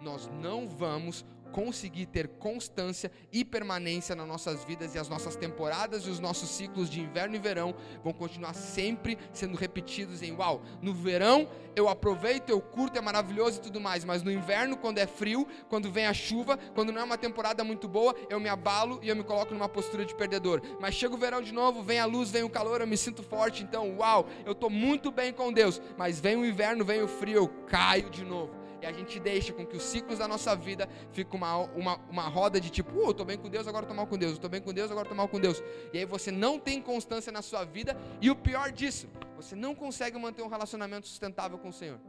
nós 0.00 0.28
não 0.40 0.68
vamos 0.68 1.24
conseguir 1.52 2.06
ter 2.06 2.26
constância 2.26 3.12
e 3.30 3.44
permanência 3.44 4.16
nas 4.16 4.26
nossas 4.26 4.64
vidas 4.64 4.94
e 4.94 4.98
as 4.98 5.08
nossas 5.08 5.36
temporadas 5.36 6.04
e 6.04 6.10
os 6.10 6.18
nossos 6.18 6.48
ciclos 6.48 6.90
de 6.90 7.00
inverno 7.00 7.36
e 7.36 7.38
verão 7.38 7.74
vão 8.02 8.12
continuar 8.12 8.54
sempre 8.54 9.18
sendo 9.32 9.56
repetidos 9.56 10.22
em 10.22 10.32
uau, 10.32 10.62
no 10.80 10.92
verão 10.92 11.48
eu 11.74 11.88
aproveito, 11.88 12.50
eu 12.50 12.60
curto, 12.60 12.98
é 12.98 13.00
maravilhoso 13.00 13.58
e 13.58 13.62
tudo 13.62 13.80
mais, 13.80 14.04
mas 14.04 14.22
no 14.22 14.30
inverno, 14.30 14.76
quando 14.76 14.98
é 14.98 15.06
frio, 15.06 15.46
quando 15.68 15.90
vem 15.90 16.06
a 16.06 16.12
chuva, 16.12 16.58
quando 16.74 16.92
não 16.92 17.00
é 17.00 17.04
uma 17.04 17.16
temporada 17.16 17.64
muito 17.64 17.88
boa, 17.88 18.14
eu 18.28 18.38
me 18.38 18.48
abalo 18.48 19.00
e 19.02 19.08
eu 19.08 19.16
me 19.16 19.24
coloco 19.24 19.54
numa 19.54 19.68
postura 19.68 20.04
de 20.04 20.14
perdedor. 20.14 20.60
Mas 20.80 20.94
chega 20.94 21.14
o 21.14 21.18
verão 21.18 21.40
de 21.40 21.52
novo, 21.52 21.82
vem 21.82 21.98
a 21.98 22.04
luz, 22.04 22.30
vem 22.30 22.42
o 22.42 22.50
calor, 22.50 22.80
eu 22.80 22.86
me 22.86 22.96
sinto 22.96 23.22
forte, 23.22 23.62
então 23.62 23.96
uau, 23.96 24.26
eu 24.44 24.52
estou 24.52 24.68
muito 24.68 25.10
bem 25.10 25.32
com 25.32 25.52
Deus, 25.52 25.80
mas 25.96 26.20
vem 26.20 26.36
o 26.36 26.44
inverno, 26.44 26.84
vem 26.84 27.02
o 27.02 27.08
frio, 27.08 27.36
eu 27.36 27.48
caio 27.66 28.10
de 28.10 28.24
novo 28.24 28.61
e 28.82 28.86
a 28.86 28.92
gente 28.92 29.20
deixa 29.20 29.52
com 29.52 29.64
que 29.64 29.76
os 29.76 29.82
ciclos 29.84 30.18
da 30.18 30.26
nossa 30.26 30.56
vida 30.56 30.88
fiquem 31.12 31.38
uma, 31.38 31.56
uma, 31.56 31.96
uma 32.10 32.28
roda 32.28 32.60
de 32.60 32.68
tipo, 32.68 32.90
uh, 32.96 33.04
eu 33.04 33.10
estou 33.12 33.24
bem 33.24 33.38
com 33.38 33.48
Deus, 33.48 33.68
agora 33.68 33.84
estou 33.84 33.96
mal 33.96 34.08
com 34.08 34.18
Deus, 34.18 34.32
estou 34.32 34.50
bem 34.50 34.60
com 34.60 34.72
Deus, 34.72 34.90
agora 34.90 35.06
estou 35.06 35.16
mal 35.16 35.28
com 35.28 35.38
Deus. 35.38 35.62
E 35.92 35.98
aí 35.98 36.04
você 36.04 36.32
não 36.32 36.58
tem 36.58 36.82
constância 36.82 37.30
na 37.30 37.42
sua 37.42 37.64
vida, 37.64 37.96
e 38.20 38.28
o 38.28 38.34
pior 38.34 38.72
disso, 38.72 39.08
você 39.36 39.54
não 39.54 39.72
consegue 39.72 40.18
manter 40.18 40.42
um 40.42 40.48
relacionamento 40.48 41.06
sustentável 41.06 41.58
com 41.58 41.68
o 41.68 41.72
Senhor. 41.72 42.00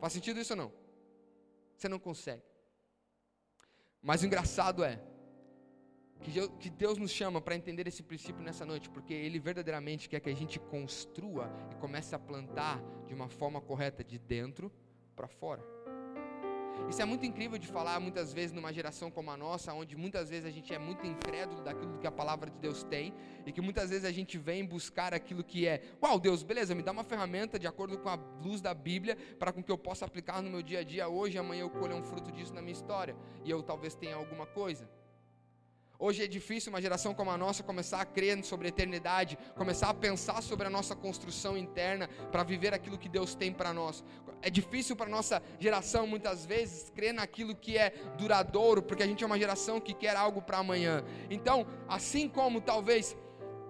Faz 0.00 0.12
sentido 0.12 0.40
isso 0.40 0.54
ou 0.54 0.56
não? 0.56 0.72
Você 1.76 1.88
não 1.88 2.00
consegue. 2.00 2.42
Mas 4.02 4.22
o 4.22 4.26
engraçado 4.26 4.82
é 4.82 5.00
que 6.58 6.68
Deus 6.68 6.98
nos 6.98 7.12
chama 7.12 7.40
para 7.40 7.54
entender 7.54 7.86
esse 7.86 8.02
princípio 8.02 8.42
nessa 8.42 8.66
noite, 8.66 8.90
porque 8.90 9.14
Ele 9.14 9.38
verdadeiramente 9.38 10.08
quer 10.08 10.20
que 10.20 10.28
a 10.28 10.34
gente 10.34 10.58
construa 10.58 11.48
e 11.70 11.76
comece 11.76 12.14
a 12.14 12.18
plantar 12.18 12.82
de 13.06 13.14
uma 13.14 13.28
forma 13.28 13.60
correta 13.60 14.02
de 14.02 14.18
dentro 14.18 14.70
para 15.20 15.28
fora. 15.28 15.62
Isso 16.88 17.02
é 17.02 17.04
muito 17.04 17.26
incrível 17.26 17.58
de 17.58 17.66
falar 17.66 18.00
muitas 18.00 18.32
vezes 18.32 18.52
numa 18.52 18.72
geração 18.72 19.10
como 19.10 19.30
a 19.30 19.36
nossa, 19.36 19.72
onde 19.72 19.94
muitas 19.96 20.30
vezes 20.30 20.46
a 20.46 20.50
gente 20.50 20.74
é 20.74 20.78
muito 20.78 21.06
incrédulo 21.06 21.62
daquilo 21.62 21.98
que 21.98 22.06
a 22.06 22.10
palavra 22.10 22.50
de 22.50 22.58
Deus 22.58 22.82
tem 22.82 23.12
e 23.44 23.52
que 23.52 23.60
muitas 23.60 23.90
vezes 23.90 24.04
a 24.06 24.10
gente 24.10 24.38
vem 24.38 24.64
buscar 24.64 25.12
aquilo 25.12 25.44
que 25.44 25.68
é, 25.68 25.82
uau, 26.02 26.18
Deus, 26.18 26.42
beleza, 26.42 26.74
me 26.74 26.82
dá 26.82 26.90
uma 26.90 27.04
ferramenta 27.04 27.58
de 27.58 27.66
acordo 27.66 27.98
com 27.98 28.08
a 28.08 28.18
luz 28.42 28.60
da 28.62 28.72
Bíblia 28.72 29.16
para 29.38 29.52
com 29.52 29.62
que 29.62 29.70
eu 29.70 29.78
possa 29.78 30.06
aplicar 30.06 30.42
no 30.42 30.50
meu 30.50 30.62
dia 30.62 30.80
a 30.80 30.82
dia 30.82 31.06
hoje, 31.06 31.36
amanhã 31.38 31.60
eu 31.60 31.70
colher 31.70 31.94
um 31.94 32.02
fruto 32.02 32.32
disso 32.32 32.54
na 32.54 32.62
minha 32.62 32.72
história 32.72 33.14
e 33.44 33.50
eu 33.50 33.62
talvez 33.62 33.94
tenha 33.94 34.16
alguma 34.16 34.46
coisa. 34.46 34.88
Hoje 36.02 36.24
é 36.24 36.26
difícil 36.26 36.72
uma 36.72 36.80
geração 36.80 37.12
como 37.12 37.30
a 37.30 37.36
nossa 37.36 37.62
começar 37.62 38.00
a 38.00 38.06
crer 38.06 38.42
sobre 38.42 38.68
a 38.68 38.70
eternidade, 38.70 39.36
começar 39.54 39.90
a 39.90 39.94
pensar 39.94 40.42
sobre 40.42 40.66
a 40.66 40.70
nossa 40.70 40.96
construção 40.96 41.58
interna 41.58 42.08
para 42.32 42.42
viver 42.42 42.72
aquilo 42.72 42.96
que 42.96 43.06
Deus 43.06 43.34
tem 43.34 43.52
para 43.52 43.74
nós. 43.74 44.02
É 44.40 44.48
difícil 44.48 44.96
para 44.96 45.10
nossa 45.10 45.42
geração 45.58 46.06
muitas 46.06 46.46
vezes 46.46 46.88
crer 46.88 47.12
naquilo 47.12 47.54
que 47.54 47.76
é 47.76 47.92
duradouro, 48.16 48.82
porque 48.82 49.02
a 49.02 49.06
gente 49.06 49.22
é 49.22 49.26
uma 49.26 49.38
geração 49.38 49.78
que 49.78 49.92
quer 49.92 50.16
algo 50.16 50.40
para 50.40 50.56
amanhã. 50.56 51.04
Então, 51.28 51.66
assim 51.86 52.30
como 52.30 52.62
talvez 52.62 53.14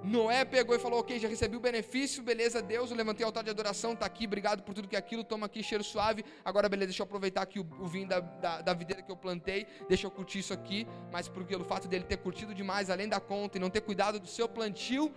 Noé 0.02 0.44
pegou 0.44 0.74
e 0.74 0.78
falou: 0.78 1.00
Ok, 1.00 1.18
já 1.18 1.28
recebi 1.28 1.56
o 1.56 1.60
benefício, 1.60 2.22
beleza, 2.22 2.62
Deus, 2.62 2.90
eu 2.90 2.96
levantei 2.96 3.24
o 3.24 3.28
altar 3.28 3.44
de 3.44 3.50
adoração, 3.50 3.92
está 3.92 4.06
aqui, 4.06 4.26
obrigado 4.26 4.62
por 4.62 4.74
tudo 4.74 4.88
que 4.88 4.96
é 4.96 4.98
aquilo, 4.98 5.22
toma 5.22 5.46
aqui, 5.46 5.62
cheiro 5.62 5.84
suave. 5.84 6.24
Agora, 6.44 6.68
beleza, 6.68 6.88
deixa 6.88 7.02
eu 7.02 7.04
aproveitar 7.04 7.42
aqui 7.42 7.60
o, 7.60 7.66
o 7.78 7.86
vinho 7.86 8.08
da, 8.08 8.20
da, 8.20 8.60
da, 8.62 8.74
videira 8.74 9.02
que 9.02 9.12
eu 9.12 9.16
plantei, 9.16 9.66
deixa 9.88 10.06
eu 10.06 10.10
curtir 10.10 10.38
isso 10.38 10.52
aqui. 10.52 10.86
Mas 11.12 11.28
por 11.28 11.44
pelo 11.44 11.64
fato 11.64 11.86
dele 11.86 12.04
ter 12.04 12.16
curtido 12.16 12.54
demais, 12.54 12.88
além 12.88 13.08
da 13.08 13.20
conta, 13.20 13.58
e 13.58 13.60
não 13.60 13.68
ter 13.68 13.82
cuidado 13.82 14.18
do 14.18 14.26
seu 14.26 14.48
plantio, 14.48 15.12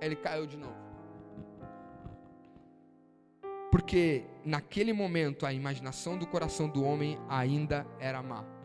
ele 0.00 0.16
caiu 0.16 0.46
de 0.46 0.56
novo. 0.56 0.86
Porque 3.70 4.24
naquele 4.44 4.92
momento 4.92 5.44
a 5.44 5.52
imaginação 5.52 6.16
do 6.16 6.26
coração 6.26 6.68
do 6.68 6.82
homem 6.82 7.18
ainda 7.28 7.86
era 8.00 8.22
má. 8.22 8.55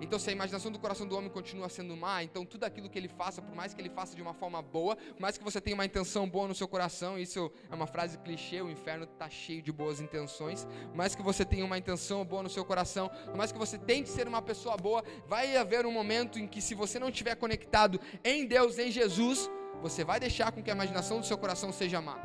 Então, 0.00 0.18
se 0.18 0.30
a 0.30 0.32
imaginação 0.32 0.72
do 0.72 0.78
coração 0.78 1.06
do 1.06 1.16
homem 1.16 1.30
continua 1.30 1.68
sendo 1.68 1.94
má, 1.96 2.22
então 2.22 2.44
tudo 2.46 2.64
aquilo 2.64 2.88
que 2.88 2.98
ele 2.98 3.08
faça, 3.08 3.42
por 3.42 3.54
mais 3.54 3.74
que 3.74 3.80
ele 3.80 3.90
faça 3.90 4.16
de 4.16 4.22
uma 4.22 4.32
forma 4.32 4.62
boa, 4.62 4.96
por 4.96 5.20
mais 5.20 5.36
que 5.36 5.44
você 5.44 5.60
tenha 5.60 5.74
uma 5.74 5.84
intenção 5.84 6.28
boa 6.28 6.48
no 6.48 6.54
seu 6.54 6.66
coração, 6.66 7.18
isso 7.18 7.52
é 7.70 7.74
uma 7.74 7.86
frase 7.86 8.16
clichê, 8.18 8.62
o 8.62 8.70
inferno 8.70 9.04
está 9.04 9.28
cheio 9.28 9.60
de 9.60 9.70
boas 9.70 10.00
intenções, 10.00 10.66
por 10.88 10.96
mais 10.96 11.14
que 11.14 11.22
você 11.22 11.44
tenha 11.44 11.64
uma 11.64 11.76
intenção 11.76 12.24
boa 12.24 12.42
no 12.42 12.48
seu 12.48 12.64
coração, 12.64 13.10
por 13.26 13.36
mais 13.36 13.52
que 13.52 13.58
você 13.58 13.76
tente 13.76 14.08
ser 14.08 14.26
uma 14.26 14.40
pessoa 14.40 14.76
boa, 14.76 15.04
vai 15.26 15.56
haver 15.56 15.84
um 15.84 15.92
momento 15.92 16.38
em 16.38 16.46
que, 16.46 16.62
se 16.62 16.74
você 16.74 16.98
não 16.98 17.10
estiver 17.10 17.34
conectado 17.34 18.00
em 18.24 18.46
Deus, 18.46 18.78
em 18.78 18.90
Jesus, 18.90 19.50
você 19.82 20.02
vai 20.02 20.18
deixar 20.18 20.50
com 20.50 20.62
que 20.62 20.70
a 20.70 20.74
imaginação 20.74 21.20
do 21.20 21.26
seu 21.26 21.36
coração 21.36 21.72
seja 21.72 22.00
má. 22.00 22.18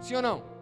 Sim 0.00 0.16
ou 0.16 0.22
não? 0.22 0.56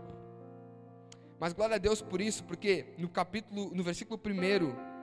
Mas 1.39 1.53
glória 1.53 1.77
a 1.77 1.79
Deus 1.79 2.01
por 2.01 2.21
isso, 2.21 2.45
porque 2.45 2.95
no 2.97 3.09
capítulo, 3.09 3.75
no 3.75 3.83
versículo 3.83 4.21
1 4.25 4.94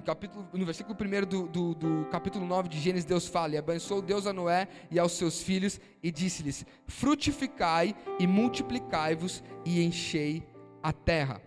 no, 0.00 0.06
capítulo, 0.06 0.48
no 0.52 0.64
versículo 0.64 0.96
1 0.98 1.26
do, 1.26 1.48
do, 1.48 1.74
do, 1.74 2.04
capítulo 2.06 2.46
9 2.46 2.68
de 2.68 2.80
Gênesis, 2.80 3.04
Deus 3.04 3.26
fala: 3.26 3.54
E 3.54 3.58
abençoou 3.58 4.00
Deus 4.00 4.26
a 4.26 4.32
Noé 4.32 4.66
e 4.90 4.98
aos 4.98 5.12
seus 5.12 5.42
filhos, 5.42 5.78
e 6.02 6.10
disse-lhes: 6.10 6.64
Frutificai 6.86 7.94
e 8.18 8.26
multiplicai-vos 8.26 9.42
e 9.64 9.82
enchei 9.84 10.42
a 10.82 10.92
terra. 10.92 11.42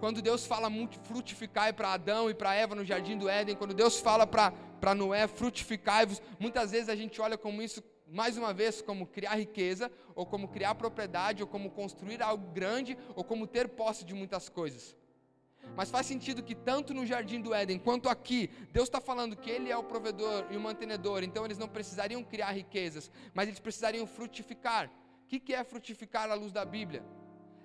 Quando 0.00 0.20
Deus 0.20 0.46
fala 0.46 0.70
frutificai 1.02 1.72
para 1.72 1.92
Adão 1.92 2.28
e 2.30 2.34
para 2.34 2.54
Eva 2.54 2.74
no 2.74 2.84
jardim 2.84 3.16
do 3.16 3.28
Éden, 3.28 3.56
quando 3.56 3.74
Deus 3.74 3.98
fala 3.98 4.26
para 4.26 4.94
Noé 4.94 5.26
frutificai-vos, 5.26 6.20
muitas 6.38 6.70
vezes 6.70 6.88
a 6.88 6.96
gente 6.96 7.20
olha 7.20 7.36
como 7.38 7.62
isso 7.62 7.82
mais 8.06 8.36
uma 8.36 8.52
vez, 8.54 8.80
como 8.80 9.06
criar 9.06 9.34
riqueza, 9.34 9.90
ou 10.14 10.24
como 10.24 10.48
criar 10.48 10.74
propriedade, 10.74 11.42
ou 11.42 11.48
como 11.48 11.70
construir 11.70 12.22
algo 12.22 12.52
grande, 12.52 12.96
ou 13.14 13.24
como 13.24 13.46
ter 13.46 13.68
posse 13.68 14.04
de 14.04 14.14
muitas 14.14 14.48
coisas. 14.48 14.94
Mas 15.76 15.90
faz 15.90 16.06
sentido 16.06 16.42
que 16.42 16.54
tanto 16.54 16.94
no 16.94 17.04
jardim 17.04 17.40
do 17.40 17.54
Éden 17.54 17.78
quanto 17.78 18.08
aqui, 18.08 18.48
Deus 18.72 18.88
está 18.88 19.00
falando 19.00 19.36
que 19.36 19.50
Ele 19.50 19.70
é 19.70 19.76
o 19.76 19.84
provedor 19.84 20.46
e 20.50 20.56
o 20.56 20.60
mantenedor, 20.60 21.22
então 21.22 21.44
eles 21.44 21.58
não 21.58 21.68
precisariam 21.68 22.24
criar 22.24 22.52
riquezas, 22.52 23.10
mas 23.34 23.46
eles 23.46 23.60
precisariam 23.60 24.06
frutificar. 24.06 24.90
O 25.24 25.28
que 25.28 25.52
é 25.52 25.62
frutificar 25.64 26.30
à 26.30 26.34
luz 26.34 26.52
da 26.52 26.64
Bíblia? 26.64 27.04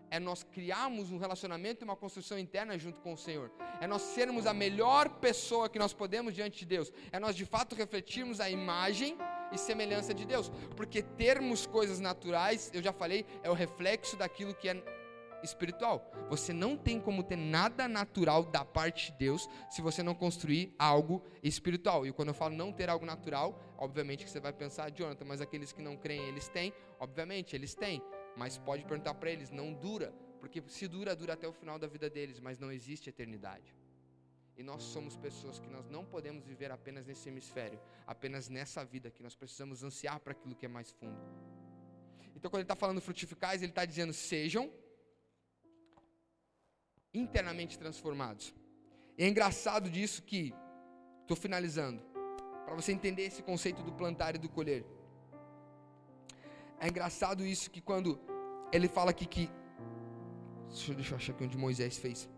É 0.09 0.19
nós 0.19 0.43
criarmos 0.43 1.09
um 1.09 1.17
relacionamento 1.17 1.83
e 1.83 1.85
uma 1.85 1.95
construção 1.95 2.37
interna 2.37 2.77
junto 2.77 2.99
com 2.99 3.13
o 3.13 3.17
Senhor. 3.17 3.49
É 3.79 3.87
nós 3.87 4.01
sermos 4.01 4.45
a 4.45 4.53
melhor 4.53 5.07
pessoa 5.07 5.69
que 5.69 5.79
nós 5.79 5.93
podemos 5.93 6.33
diante 6.33 6.59
de 6.59 6.65
Deus. 6.65 6.91
É 7.13 7.19
nós 7.19 7.33
de 7.33 7.45
fato 7.45 7.75
refletirmos 7.75 8.41
a 8.41 8.49
imagem 8.49 9.17
e 9.53 9.57
semelhança 9.57 10.13
de 10.13 10.25
Deus. 10.25 10.51
Porque 10.75 11.01
termos 11.01 11.65
coisas 11.65 12.01
naturais, 12.01 12.69
eu 12.73 12.83
já 12.83 12.91
falei, 12.91 13.25
é 13.41 13.49
o 13.49 13.53
reflexo 13.53 14.17
daquilo 14.17 14.53
que 14.53 14.67
é 14.67 14.83
espiritual. 15.43 16.11
Você 16.29 16.53
não 16.53 16.77
tem 16.77 16.99
como 16.99 17.23
ter 17.23 17.35
nada 17.35 17.87
natural 17.87 18.43
da 18.43 18.63
parte 18.63 19.11
de 19.11 19.17
Deus 19.17 19.49
se 19.69 19.81
você 19.81 20.01
não 20.01 20.15
construir 20.15 20.73
algo 20.77 21.23
espiritual. 21.43 22.05
E 22.05 22.11
quando 22.11 22.29
eu 22.29 22.33
falo 22.33 22.55
não 22.55 22.71
ter 22.71 22.89
algo 22.89 23.05
natural, 23.05 23.59
obviamente 23.77 24.23
que 24.23 24.31
você 24.31 24.39
vai 24.39 24.53
pensar, 24.53 24.91
Jonathan, 24.91 25.25
mas 25.25 25.41
aqueles 25.41 25.71
que 25.71 25.81
não 25.81 25.97
creem, 25.97 26.27
eles 26.27 26.47
têm? 26.47 26.73
Obviamente, 26.99 27.55
eles 27.55 27.75
têm. 27.75 28.01
Mas 28.35 28.57
pode 28.57 28.85
perguntar 28.85 29.13
para 29.15 29.29
eles, 29.29 29.49
não 29.49 29.73
dura. 29.73 30.13
Porque 30.39 30.63
se 30.67 30.87
dura, 30.87 31.15
dura 31.15 31.33
até 31.33 31.47
o 31.47 31.53
final 31.53 31.77
da 31.77 31.87
vida 31.87 32.09
deles, 32.09 32.39
mas 32.39 32.57
não 32.57 32.71
existe 32.71 33.09
eternidade. 33.09 33.75
E 34.57 34.63
nós 34.63 34.83
somos 34.83 35.15
pessoas 35.15 35.59
que 35.59 35.69
nós 35.69 35.87
não 35.87 36.05
podemos 36.05 36.45
viver 36.45 36.71
apenas 36.71 37.05
nesse 37.05 37.29
hemisfério, 37.29 37.79
apenas 38.05 38.49
nessa 38.49 38.83
vida, 38.83 39.09
que 39.09 39.23
nós 39.23 39.35
precisamos 39.35 39.83
ansiar 39.83 40.19
para 40.19 40.33
aquilo 40.33 40.55
que 40.55 40.65
é 40.65 40.69
mais 40.69 40.91
fundo. 40.91 41.17
Então, 42.35 42.49
quando 42.49 42.61
ele 42.61 42.63
está 42.63 42.75
falando 42.75 43.01
frutificais, 43.01 43.61
ele 43.61 43.71
está 43.71 43.85
dizendo: 43.85 44.13
sejam 44.13 44.71
internamente 47.13 47.77
transformados. 47.77 48.53
E 49.17 49.23
é 49.23 49.27
engraçado 49.27 49.89
disso 49.89 50.23
que, 50.23 50.53
estou 51.21 51.37
finalizando, 51.37 52.01
para 52.65 52.73
você 52.73 52.91
entender 52.91 53.23
esse 53.23 53.43
conceito 53.43 53.83
do 53.83 53.91
plantar 53.91 54.35
e 54.35 54.37
do 54.37 54.49
colher. 54.49 54.85
É 56.79 56.87
engraçado 56.87 57.45
isso 57.45 57.69
que 57.69 57.81
quando 57.81 58.19
ele 58.71 58.87
fala 58.87 59.11
aqui 59.11 59.25
que. 59.25 59.49
Deixa, 60.69 60.93
deixa 60.93 61.13
eu 61.13 61.17
achar 61.17 61.33
aqui 61.33 61.43
onde 61.43 61.57
Moisés 61.57 61.97
fez. 61.97 62.29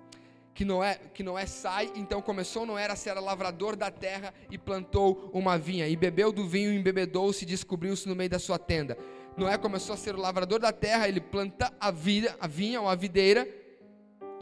Que 0.53 0.65
Noé, 0.65 0.95
que 1.13 1.23
Noé 1.23 1.47
sai, 1.47 1.91
então 1.95 2.21
começou 2.21 2.65
Noé 2.65 2.85
a 2.85 2.95
ser 2.95 3.13
lavrador 3.13 3.75
da 3.75 3.89
terra 3.89 4.33
e 4.51 4.57
plantou 4.57 5.31
uma 5.33 5.57
vinha, 5.57 5.87
e 5.87 5.95
bebeu 5.95 6.31
do 6.31 6.47
vinho, 6.47 6.71
embebedou-se 6.71 7.43
e 7.43 7.47
descobriu-se 7.47 8.07
no 8.07 8.15
meio 8.15 8.29
da 8.29 8.37
sua 8.37 8.59
tenda. 8.59 8.97
Noé 9.35 9.57
começou 9.57 9.93
a 9.93 9.97
ser 9.97 10.13
o 10.13 10.19
lavrador 10.19 10.59
da 10.59 10.71
terra, 10.71 11.07
ele 11.07 11.19
planta 11.19 11.73
a, 11.79 11.89
vida, 11.89 12.35
a 12.39 12.45
vinha 12.45 12.79
ou 12.79 12.87
a 12.87 12.93
videira, 12.93 13.47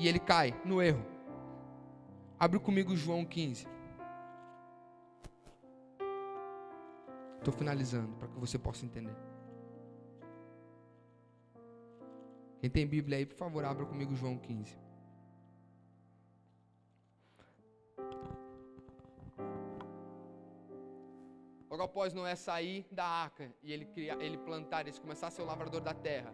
e 0.02 0.08
ele 0.08 0.20
cai 0.20 0.60
no 0.66 0.82
erro. 0.82 1.06
Abre 2.39 2.60
comigo 2.60 2.95
João 2.95 3.24
15. 3.24 3.68
Estou 7.38 7.54
finalizando 7.54 8.16
para 8.16 8.28
que 8.28 8.39
você 8.39 8.58
possa 8.58 8.84
entender. 8.84 9.16
Quem 12.60 12.70
tem 12.70 12.88
Bíblia 12.88 13.20
aí, 13.20 13.28
por 13.28 13.36
favor, 13.36 13.64
abra 13.64 13.86
comigo 13.86 14.16
João 14.16 14.39
15. 14.39 14.76
Logo 21.70 21.84
após 21.84 22.12
Noé 22.12 22.36
sair 22.36 22.88
da 22.91 23.06
arca 23.06 23.54
e 23.62 23.72
ele, 23.72 23.86
criar, 23.86 24.20
ele 24.20 24.39
plantar, 24.39 24.88
ele 24.88 24.99
começar 24.99 25.28
a 25.28 25.32
ser 25.32 25.43
o 25.43 25.45
lavrador 25.45 25.80
da 25.80 25.93
terra 25.93 26.34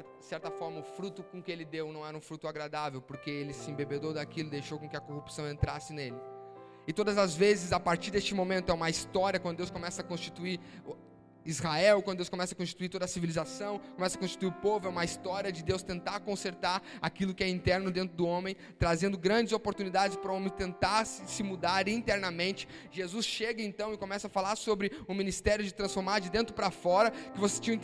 de 0.00 0.24
certa 0.24 0.50
forma, 0.50 0.80
o 0.80 0.82
fruto 0.82 1.22
com 1.22 1.42
que 1.42 1.50
ele 1.50 1.64
deu 1.64 1.92
não 1.92 2.06
era 2.06 2.16
um 2.16 2.20
fruto 2.20 2.48
agradável, 2.48 3.02
porque 3.02 3.30
ele 3.30 3.52
se 3.52 3.70
embebedou 3.70 4.12
daquilo, 4.12 4.50
deixou 4.50 4.78
com 4.78 4.88
que 4.88 4.96
a 4.96 5.00
corrupção 5.00 5.50
entrasse 5.50 5.92
nele. 5.92 6.16
E 6.86 6.92
todas 6.92 7.16
as 7.18 7.36
vezes, 7.36 7.72
a 7.72 7.78
partir 7.78 8.10
deste 8.10 8.34
momento, 8.34 8.70
é 8.70 8.74
uma 8.74 8.90
história, 8.90 9.38
quando 9.38 9.58
Deus 9.58 9.70
começa 9.70 10.02
a 10.02 10.04
constituir 10.04 10.58
Israel, 11.44 12.02
quando 12.02 12.18
Deus 12.18 12.28
começa 12.28 12.54
a 12.54 12.56
constituir 12.56 12.88
toda 12.88 13.04
a 13.04 13.08
civilização, 13.08 13.80
começa 13.96 14.16
a 14.16 14.20
constituir 14.20 14.48
o 14.48 14.52
povo, 14.52 14.86
é 14.86 14.90
uma 14.90 15.04
história 15.04 15.50
de 15.50 15.62
Deus 15.62 15.82
tentar 15.82 16.20
consertar 16.20 16.82
aquilo 17.00 17.34
que 17.34 17.42
é 17.42 17.48
interno 17.48 17.90
dentro 17.90 18.16
do 18.16 18.26
homem, 18.26 18.56
trazendo 18.78 19.18
grandes 19.18 19.52
oportunidades 19.52 20.16
para 20.16 20.30
o 20.32 20.36
homem 20.36 20.50
tentar 20.50 21.04
se 21.04 21.42
mudar 21.42 21.88
internamente. 21.88 22.68
Jesus 22.90 23.26
chega 23.26 23.62
então 23.62 23.92
e 23.92 23.96
começa 23.96 24.26
a 24.26 24.30
falar 24.30 24.56
sobre 24.56 24.92
o 25.06 25.14
ministério 25.14 25.64
de 25.64 25.72
transformar 25.72 26.20
de 26.20 26.30
dentro 26.30 26.54
para 26.54 26.70
fora, 26.70 27.10
que 27.10 27.38
você 27.38 27.60
tinha 27.60 27.76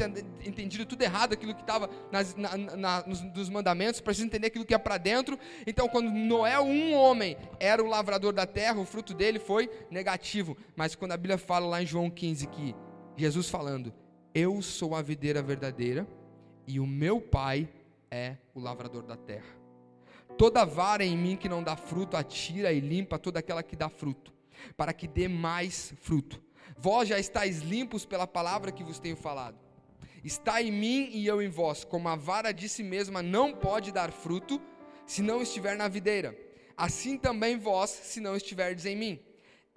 entendido 0.44 0.86
tudo 0.86 1.02
errado, 1.02 1.32
aquilo 1.32 1.54
que 1.54 1.62
estava 1.62 1.88
na, 2.10 2.76
na, 2.76 3.06
nos, 3.06 3.22
nos 3.22 3.48
mandamentos, 3.48 4.00
precisa 4.00 4.26
entender 4.26 4.48
aquilo 4.48 4.64
que 4.64 4.74
é 4.74 4.78
para 4.78 4.98
dentro. 4.98 5.38
Então, 5.66 5.88
quando 5.88 6.10
Noé, 6.10 6.58
um 6.60 6.94
homem, 6.94 7.36
era 7.58 7.82
o 7.82 7.86
lavrador 7.86 8.32
da 8.32 8.46
terra, 8.46 8.78
o 8.78 8.84
fruto 8.84 9.14
dele 9.14 9.38
foi 9.38 9.70
negativo. 9.90 10.56
Mas 10.76 10.94
quando 10.94 11.12
a 11.12 11.16
Bíblia 11.16 11.38
fala 11.38 11.66
lá 11.66 11.82
em 11.82 11.86
João 11.86 12.10
15 12.10 12.46
que 12.48 12.74
Jesus 13.18 13.48
falando: 13.48 13.92
Eu 14.34 14.62
sou 14.62 14.94
a 14.94 15.02
videira 15.02 15.42
verdadeira 15.42 16.06
e 16.66 16.78
o 16.78 16.86
meu 16.86 17.20
Pai 17.20 17.68
é 18.10 18.36
o 18.54 18.60
lavrador 18.60 19.02
da 19.02 19.16
terra. 19.16 19.58
Toda 20.36 20.64
vara 20.64 21.04
em 21.04 21.16
mim 21.16 21.36
que 21.36 21.48
não 21.48 21.62
dá 21.62 21.76
fruto, 21.76 22.16
atira 22.16 22.72
e 22.72 22.78
limpa 22.78 23.18
toda 23.18 23.40
aquela 23.40 23.62
que 23.62 23.74
dá 23.74 23.88
fruto, 23.88 24.32
para 24.76 24.92
que 24.92 25.08
dê 25.08 25.26
mais 25.26 25.92
fruto. 26.00 26.40
Vós 26.76 27.08
já 27.08 27.18
estáis 27.18 27.60
limpos 27.60 28.04
pela 28.04 28.26
palavra 28.26 28.70
que 28.70 28.84
vos 28.84 29.00
tenho 29.00 29.16
falado. 29.16 29.58
está 30.22 30.62
em 30.62 30.70
mim 30.70 31.10
e 31.12 31.26
eu 31.26 31.42
em 31.42 31.48
vós, 31.48 31.84
como 31.84 32.08
a 32.08 32.14
vara 32.14 32.52
de 32.52 32.68
si 32.68 32.84
mesma 32.84 33.20
não 33.20 33.52
pode 33.52 33.90
dar 33.90 34.12
fruto 34.12 34.60
se 35.06 35.22
não 35.22 35.42
estiver 35.42 35.76
na 35.76 35.88
videira, 35.88 36.38
assim 36.76 37.16
também 37.16 37.58
vós, 37.58 37.90
se 37.90 38.20
não 38.20 38.36
estiverdes 38.36 38.84
em 38.84 38.94
mim. 38.94 39.18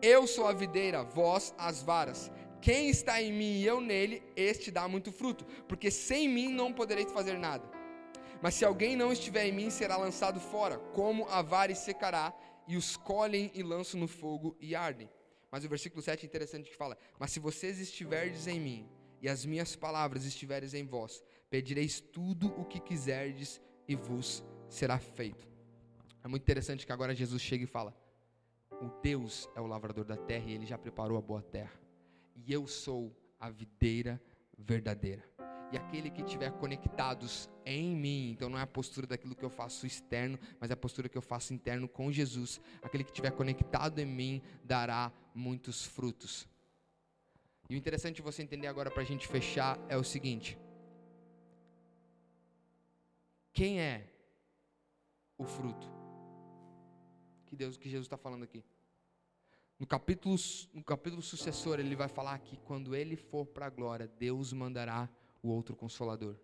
Eu 0.01 0.27
sou 0.27 0.47
a 0.47 0.53
videira, 0.53 1.03
vós 1.03 1.55
as 1.57 1.81
varas. 1.81 2.31
Quem 2.61 2.89
está 2.89 3.21
em 3.21 3.33
mim 3.33 3.53
e 3.59 3.65
eu 3.65 3.81
nele, 3.81 4.21
este 4.35 4.69
dá 4.69 4.87
muito 4.87 5.11
fruto, 5.11 5.45
porque 5.67 5.89
sem 5.89 6.29
mim 6.29 6.47
não 6.47 6.71
podereis 6.71 7.11
fazer 7.11 7.37
nada. 7.37 7.67
Mas 8.41 8.53
se 8.53 8.63
alguém 8.63 8.95
não 8.95 9.11
estiver 9.11 9.45
em 9.47 9.51
mim, 9.51 9.69
será 9.69 9.97
lançado 9.97 10.39
fora, 10.39 10.77
como 10.93 11.27
a 11.27 11.41
vara 11.41 11.71
e 11.71 11.75
secará, 11.75 12.33
e 12.67 12.77
os 12.77 12.95
colhem 12.95 13.51
e 13.53 13.63
lançam 13.63 13.99
no 13.99 14.07
fogo 14.07 14.55
e 14.59 14.75
ardem. 14.75 15.09
Mas 15.51 15.65
o 15.65 15.69
versículo 15.69 16.01
7 16.01 16.23
é 16.23 16.27
interessante 16.27 16.69
que 16.69 16.77
fala: 16.77 16.97
Mas 17.19 17.31
se 17.31 17.39
vocês 17.39 17.79
estiverdes 17.79 18.47
em 18.47 18.59
mim, 18.59 18.89
e 19.21 19.27
as 19.27 19.45
minhas 19.45 19.75
palavras 19.75 20.25
estiverem 20.25 20.69
em 20.73 20.85
vós, 20.85 21.23
pedireis 21.49 21.99
tudo 21.99 22.47
o 22.59 22.65
que 22.65 22.79
quiserdes 22.79 23.59
e 23.87 23.95
vos 23.95 24.43
será 24.69 24.97
feito. 24.97 25.47
É 26.23 26.27
muito 26.27 26.43
interessante 26.43 26.85
que 26.85 26.91
agora 26.91 27.15
Jesus 27.15 27.41
chega 27.41 27.63
e 27.63 27.67
fala: 27.67 27.95
O 28.79 29.01
Deus 29.01 29.49
é 29.55 29.61
o 29.61 29.67
lavrador 29.67 30.05
da 30.05 30.15
terra 30.15 30.45
e 30.47 30.53
ele 30.53 30.65
já 30.65 30.77
preparou 30.77 31.17
a 31.17 31.21
boa 31.21 31.41
terra. 31.41 31.80
E 32.45 32.51
eu 32.51 32.65
sou 32.67 33.15
a 33.39 33.49
videira 33.49 34.21
verdadeira. 34.57 35.23
E 35.71 35.77
aquele 35.77 36.09
que 36.09 36.21
estiver 36.21 36.51
conectados 36.51 37.49
em 37.65 37.95
mim, 37.95 38.31
então 38.31 38.49
não 38.49 38.59
é 38.59 38.61
a 38.61 38.67
postura 38.67 39.07
daquilo 39.07 39.35
que 39.35 39.45
eu 39.45 39.49
faço 39.49 39.85
externo, 39.85 40.37
mas 40.59 40.69
é 40.69 40.73
a 40.73 40.77
postura 40.77 41.07
que 41.07 41.17
eu 41.17 41.21
faço 41.21 41.53
interno 41.53 41.87
com 41.87 42.11
Jesus. 42.11 42.59
Aquele 42.81 43.03
que 43.03 43.11
estiver 43.11 43.31
conectado 43.31 43.99
em 43.99 44.05
mim 44.05 44.41
dará 44.63 45.13
muitos 45.33 45.85
frutos. 45.85 46.47
E 47.69 47.75
o 47.75 47.77
interessante 47.77 48.21
você 48.21 48.41
entender 48.43 48.67
agora 48.67 48.91
para 48.91 49.01
a 49.01 49.05
gente 49.05 49.27
fechar 49.27 49.79
é 49.87 49.95
o 49.95 50.03
seguinte: 50.03 50.59
quem 53.53 53.79
é 53.79 54.07
o 55.37 55.45
fruto 55.45 55.87
que 57.45 57.55
Deus, 57.55 57.77
que 57.77 57.89
Jesus 57.89 58.07
está 58.07 58.17
falando 58.17 58.43
aqui? 58.43 58.63
No 59.81 59.87
capítulo, 59.87 60.35
no 60.75 60.83
capítulo 60.83 61.23
sucessor, 61.23 61.79
ele 61.79 61.95
vai 61.95 62.07
falar 62.07 62.37
que 62.37 62.55
quando 62.55 62.95
ele 62.95 63.15
for 63.15 63.47
para 63.47 63.65
a 63.65 63.69
glória, 63.71 64.07
Deus 64.19 64.53
mandará 64.53 65.09
o 65.41 65.49
outro 65.49 65.75
consolador, 65.75 66.35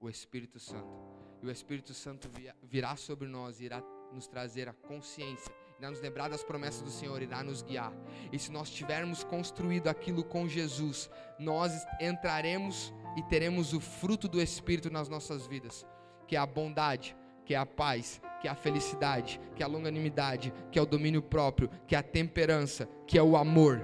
o 0.00 0.10
Espírito 0.10 0.58
Santo. 0.58 0.92
E 1.40 1.46
o 1.46 1.50
Espírito 1.52 1.94
Santo 1.94 2.28
virá 2.60 2.96
sobre 2.96 3.28
nós 3.28 3.60
irá 3.60 3.80
nos 4.12 4.26
trazer 4.26 4.68
a 4.68 4.72
consciência 4.72 5.54
irá 5.78 5.90
nos 5.90 6.00
lembrar 6.00 6.28
das 6.28 6.42
promessas 6.42 6.82
do 6.82 6.90
Senhor, 6.90 7.22
irá 7.22 7.42
nos 7.44 7.62
guiar. 7.62 7.92
E 8.32 8.38
se 8.38 8.50
nós 8.50 8.68
tivermos 8.68 9.22
construído 9.22 9.86
aquilo 9.88 10.24
com 10.24 10.48
Jesus, 10.48 11.08
nós 11.38 11.72
entraremos 12.00 12.92
e 13.16 13.22
teremos 13.22 13.72
o 13.72 13.80
fruto 13.80 14.26
do 14.26 14.40
Espírito 14.40 14.90
nas 14.90 15.08
nossas 15.08 15.46
vidas, 15.46 15.86
que 16.26 16.34
é 16.34 16.38
a 16.38 16.46
bondade, 16.46 17.16
que 17.44 17.54
é 17.54 17.56
a 17.56 17.66
paz, 17.66 18.20
que 18.42 18.48
é 18.48 18.50
a 18.50 18.56
felicidade, 18.56 19.40
que 19.54 19.62
é 19.62 19.64
a 19.64 19.68
longanimidade, 19.68 20.52
que 20.72 20.76
é 20.76 20.82
o 20.82 20.84
domínio 20.84 21.22
próprio, 21.22 21.70
que 21.86 21.94
é 21.94 21.98
a 21.98 22.02
temperança, 22.02 22.88
que 23.06 23.16
é 23.16 23.22
o 23.22 23.36
amor. 23.36 23.80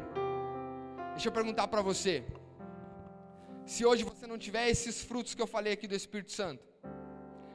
Deixa 1.12 1.28
eu 1.28 1.32
perguntar 1.32 1.68
para 1.68 1.80
você: 1.80 2.24
se 3.64 3.86
hoje 3.86 4.02
você 4.02 4.26
não 4.26 4.36
tiver 4.36 4.68
esses 4.68 5.00
frutos 5.00 5.32
que 5.32 5.40
eu 5.40 5.46
falei 5.46 5.74
aqui 5.74 5.86
do 5.86 5.94
Espírito 5.94 6.32
Santo, 6.32 6.66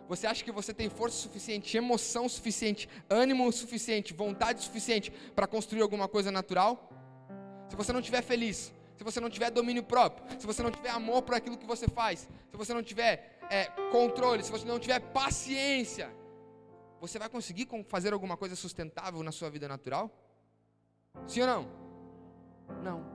você 0.08 0.26
acha 0.26 0.46
que 0.46 0.52
você 0.52 0.74
tem 0.74 0.90
força 0.90 1.18
suficiente, 1.18 1.76
emoção 1.76 2.30
suficiente, 2.30 2.88
ânimo 3.10 3.52
suficiente, 3.52 4.14
vontade 4.14 4.64
suficiente 4.64 5.12
para 5.36 5.46
construir 5.46 5.82
alguma 5.82 6.08
coisa 6.08 6.32
natural? 6.32 6.90
Se 7.68 7.76
você 7.76 7.92
não 7.92 8.00
estiver 8.00 8.22
feliz, 8.22 8.74
se 8.96 9.04
você 9.04 9.20
não 9.20 9.30
tiver 9.30 9.52
domínio 9.52 9.84
próprio, 9.84 10.40
se 10.40 10.48
você 10.48 10.64
não 10.64 10.72
tiver 10.72 10.90
amor 10.90 11.22
por 11.24 11.36
aquilo 11.36 11.58
que 11.58 11.66
você 11.66 11.86
faz, 11.90 12.30
se 12.50 12.56
você 12.56 12.74
não 12.74 12.82
tiver 12.82 13.40
é, 13.50 13.66
controle, 13.92 14.42
se 14.42 14.52
você 14.52 14.66
não 14.66 14.80
tiver 14.80 15.02
paciência, 15.02 16.10
você 17.04 17.20
vai 17.20 17.28
conseguir 17.28 17.68
fazer 17.90 18.14
alguma 18.14 18.38
coisa 18.38 18.56
sustentável 18.56 19.22
na 19.24 19.32
sua 19.34 19.50
vida 19.50 19.68
natural? 19.68 20.10
Sim 21.28 21.42
ou 21.42 21.48
não? 21.48 21.70
Não. 22.82 23.06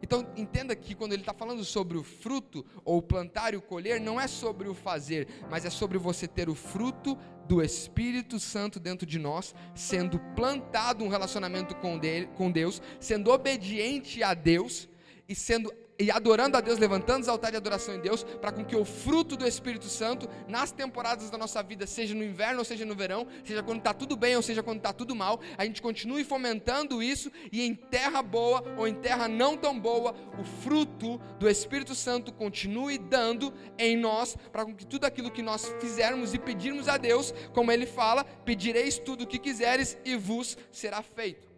Então 0.00 0.24
entenda 0.36 0.76
que 0.76 0.94
quando 0.94 1.14
ele 1.14 1.22
está 1.22 1.34
falando 1.34 1.64
sobre 1.64 1.98
o 1.98 2.04
fruto, 2.04 2.64
ou 2.84 3.02
plantar 3.02 3.52
e 3.52 3.56
o 3.56 3.60
colher, 3.60 4.00
não 4.00 4.20
é 4.20 4.28
sobre 4.28 4.68
o 4.68 4.74
fazer, 4.74 5.26
mas 5.50 5.64
é 5.64 5.70
sobre 5.70 5.98
você 5.98 6.28
ter 6.28 6.48
o 6.48 6.54
fruto 6.54 7.18
do 7.48 7.60
Espírito 7.60 8.38
Santo 8.38 8.78
dentro 8.78 9.04
de 9.04 9.18
nós, 9.18 9.52
sendo 9.74 10.20
plantado 10.36 11.02
um 11.02 11.08
relacionamento 11.08 11.74
com, 11.74 12.52
Deus, 12.52 12.80
sendo 13.00 13.32
obediente 13.32 14.22
a 14.22 14.32
Deus 14.32 14.88
e 15.28 15.34
sendo 15.34 15.74
e 15.98 16.10
adorando 16.10 16.56
a 16.56 16.60
Deus, 16.60 16.78
levantando 16.78 17.22
os 17.22 17.28
altares 17.28 17.52
de 17.52 17.58
adoração 17.58 17.94
em 17.94 18.00
Deus, 18.00 18.24
para 18.24 18.52
com 18.52 18.64
que 18.64 18.74
o 18.74 18.84
fruto 18.84 19.36
do 19.36 19.46
Espírito 19.46 19.86
Santo, 19.86 20.28
nas 20.48 20.72
temporadas 20.72 21.30
da 21.30 21.38
nossa 21.38 21.62
vida, 21.62 21.86
seja 21.86 22.14
no 22.14 22.24
inverno 22.24 22.58
ou 22.58 22.64
seja 22.64 22.84
no 22.84 22.94
verão, 22.94 23.26
seja 23.44 23.62
quando 23.62 23.78
está 23.78 23.94
tudo 23.94 24.16
bem 24.16 24.36
ou 24.36 24.42
seja 24.42 24.62
quando 24.62 24.78
está 24.78 24.92
tudo 24.92 25.14
mal, 25.14 25.40
a 25.56 25.64
gente 25.64 25.80
continue 25.80 26.24
fomentando 26.24 27.02
isso 27.02 27.30
e 27.52 27.62
em 27.62 27.74
terra 27.74 28.22
boa 28.22 28.62
ou 28.76 28.88
em 28.88 28.94
terra 28.94 29.28
não 29.28 29.56
tão 29.56 29.78
boa, 29.78 30.14
o 30.38 30.44
fruto 30.44 31.18
do 31.38 31.48
Espírito 31.48 31.94
Santo 31.94 32.32
continue 32.32 32.98
dando 32.98 33.52
em 33.78 33.96
nós, 33.96 34.36
para 34.52 34.64
com 34.64 34.74
que 34.74 34.86
tudo 34.86 35.04
aquilo 35.04 35.30
que 35.30 35.42
nós 35.42 35.72
fizermos 35.80 36.34
e 36.34 36.38
pedirmos 36.38 36.88
a 36.88 36.96
Deus, 36.96 37.32
como 37.52 37.70
Ele 37.70 37.86
fala, 37.86 38.24
pedireis 38.24 38.98
tudo 38.98 39.24
o 39.24 39.26
que 39.26 39.38
quiseres 39.38 39.96
e 40.04 40.16
vos 40.16 40.58
será 40.72 41.02
feito. 41.02 41.54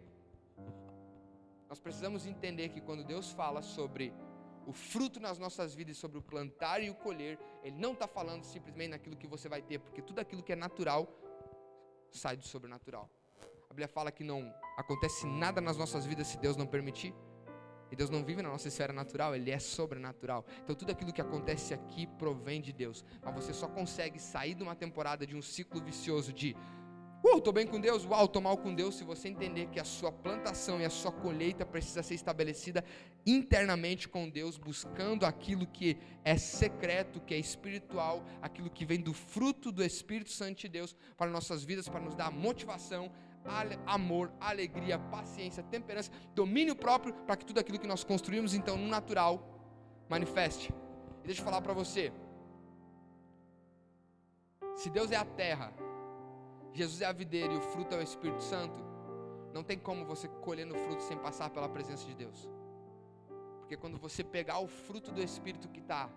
Nós 1.69 1.79
precisamos 1.79 2.25
entender 2.25 2.69
que 2.69 2.79
quando 2.79 3.03
Deus 3.03 3.31
fala 3.31 3.61
sobre 3.61 4.13
o 4.67 4.73
fruto 4.73 5.17
nas 5.17 5.39
nossas 5.39 5.73
vidas 5.73 5.97
sobre 5.97 6.17
o 6.17 6.21
plantar 6.21 6.83
e 6.83 6.89
o 6.89 6.93
colher, 6.95 7.39
ele 7.63 7.77
não 7.77 7.93
está 7.93 8.05
falando 8.05 8.43
simplesmente 8.43 8.89
naquilo 8.89 9.15
que 9.15 9.25
você 9.25 9.47
vai 9.47 9.61
ter, 9.61 9.79
porque 9.79 10.01
tudo 10.01 10.19
aquilo 10.19 10.43
que 10.43 10.51
é 10.51 10.57
natural 10.57 11.07
sai 12.11 12.35
do 12.35 12.43
sobrenatural. 12.43 13.09
A 13.69 13.73
Bíblia 13.73 13.87
fala 13.87 14.11
que 14.11 14.25
não 14.25 14.53
acontece 14.77 15.25
nada 15.25 15.61
nas 15.61 15.77
nossas 15.77 16.05
vidas 16.05 16.27
se 16.27 16.37
Deus 16.37 16.57
não 16.57 16.67
permitir. 16.67 17.13
E 17.89 17.95
Deus 17.95 18.09
não 18.09 18.21
vive 18.25 18.41
na 18.41 18.49
nossa 18.49 18.67
esfera 18.67 18.91
natural, 18.91 19.33
Ele 19.33 19.49
é 19.49 19.59
sobrenatural. 19.59 20.45
Então 20.61 20.75
tudo 20.75 20.91
aquilo 20.91 21.13
que 21.13 21.21
acontece 21.21 21.73
aqui 21.73 22.05
provém 22.05 22.59
de 22.59 22.73
Deus. 22.73 23.05
Mas 23.23 23.33
você 23.33 23.53
só 23.53 23.69
consegue 23.69 24.19
sair 24.19 24.53
de 24.53 24.63
uma 24.63 24.75
temporada 24.75 25.25
de 25.25 25.37
um 25.37 25.41
ciclo 25.41 25.81
vicioso 25.81 26.33
de 26.33 26.53
Uh, 27.23 27.39
estou 27.39 27.51
bem 27.51 27.65
com 27.65 27.81
Deus, 27.81 28.05
uau, 28.05 28.25
estou 28.25 28.41
mal 28.41 28.57
com 28.57 28.73
Deus. 28.73 28.95
Se 28.95 29.03
você 29.03 29.27
entender 29.27 29.67
que 29.67 29.79
a 29.79 29.83
sua 29.83 30.11
plantação 30.11 30.79
e 30.79 30.85
a 30.85 30.89
sua 30.89 31.11
colheita 31.11 31.65
precisa 31.65 32.03
ser 32.03 32.13
estabelecida 32.13 32.85
internamente 33.25 34.07
com 34.07 34.29
Deus, 34.29 34.57
buscando 34.57 35.25
aquilo 35.25 35.65
que 35.65 35.97
é 36.23 36.37
secreto, 36.37 37.19
que 37.19 37.33
é 37.33 37.37
espiritual, 37.37 38.23
aquilo 38.41 38.69
que 38.69 38.85
vem 38.85 39.01
do 39.01 39.13
fruto 39.13 39.71
do 39.71 39.83
Espírito 39.83 40.31
Santo 40.31 40.61
de 40.61 40.69
Deus 40.69 40.95
para 41.17 41.29
nossas 41.31 41.63
vidas, 41.63 41.89
para 41.89 41.99
nos 41.99 42.13
dar 42.13 42.31
motivação, 42.31 43.11
amor, 43.85 44.31
alegria, 44.39 44.99
paciência, 44.99 45.63
temperança, 45.63 46.11
domínio 46.35 46.75
próprio, 46.75 47.13
para 47.13 47.35
que 47.35 47.45
tudo 47.45 47.59
aquilo 47.59 47.79
que 47.79 47.87
nós 47.87 48.03
construímos 48.03 48.53
então 48.53 48.77
no 48.77 48.87
natural 48.87 49.57
manifeste. 50.07 50.71
E 51.23 51.27
deixa 51.27 51.41
eu 51.41 51.45
falar 51.45 51.61
para 51.61 51.73
você. 51.73 52.11
Se 54.75 54.89
Deus 54.89 55.11
é 55.11 55.15
a 55.15 55.25
terra, 55.25 55.73
Jesus 56.73 57.01
é 57.01 57.05
a 57.05 57.11
videira 57.11 57.53
e 57.53 57.57
o 57.57 57.61
fruto 57.61 57.95
é 57.95 57.97
o 57.97 58.01
Espírito 58.01 58.43
Santo, 58.43 58.79
não 59.53 59.63
tem 59.63 59.77
como 59.77 60.05
você 60.05 60.27
colher 60.27 60.65
no 60.65 60.75
fruto 60.75 61.01
sem 61.03 61.17
passar 61.17 61.49
pela 61.49 61.67
presença 61.67 62.05
de 62.05 62.13
Deus. 62.13 62.49
Porque 63.59 63.75
quando 63.75 63.97
você 63.97 64.23
pegar 64.23 64.59
o 64.59 64.67
fruto 64.67 65.11
do 65.11 65.21
Espírito 65.21 65.67
que 65.67 65.79
está 65.79 66.09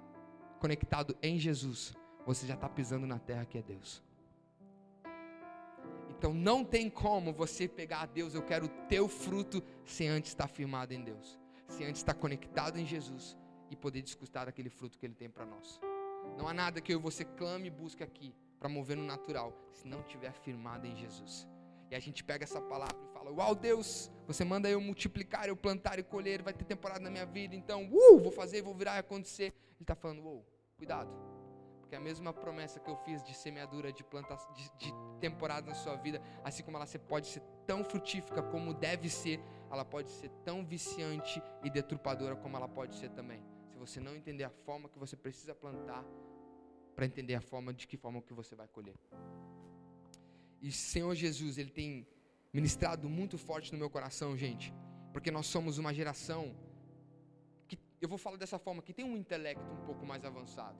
conectado 0.58 1.16
em 1.22 1.38
Jesus, 1.38 1.94
você 2.26 2.46
já 2.46 2.54
está 2.54 2.68
pisando 2.68 3.06
na 3.06 3.18
terra 3.18 3.44
que 3.44 3.58
é 3.58 3.62
Deus. 3.62 4.02
Então 6.10 6.34
não 6.34 6.62
tem 6.62 6.90
como 6.90 7.32
você 7.32 7.66
pegar 7.66 8.02
a 8.02 8.06
Deus, 8.06 8.34
eu 8.34 8.42
quero 8.42 8.66
o 8.66 8.68
teu 8.88 9.08
fruto, 9.08 9.62
sem 9.86 10.08
antes 10.08 10.32
estar 10.32 10.46
firmado 10.48 10.92
em 10.92 11.02
Deus, 11.02 11.38
sem 11.66 11.86
antes 11.86 12.02
estar 12.02 12.12
conectado 12.12 12.78
em 12.78 12.84
Jesus 12.84 13.38
e 13.70 13.76
poder 13.76 14.02
descustar 14.02 14.44
daquele 14.44 14.68
fruto 14.68 14.98
que 14.98 15.06
Ele 15.06 15.14
tem 15.14 15.30
para 15.30 15.46
nós. 15.46 15.80
Não 16.36 16.46
há 16.46 16.52
nada 16.52 16.80
que 16.80 16.92
eu 16.92 16.98
e 16.98 17.02
você 17.02 17.24
clame 17.24 17.68
e 17.68 17.70
busque 17.70 18.02
aqui 18.02 18.34
para 18.60 18.68
mover 18.68 18.96
no 18.96 19.02
natural, 19.02 19.52
se 19.72 19.88
não 19.88 20.02
tiver 20.02 20.32
firmado 20.32 20.86
em 20.86 20.94
Jesus. 20.94 21.48
E 21.90 21.94
a 21.96 21.98
gente 21.98 22.22
pega 22.22 22.44
essa 22.44 22.60
palavra 22.60 22.96
e 23.08 23.12
fala: 23.12 23.32
Uau, 23.32 23.54
Deus, 23.54 24.12
você 24.26 24.44
manda 24.44 24.68
eu 24.68 24.80
multiplicar, 24.80 25.48
eu 25.48 25.56
plantar 25.56 25.98
e 25.98 26.02
colher, 26.04 26.42
vai 26.42 26.52
ter 26.52 26.64
temporada 26.64 27.00
na 27.00 27.10
minha 27.10 27.26
vida, 27.26 27.56
então, 27.56 27.88
uh, 27.90 28.20
vou 28.20 28.30
fazer, 28.30 28.62
vou 28.62 28.74
virar 28.74 28.96
e 28.96 28.98
acontecer. 28.98 29.44
Ele 29.74 29.80
está 29.80 29.96
falando: 29.96 30.22
Uou, 30.22 30.46
cuidado, 30.76 31.10
porque 31.80 31.96
a 31.96 32.00
mesma 32.00 32.32
promessa 32.32 32.78
que 32.78 32.88
eu 32.88 32.96
fiz 32.98 33.24
de 33.24 33.34
semeadura, 33.34 33.92
de 33.92 34.04
plantação, 34.04 34.52
de, 34.52 34.70
de 34.78 34.92
temporada 35.18 35.66
na 35.66 35.74
sua 35.74 35.96
vida, 35.96 36.22
assim 36.44 36.62
como 36.62 36.76
ela 36.76 36.86
pode 37.08 37.26
ser 37.26 37.42
tão 37.66 37.82
frutífica 37.82 38.42
como 38.42 38.72
deve 38.72 39.08
ser, 39.08 39.40
ela 39.68 39.84
pode 39.84 40.10
ser 40.10 40.28
tão 40.44 40.64
viciante 40.64 41.42
e 41.64 41.70
deturpadora 41.70 42.36
como 42.36 42.56
ela 42.56 42.68
pode 42.68 42.94
ser 42.94 43.08
também. 43.10 43.42
Se 43.68 43.76
você 43.76 43.98
não 43.98 44.14
entender 44.14 44.44
a 44.44 44.50
forma 44.50 44.88
que 44.88 44.98
você 44.98 45.16
precisa 45.16 45.54
plantar, 45.54 46.04
para 47.00 47.06
entender 47.06 47.34
a 47.34 47.40
forma 47.40 47.72
de 47.72 47.86
que 47.88 47.96
forma 47.96 48.20
que 48.20 48.34
você 48.34 48.54
vai 48.54 48.68
colher. 48.68 48.94
E 50.60 50.70
Senhor 50.70 51.14
Jesus, 51.14 51.56
ele 51.56 51.70
tem 51.70 52.06
ministrado 52.52 53.08
muito 53.08 53.38
forte 53.38 53.72
no 53.72 53.78
meu 53.78 53.88
coração, 53.88 54.36
gente, 54.36 54.70
porque 55.10 55.30
nós 55.30 55.46
somos 55.46 55.78
uma 55.78 55.94
geração 55.94 56.54
que 57.66 57.78
eu 58.02 58.06
vou 58.06 58.18
falar 58.18 58.36
dessa 58.36 58.58
forma, 58.58 58.82
que 58.82 58.92
tem 58.92 59.06
um 59.06 59.16
intelecto 59.16 59.64
um 59.72 59.82
pouco 59.86 60.04
mais 60.04 60.26
avançado. 60.26 60.76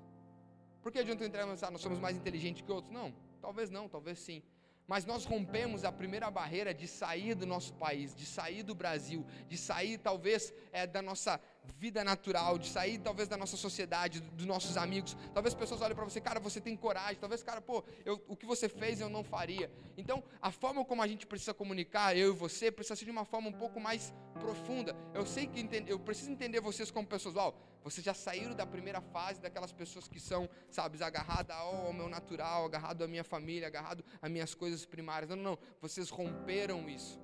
Por 0.83 0.93
que 0.93 0.99
adianta 0.99 1.25
intelecto 1.25 1.53
avançado? 1.53 1.73
Nós 1.73 1.81
somos 1.81 1.99
mais 1.99 2.19
inteligentes 2.19 2.61
que 2.61 2.71
outros? 2.71 2.93
Não, 2.93 3.15
talvez 3.41 3.71
não, 3.71 3.89
talvez 3.89 4.19
sim. 4.19 4.43
Mas 4.87 5.07
nós 5.07 5.25
rompemos 5.25 5.85
a 5.85 5.93
primeira 5.93 6.31
barreira 6.31 6.75
de 6.75 6.87
sair 6.87 7.35
do 7.35 7.47
nosso 7.47 7.73
país, 7.75 8.15
de 8.15 8.27
sair 8.27 8.63
do 8.63 8.75
Brasil, 8.75 9.25
de 9.49 9.57
sair 9.57 9.97
talvez 9.97 10.53
é, 10.71 10.87
da 10.87 11.01
nossa 11.01 11.41
vida 11.79 12.05
natural, 12.05 12.59
de 12.59 12.69
sair 12.69 12.99
talvez 12.99 13.29
da 13.29 13.37
nossa 13.37 13.57
sociedade, 13.57 14.21
dos 14.21 14.47
nossos 14.47 14.77
amigos. 14.77 15.17
Talvez 15.33 15.55
pessoas 15.55 15.81
olhem 15.81 15.95
para 15.95 16.05
você, 16.05 16.21
cara, 16.21 16.41
você 16.41 16.61
tem 16.61 16.77
coragem. 16.77 17.17
Talvez, 17.21 17.43
cara, 17.43 17.61
pô, 17.61 17.85
eu, 18.05 18.23
o 18.29 18.37
que 18.37 18.47
você 18.47 18.69
fez 18.69 19.01
eu 19.01 19.09
não 19.09 19.25
faria. 19.25 19.71
Então, 19.97 20.23
a 20.41 20.51
forma 20.51 20.85
como 20.85 21.03
a 21.03 21.07
gente 21.07 21.27
precisa 21.27 21.55
comunicar, 21.55 22.17
eu 22.17 22.33
e 22.33 22.37
você, 22.37 22.71
precisa 22.71 22.97
ser 22.97 23.05
de 23.05 23.11
uma 23.11 23.25
forma 23.25 23.49
um 23.49 23.53
pouco 23.53 23.81
mais 23.81 24.13
profunda. 24.39 24.97
Eu 25.15 25.25
sei 25.27 25.47
que 25.47 25.67
eu 25.87 25.99
preciso 25.99 26.31
entender 26.31 26.61
vocês 26.61 26.91
como 26.91 27.07
pessoas. 27.07 27.35
Uau, 27.35 27.55
vocês 27.83 28.05
já 28.05 28.15
saíram 28.15 28.55
da 28.55 28.67
primeira 28.67 29.01
fase 29.01 29.41
daquelas 29.41 29.73
pessoas 29.73 30.07
que 30.07 30.21
são, 30.21 30.49
sabe, 30.71 31.03
agarradas 31.03 31.57
ao 31.57 31.93
meu 31.93 32.09
natural, 32.09 32.67
agarrado 32.67 33.03
à 33.03 33.09
minha 33.09 33.25
família, 33.25 33.69
agarrado 33.69 34.05
às 34.21 34.31
minhas 34.31 34.55
coisas 34.55 34.85
primárias. 34.85 35.31
Não, 35.31 35.37
não, 35.37 35.51
não. 35.53 35.59
Vocês 35.81 36.11
romperam 36.11 36.89
isso. 36.89 37.19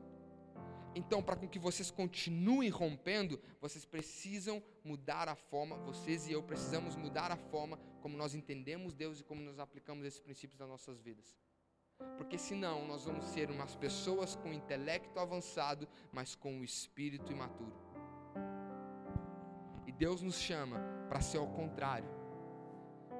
Então, 0.96 1.22
para 1.22 1.36
que 1.36 1.58
vocês 1.58 1.90
continuem 1.90 2.70
rompendo, 2.70 3.38
vocês 3.60 3.84
precisam 3.84 4.62
mudar 4.82 5.28
a 5.28 5.36
forma, 5.36 5.76
vocês 5.76 6.26
e 6.26 6.32
eu 6.32 6.42
precisamos 6.42 6.96
mudar 6.96 7.30
a 7.30 7.36
forma 7.36 7.78
como 8.00 8.16
nós 8.16 8.34
entendemos 8.34 8.94
Deus 8.94 9.20
e 9.20 9.24
como 9.24 9.42
nós 9.42 9.58
aplicamos 9.58 10.06
esses 10.06 10.18
princípios 10.18 10.58
nas 10.58 10.68
nossas 10.68 10.98
vidas. 11.00 11.36
Porque 12.16 12.38
senão 12.38 12.86
nós 12.88 13.04
vamos 13.04 13.26
ser 13.26 13.50
umas 13.50 13.76
pessoas 13.76 14.34
com 14.36 14.52
intelecto 14.52 15.20
avançado, 15.20 15.86
mas 16.10 16.34
com 16.34 16.60
o 16.60 16.64
espírito 16.64 17.30
imaturo. 17.30 17.86
Deus 19.98 20.20
nos 20.20 20.38
chama 20.38 20.78
para 21.08 21.20
ser 21.20 21.38
ao 21.38 21.46
contrário, 21.46 22.08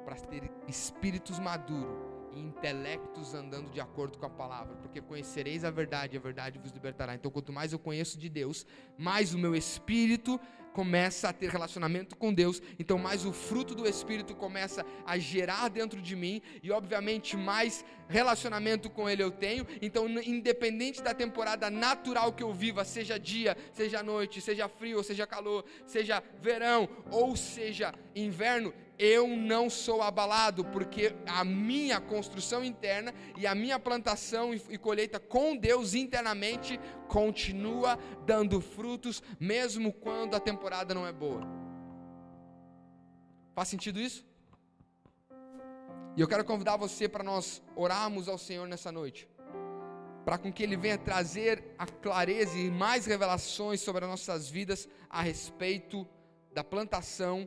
para 0.05 0.17
ter 0.17 0.51
espíritos 0.69 1.39
maduros 1.39 2.16
e 2.37 2.41
intelectos 2.41 3.35
andando 3.35 3.71
de 3.71 3.81
acordo 3.81 4.19
com 4.19 4.27
a 4.27 4.31
palavra, 4.31 4.77
porque 4.77 5.01
conhecereis 5.01 5.65
a 5.65 5.71
verdade, 5.71 6.15
e 6.15 6.19
a 6.19 6.21
verdade 6.21 6.59
vos 6.59 6.71
libertará. 6.71 7.15
Então, 7.15 7.31
quanto 7.31 7.53
mais 7.53 7.73
eu 7.73 7.79
conheço 7.79 8.19
de 8.19 8.29
Deus, 8.29 8.67
mais 8.99 9.33
o 9.33 9.39
meu 9.39 9.57
espírito 9.57 10.39
começa 10.77 11.31
a 11.31 11.33
ter 11.33 11.49
relacionamento 11.49 12.15
com 12.15 12.35
Deus, 12.35 12.61
então 12.79 12.99
mais 12.99 13.25
o 13.25 13.33
fruto 13.33 13.75
do 13.75 13.89
espírito 13.89 14.35
começa 14.35 14.85
a 15.07 15.17
gerar 15.17 15.71
dentro 15.71 16.03
de 16.03 16.15
mim 16.15 16.43
e 16.63 16.71
obviamente 16.71 17.35
mais 17.35 17.83
relacionamento 18.07 18.91
com 18.91 19.09
ele 19.09 19.23
eu 19.23 19.31
tenho. 19.31 19.67
Então, 19.81 20.07
independente 20.07 21.03
da 21.03 21.15
temporada 21.15 21.71
natural 21.71 22.31
que 22.31 22.43
eu 22.43 22.53
viva, 22.53 22.85
seja 22.85 23.19
dia, 23.19 23.57
seja 23.73 24.03
noite, 24.03 24.43
seja 24.43 24.69
frio, 24.69 25.03
seja 25.03 25.27
calor, 25.27 25.65
seja 25.87 26.23
verão 26.43 26.87
ou 27.11 27.35
seja 27.35 27.95
inverno, 28.15 28.71
eu 28.99 29.29
não 29.29 29.69
sou 29.69 30.03
abalado, 30.03 30.65
porque 30.65 31.15
a 31.27 31.45
minha 31.45 32.01
construção 32.01 32.65
interna 32.65 33.13
e 33.37 33.47
a 33.47 33.55
minha 33.55 33.79
plantação 33.79 34.55
e 34.55 34.79
colheita 34.79 35.21
com 35.21 35.57
Deus 35.57 35.95
internamente 35.95 36.81
continua 37.09 37.99
dando 38.25 38.61
frutos, 38.61 39.23
mesmo 39.39 39.93
quando 39.93 40.35
a 40.35 40.41
temporada 40.41 40.95
não 40.95 41.07
é 41.07 41.13
boa. 41.13 41.43
Faz 43.55 43.69
sentido 43.69 44.01
isso? 44.01 44.25
E 46.17 46.21
eu 46.21 46.29
quero 46.29 46.45
convidar 46.45 46.77
você 46.77 47.09
para 47.09 47.23
nós 47.23 47.63
orarmos 47.75 48.29
ao 48.29 48.39
Senhor 48.39 48.67
nessa 48.67 48.91
noite, 48.91 49.29
para 50.25 50.39
com 50.39 50.51
que 50.51 50.63
Ele 50.63 50.77
venha 50.77 50.97
trazer 50.97 51.75
a 51.79 51.87
clareza 51.87 52.57
e 52.57 52.71
mais 52.71 53.05
revelações 53.05 53.81
sobre 53.81 54.05
as 54.05 54.11
nossas 54.11 54.49
vidas 54.49 54.89
a 55.11 55.21
respeito 55.21 56.09
da 56.53 56.65
plantação 56.65 57.47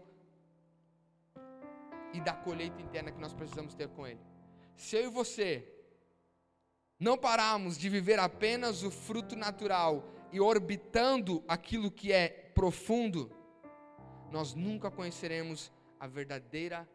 e 2.14 2.22
da 2.22 2.34
colheita 2.34 2.82
interna 2.82 3.12
que 3.12 3.20
nós 3.20 3.34
precisamos 3.34 3.74
ter 3.74 3.88
com 3.90 4.08
Ele. 4.08 4.20
Se 4.76 4.96
eu 4.96 5.06
e 5.06 5.10
você 5.10 5.68
não 7.00 7.18
pararmos 7.18 7.78
de 7.78 7.90
viver 7.90 8.20
apenas 8.20 8.84
o 8.84 8.92
fruto 8.92 9.36
natural 9.36 10.04
e 10.32 10.40
orbitando 10.40 11.44
aquilo 11.48 11.90
que 11.92 12.12
é 12.12 12.28
profundo, 12.28 13.32
nós 14.32 14.54
nunca 14.54 14.92
conheceremos 14.92 15.72
a 16.00 16.08
verdadeira 16.08 16.88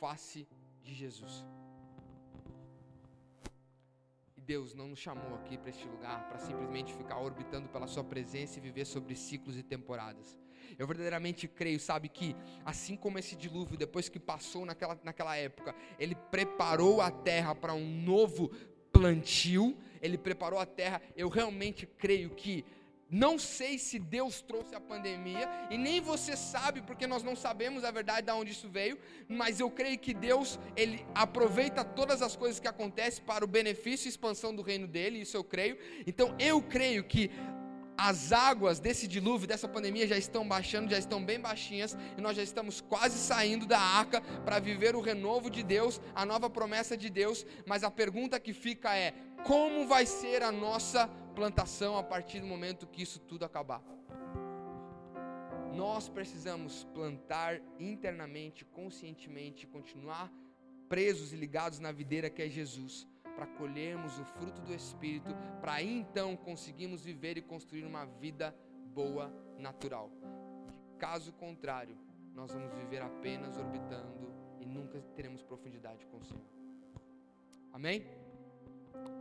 face 0.00 0.46
de 0.82 0.92
Jesus. 0.92 1.44
E 4.36 4.40
Deus 4.40 4.74
não 4.74 4.88
nos 4.88 4.98
chamou 4.98 5.34
aqui 5.36 5.56
para 5.56 5.70
este 5.70 5.86
lugar 5.86 6.28
para 6.28 6.38
simplesmente 6.38 6.92
ficar 6.92 7.18
orbitando 7.18 7.68
pela 7.68 7.86
Sua 7.86 8.04
presença 8.04 8.58
e 8.58 8.62
viver 8.62 8.84
sobre 8.84 9.14
ciclos 9.14 9.56
e 9.56 9.62
temporadas. 9.62 10.36
Eu 10.78 10.86
verdadeiramente 10.86 11.46
creio, 11.46 11.78
sabe, 11.80 12.08
que 12.08 12.34
assim 12.64 12.96
como 12.96 13.18
esse 13.18 13.36
dilúvio, 13.36 13.76
depois 13.76 14.08
que 14.08 14.18
passou 14.18 14.64
naquela, 14.64 14.98
naquela 15.02 15.36
época, 15.36 15.74
ele 15.98 16.14
preparou 16.14 17.00
a 17.00 17.10
terra 17.10 17.54
para 17.54 17.74
um 17.74 18.02
novo 18.02 18.50
plantio, 18.92 19.76
ele 20.00 20.18
preparou 20.18 20.58
a 20.58 20.66
terra. 20.66 21.00
Eu 21.16 21.28
realmente 21.28 21.86
creio 21.86 22.30
que 22.30 22.64
não 23.10 23.38
sei 23.38 23.78
se 23.78 23.98
Deus 23.98 24.40
trouxe 24.40 24.74
a 24.74 24.80
pandemia, 24.80 25.48
e 25.70 25.78
nem 25.78 26.00
você 26.00 26.36
sabe, 26.36 26.82
porque 26.82 27.06
nós 27.06 27.22
não 27.22 27.36
sabemos 27.36 27.84
a 27.84 27.90
verdade 27.90 28.26
de 28.26 28.32
onde 28.32 28.50
isso 28.50 28.68
veio, 28.68 28.98
mas 29.28 29.60
eu 29.60 29.70
creio 29.70 29.98
que 29.98 30.12
Deus, 30.12 30.58
Ele 30.74 31.06
aproveita 31.14 31.84
todas 31.84 32.22
as 32.22 32.34
coisas 32.34 32.58
que 32.58 32.66
acontecem 32.66 33.22
para 33.24 33.44
o 33.44 33.48
benefício 33.48 34.06
e 34.06 34.08
expansão 34.08 34.52
do 34.52 34.62
reino 34.62 34.88
dele, 34.88 35.20
isso 35.20 35.36
eu 35.36 35.44
creio. 35.44 35.78
Então 36.06 36.34
eu 36.40 36.60
creio 36.60 37.04
que 37.04 37.30
as 37.96 38.32
águas 38.32 38.80
desse 38.80 39.06
dilúvio, 39.06 39.46
dessa 39.46 39.68
pandemia 39.68 40.06
já 40.06 40.16
estão 40.16 40.46
baixando, 40.46 40.90
já 40.90 40.98
estão 40.98 41.24
bem 41.24 41.40
baixinhas, 41.40 41.96
e 42.16 42.20
nós 42.20 42.36
já 42.36 42.42
estamos 42.42 42.80
quase 42.80 43.18
saindo 43.18 43.66
da 43.66 43.78
arca 43.78 44.20
para 44.44 44.58
viver 44.58 44.96
o 44.96 45.00
renovo 45.00 45.48
de 45.48 45.62
Deus, 45.62 46.00
a 46.14 46.26
nova 46.26 46.50
promessa 46.50 46.96
de 46.96 47.08
Deus. 47.08 47.46
Mas 47.66 47.84
a 47.84 47.90
pergunta 47.90 48.40
que 48.40 48.52
fica 48.52 48.96
é: 48.96 49.12
como 49.44 49.86
vai 49.86 50.06
ser 50.06 50.42
a 50.42 50.50
nossa 50.50 51.08
plantação 51.34 51.96
a 51.96 52.02
partir 52.02 52.40
do 52.40 52.46
momento 52.46 52.86
que 52.86 53.02
isso 53.02 53.20
tudo 53.20 53.44
acabar? 53.44 53.82
Nós 55.72 56.08
precisamos 56.08 56.84
plantar 56.94 57.60
internamente, 57.80 58.64
conscientemente, 58.64 59.66
continuar 59.66 60.32
presos 60.88 61.32
e 61.32 61.36
ligados 61.36 61.80
na 61.80 61.90
videira 61.90 62.30
que 62.30 62.42
é 62.42 62.48
Jesus 62.48 63.08
para 63.34 63.46
colhermos 63.46 64.18
o 64.18 64.24
fruto 64.24 64.60
do 64.62 64.74
Espírito, 64.74 65.34
para 65.60 65.82
então 65.82 66.36
conseguirmos 66.36 67.04
viver 67.04 67.36
e 67.36 67.42
construir 67.42 67.84
uma 67.84 68.04
vida 68.04 68.54
boa, 68.94 69.32
natural. 69.58 70.10
Caso 70.98 71.32
contrário, 71.32 71.96
nós 72.34 72.52
vamos 72.52 72.72
viver 72.74 73.02
apenas 73.02 73.56
orbitando 73.56 74.32
e 74.60 74.66
nunca 74.66 75.00
teremos 75.14 75.42
profundidade 75.42 76.06
com 76.06 76.18
o 76.18 76.24
Senhor. 76.24 76.44
Amém? 77.72 78.06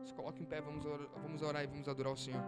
Se 0.06 0.14
coloque 0.14 0.42
em 0.42 0.46
pé, 0.46 0.62
vamos 0.62 0.86
orar, 0.86 1.08
vamos 1.22 1.42
orar 1.42 1.64
e 1.64 1.68
vamos 1.68 1.88
adorar 1.88 2.14
o 2.14 2.18
Senhor. 2.18 2.44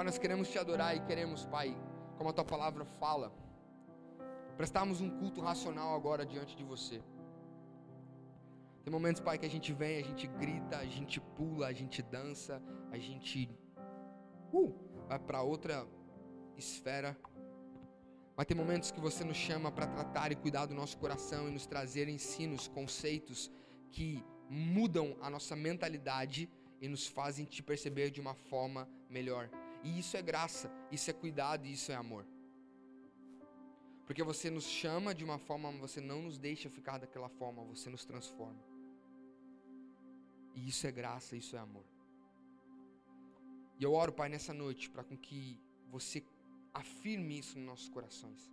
Pai, 0.00 0.06
nós 0.06 0.16
queremos 0.16 0.48
te 0.48 0.58
adorar 0.58 0.96
e 0.96 1.00
queremos, 1.00 1.44
Pai, 1.44 1.76
como 2.16 2.30
a 2.30 2.32
tua 2.32 2.42
palavra 2.42 2.86
fala, 2.86 3.30
prestarmos 4.56 5.02
um 5.02 5.10
culto 5.10 5.42
racional 5.42 5.94
agora 5.94 6.24
diante 6.24 6.56
de 6.56 6.64
você. 6.64 7.02
Tem 8.82 8.90
momentos, 8.90 9.20
Pai, 9.20 9.36
que 9.36 9.44
a 9.44 9.50
gente 9.50 9.74
vem, 9.74 9.98
a 9.98 10.02
gente 10.02 10.26
grita, 10.26 10.78
a 10.78 10.86
gente 10.86 11.20
pula, 11.20 11.66
a 11.66 11.74
gente 11.74 12.00
dança, 12.00 12.62
a 12.90 12.96
gente 12.96 13.50
uh, 14.54 14.74
vai 15.06 15.18
para 15.18 15.42
outra 15.42 15.86
esfera. 16.56 17.14
Mas 18.34 18.46
tem 18.46 18.56
momentos 18.56 18.90
que 18.90 19.00
você 19.02 19.22
nos 19.22 19.36
chama 19.36 19.70
para 19.70 19.86
tratar 19.86 20.32
e 20.32 20.34
cuidar 20.34 20.64
do 20.64 20.74
nosso 20.74 20.96
coração 20.96 21.46
e 21.46 21.50
nos 21.50 21.66
trazer 21.66 22.08
ensinos, 22.08 22.68
conceitos 22.68 23.50
que 23.90 24.24
mudam 24.48 25.14
a 25.20 25.28
nossa 25.28 25.54
mentalidade 25.54 26.48
e 26.80 26.88
nos 26.88 27.06
fazem 27.06 27.44
te 27.44 27.62
perceber 27.62 28.10
de 28.10 28.18
uma 28.18 28.32
forma 28.32 28.88
melhor. 29.10 29.50
E 29.82 29.98
isso 29.98 30.16
é 30.16 30.22
graça, 30.22 30.70
isso 30.90 31.10
é 31.10 31.12
cuidado 31.12 31.66
isso 31.66 31.90
é 31.90 31.94
amor. 31.94 32.26
Porque 34.06 34.22
você 34.22 34.50
nos 34.50 34.64
chama 34.64 35.14
de 35.14 35.24
uma 35.24 35.38
forma, 35.38 35.70
você 35.72 36.00
não 36.00 36.22
nos 36.22 36.36
deixa 36.36 36.68
ficar 36.68 36.98
daquela 36.98 37.28
forma, 37.28 37.62
você 37.62 37.88
nos 37.88 38.04
transforma. 38.04 38.60
E 40.54 40.68
isso 40.68 40.86
é 40.86 40.90
graça, 40.90 41.36
isso 41.36 41.54
é 41.54 41.58
amor. 41.60 41.84
E 43.78 43.84
eu 43.84 43.92
oro, 43.94 44.12
Pai, 44.12 44.28
nessa 44.28 44.52
noite, 44.52 44.90
para 44.90 45.04
com 45.04 45.16
que 45.16 45.60
você 45.88 46.24
afirme 46.74 47.38
isso 47.38 47.56
nos 47.58 47.66
nossos 47.66 47.88
corações. 47.88 48.50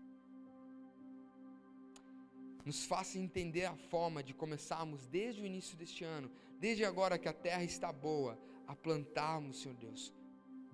Nos 2.64 2.86
faça 2.86 3.18
entender 3.18 3.66
a 3.66 3.76
forma 3.76 4.22
de 4.22 4.34
começarmos 4.34 5.08
desde 5.08 5.42
o 5.42 5.46
início 5.46 5.76
deste 5.76 6.04
ano, 6.04 6.30
desde 6.60 6.86
agora 6.86 7.18
que 7.18 7.28
a 7.28 7.34
terra 7.34 7.64
está 7.64 7.92
boa, 7.92 8.40
a 8.68 8.76
plantarmos, 8.76 9.62
Senhor 9.62 9.76
Deus, 9.76 10.14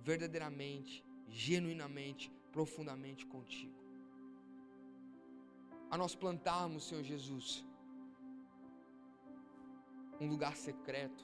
verdadeiramente, 0.04 1.04
genuinamente, 1.28 2.32
profundamente 2.52 3.26
contigo. 3.26 3.74
A 5.90 5.98
nós 5.98 6.14
plantarmos, 6.16 6.88
Senhor 6.88 7.04
Jesus, 7.04 7.66
um 10.20 10.28
lugar 10.28 10.56
secreto, 10.56 11.24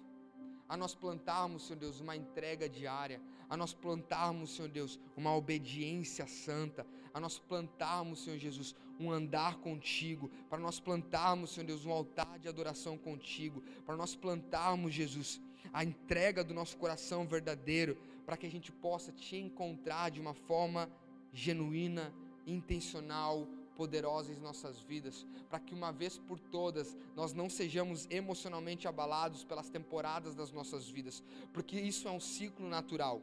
a 0.68 0.78
nós 0.78 0.94
plantarmos, 0.94 1.66
Senhor 1.66 1.80
Deus, 1.80 2.00
uma 2.00 2.16
entrega 2.16 2.70
diária, 2.70 3.20
a 3.50 3.58
nós 3.58 3.74
plantarmos, 3.74 4.56
Senhor 4.56 4.70
Deus, 4.70 5.00
uma 5.18 5.36
obediência 5.36 6.28
santa, 6.28 6.86
a 7.14 7.20
nós 7.20 7.40
plantarmos, 7.40 8.24
Senhor 8.24 8.38
Jesus, 8.38 8.76
um 9.00 9.12
andar 9.12 9.58
contigo, 9.58 10.30
para 10.50 10.60
nós 10.60 10.80
plantarmos, 10.80 11.52
Senhor 11.52 11.66
Deus, 11.66 11.86
um 11.86 11.92
altar 11.92 12.38
de 12.38 12.48
adoração 12.48 12.98
contigo, 12.98 13.64
para 13.86 13.98
nós 13.98 14.16
plantarmos, 14.16 14.94
Jesus, 14.94 15.42
a 15.74 15.84
entrega 15.84 16.44
do 16.44 16.54
nosso 16.54 16.78
coração 16.78 17.26
verdadeiro, 17.26 17.98
para 18.30 18.38
que 18.38 18.46
a 18.46 18.52
gente 18.52 18.72
possa 18.72 19.12
te 19.12 19.38
encontrar 19.38 20.12
de 20.12 20.22
uma 20.22 20.36
forma 20.36 20.88
genuína, 21.34 22.14
intencional, 22.46 23.48
poderosa 23.76 24.32
em 24.32 24.40
nossas 24.40 24.80
vidas, 24.80 25.26
para 25.50 25.60
que 25.60 25.74
uma 25.74 25.92
vez 25.92 26.20
por 26.20 26.40
todas 26.40 26.96
nós 27.16 27.34
não 27.34 27.50
sejamos 27.50 28.06
emocionalmente 28.12 28.88
abalados 28.88 29.44
pelas 29.44 29.68
temporadas 29.68 30.36
das 30.36 30.52
nossas 30.52 30.88
vidas, 30.88 31.24
porque 31.52 31.80
isso 31.80 32.08
é 32.08 32.12
um 32.12 32.20
ciclo 32.20 32.70
natural 32.70 33.20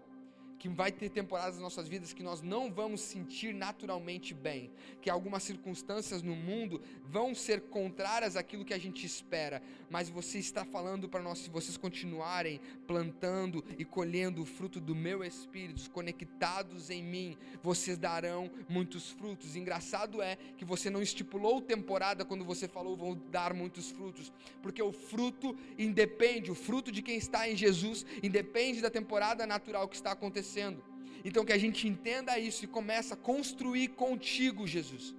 que 0.59 0.69
vai 0.69 0.91
ter 0.91 1.11
temporadas 1.11 1.55
nas 1.55 1.63
nossas 1.63 1.89
vidas 1.89 2.13
que 2.13 2.23
nós 2.23 2.41
não 2.41 2.73
vamos 2.73 3.01
sentir 3.01 3.55
naturalmente 3.55 4.33
bem, 4.33 4.71
que 5.03 5.11
algumas 5.11 5.43
circunstâncias 5.43 6.23
no 6.23 6.35
mundo 6.35 6.81
vão 7.05 7.35
ser 7.35 7.63
contrárias 7.63 8.37
àquilo 8.37 8.65
que 8.65 8.75
a 8.75 8.79
gente 8.79 9.05
espera, 9.05 9.63
mas 9.91 10.09
você 10.09 10.39
está 10.39 10.65
falando 10.65 11.09
para 11.09 11.23
nós, 11.23 11.39
se 11.39 11.51
vocês 11.51 11.77
continuarem 11.77 12.61
plantando 12.87 13.65
e 13.79 13.85
colhendo 13.85 14.43
o 14.43 14.47
fruto 14.47 14.81
do 14.81 14.95
meu 14.95 15.23
espírito, 15.23 15.91
conectados 15.91 16.91
em 16.91 17.03
mim, 17.03 17.37
vocês 17.63 17.99
darão 17.99 18.51
muitos 18.69 19.11
frutos. 19.11 19.57
Engraçado 19.57 20.23
é 20.23 20.37
que 20.57 20.65
você 20.65 20.89
não 20.89 21.03
estipulou 21.03 21.61
temporada 21.61 22.25
quando 22.25 22.45
você 22.45 22.67
falou 22.67 22.97
vão 22.97 23.15
dar 23.31 23.53
muitos 23.53 23.91
frutos, 23.91 24.33
porque 24.63 24.83
o 24.83 24.93
fruto 24.93 25.57
independe, 25.79 26.51
o 26.51 26.55
fruto 26.55 26.91
de 26.91 27.03
quem 27.03 27.17
está 27.17 27.49
em 27.49 27.57
Jesus 27.57 28.07
independe 28.23 28.81
da 28.81 28.91
temporada 28.91 29.47
natural 29.47 29.89
que 29.89 29.97
está 29.97 30.13
acontecendo 30.13 30.46
acontecendo. 30.47 30.83
Então 31.25 31.45
que 31.45 31.53
a 31.53 31.59
gente 31.59 31.89
entenda 31.89 32.39
isso 32.39 32.65
e 32.65 32.69
comece 32.69 33.13
a 33.13 33.17
construir 33.17 33.89
contigo, 33.89 34.67
Jesus. 34.67 35.15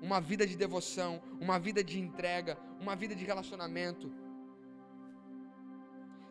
Uma 0.00 0.20
vida 0.20 0.46
de 0.46 0.56
devoção, 0.56 1.22
uma 1.40 1.58
vida 1.58 1.82
de 1.84 1.98
entrega, 1.98 2.58
uma 2.80 2.94
vida 2.96 3.14
de 3.14 3.24
relacionamento. 3.24 4.10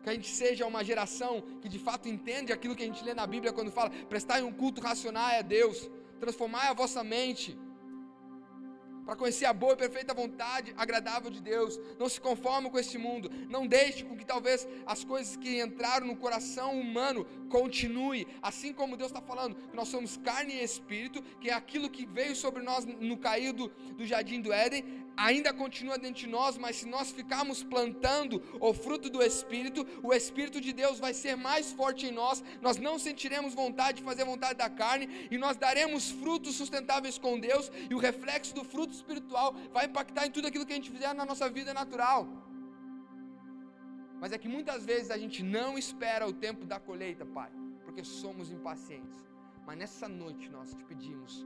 Que 0.02 0.10
a 0.10 0.14
gente 0.14 0.28
seja 0.28 0.66
uma 0.66 0.82
geração 0.84 1.32
que 1.60 1.68
de 1.68 1.78
fato 1.78 2.08
entende 2.08 2.52
aquilo 2.52 2.76
que 2.76 2.82
a 2.82 2.86
gente 2.86 3.04
lê 3.04 3.14
na 3.14 3.26
Bíblia 3.26 3.52
quando 3.52 3.70
fala: 3.70 3.90
prestar 4.14 4.42
um 4.42 4.52
culto 4.52 4.80
racional 4.80 5.30
a 5.38 5.42
Deus, 5.42 5.90
transformar 6.20 6.68
a 6.70 6.74
vossa 6.74 7.02
mente 7.04 7.58
para 9.06 9.14
conhecer 9.14 9.44
a 9.44 9.52
boa 9.52 9.74
e 9.74 9.76
perfeita 9.76 10.12
vontade 10.12 10.74
agradável 10.76 11.30
de 11.30 11.40
Deus. 11.40 11.78
Não 11.96 12.08
se 12.08 12.20
conforme 12.20 12.68
com 12.68 12.78
este 12.78 12.98
mundo. 12.98 13.30
Não 13.48 13.64
deixe 13.64 14.04
com 14.04 14.16
que 14.16 14.26
talvez 14.26 14.66
as 14.84 15.04
coisas 15.04 15.36
que 15.36 15.62
entraram 15.62 16.08
no 16.08 16.16
coração 16.16 16.78
humano 16.78 17.24
continue. 17.48 18.26
Assim 18.42 18.72
como 18.72 18.96
Deus 18.96 19.12
está 19.12 19.22
falando, 19.22 19.54
que 19.54 19.76
nós 19.76 19.86
somos 19.86 20.16
carne 20.16 20.54
e 20.54 20.64
espírito, 20.64 21.22
que 21.40 21.48
é 21.48 21.54
aquilo 21.54 21.88
que 21.88 22.04
veio 22.04 22.34
sobre 22.34 22.64
nós 22.64 22.84
no 22.84 23.16
caído 23.16 23.68
do 23.96 24.04
jardim 24.04 24.40
do 24.40 24.52
Éden, 24.52 25.05
ainda 25.16 25.52
continua 25.52 25.98
dentro 25.98 26.20
de 26.20 26.28
nós, 26.28 26.58
mas 26.58 26.76
se 26.76 26.86
nós 26.86 27.10
ficarmos 27.10 27.62
plantando 27.62 28.42
o 28.60 28.72
fruto 28.74 29.08
do 29.08 29.22
Espírito, 29.22 29.86
o 30.02 30.12
Espírito 30.12 30.60
de 30.60 30.72
Deus 30.72 30.98
vai 30.98 31.14
ser 31.14 31.36
mais 31.36 31.72
forte 31.72 32.06
em 32.06 32.12
nós, 32.12 32.42
nós 32.60 32.76
não 32.76 32.98
sentiremos 32.98 33.54
vontade 33.54 33.98
de 33.98 34.04
fazer 34.04 34.24
vontade 34.24 34.58
da 34.58 34.68
carne, 34.68 35.28
e 35.30 35.38
nós 35.38 35.56
daremos 35.56 36.10
frutos 36.10 36.54
sustentáveis 36.54 37.18
com 37.18 37.38
Deus, 37.40 37.70
e 37.90 37.94
o 37.94 37.98
reflexo 37.98 38.54
do 38.54 38.64
fruto 38.64 38.92
espiritual 38.92 39.54
vai 39.72 39.86
impactar 39.86 40.26
em 40.26 40.30
tudo 40.30 40.48
aquilo 40.48 40.66
que 40.66 40.72
a 40.72 40.76
gente 40.76 40.90
fizer 40.90 41.14
na 41.14 41.24
nossa 41.24 41.48
vida 41.48 41.72
natural. 41.72 42.28
Mas 44.20 44.32
é 44.32 44.38
que 44.38 44.48
muitas 44.48 44.84
vezes 44.84 45.10
a 45.10 45.18
gente 45.18 45.42
não 45.42 45.76
espera 45.78 46.26
o 46.26 46.32
tempo 46.32 46.64
da 46.64 46.78
colheita, 46.80 47.24
Pai, 47.24 47.50
porque 47.84 48.02
somos 48.02 48.50
impacientes. 48.50 49.24
Mas 49.66 49.76
nessa 49.78 50.08
noite 50.08 50.48
nós 50.48 50.72
te 50.74 50.84
pedimos, 50.84 51.44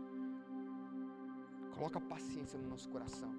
coloca 1.74 2.00
paciência 2.00 2.58
no 2.58 2.68
nosso 2.68 2.88
coração. 2.88 3.32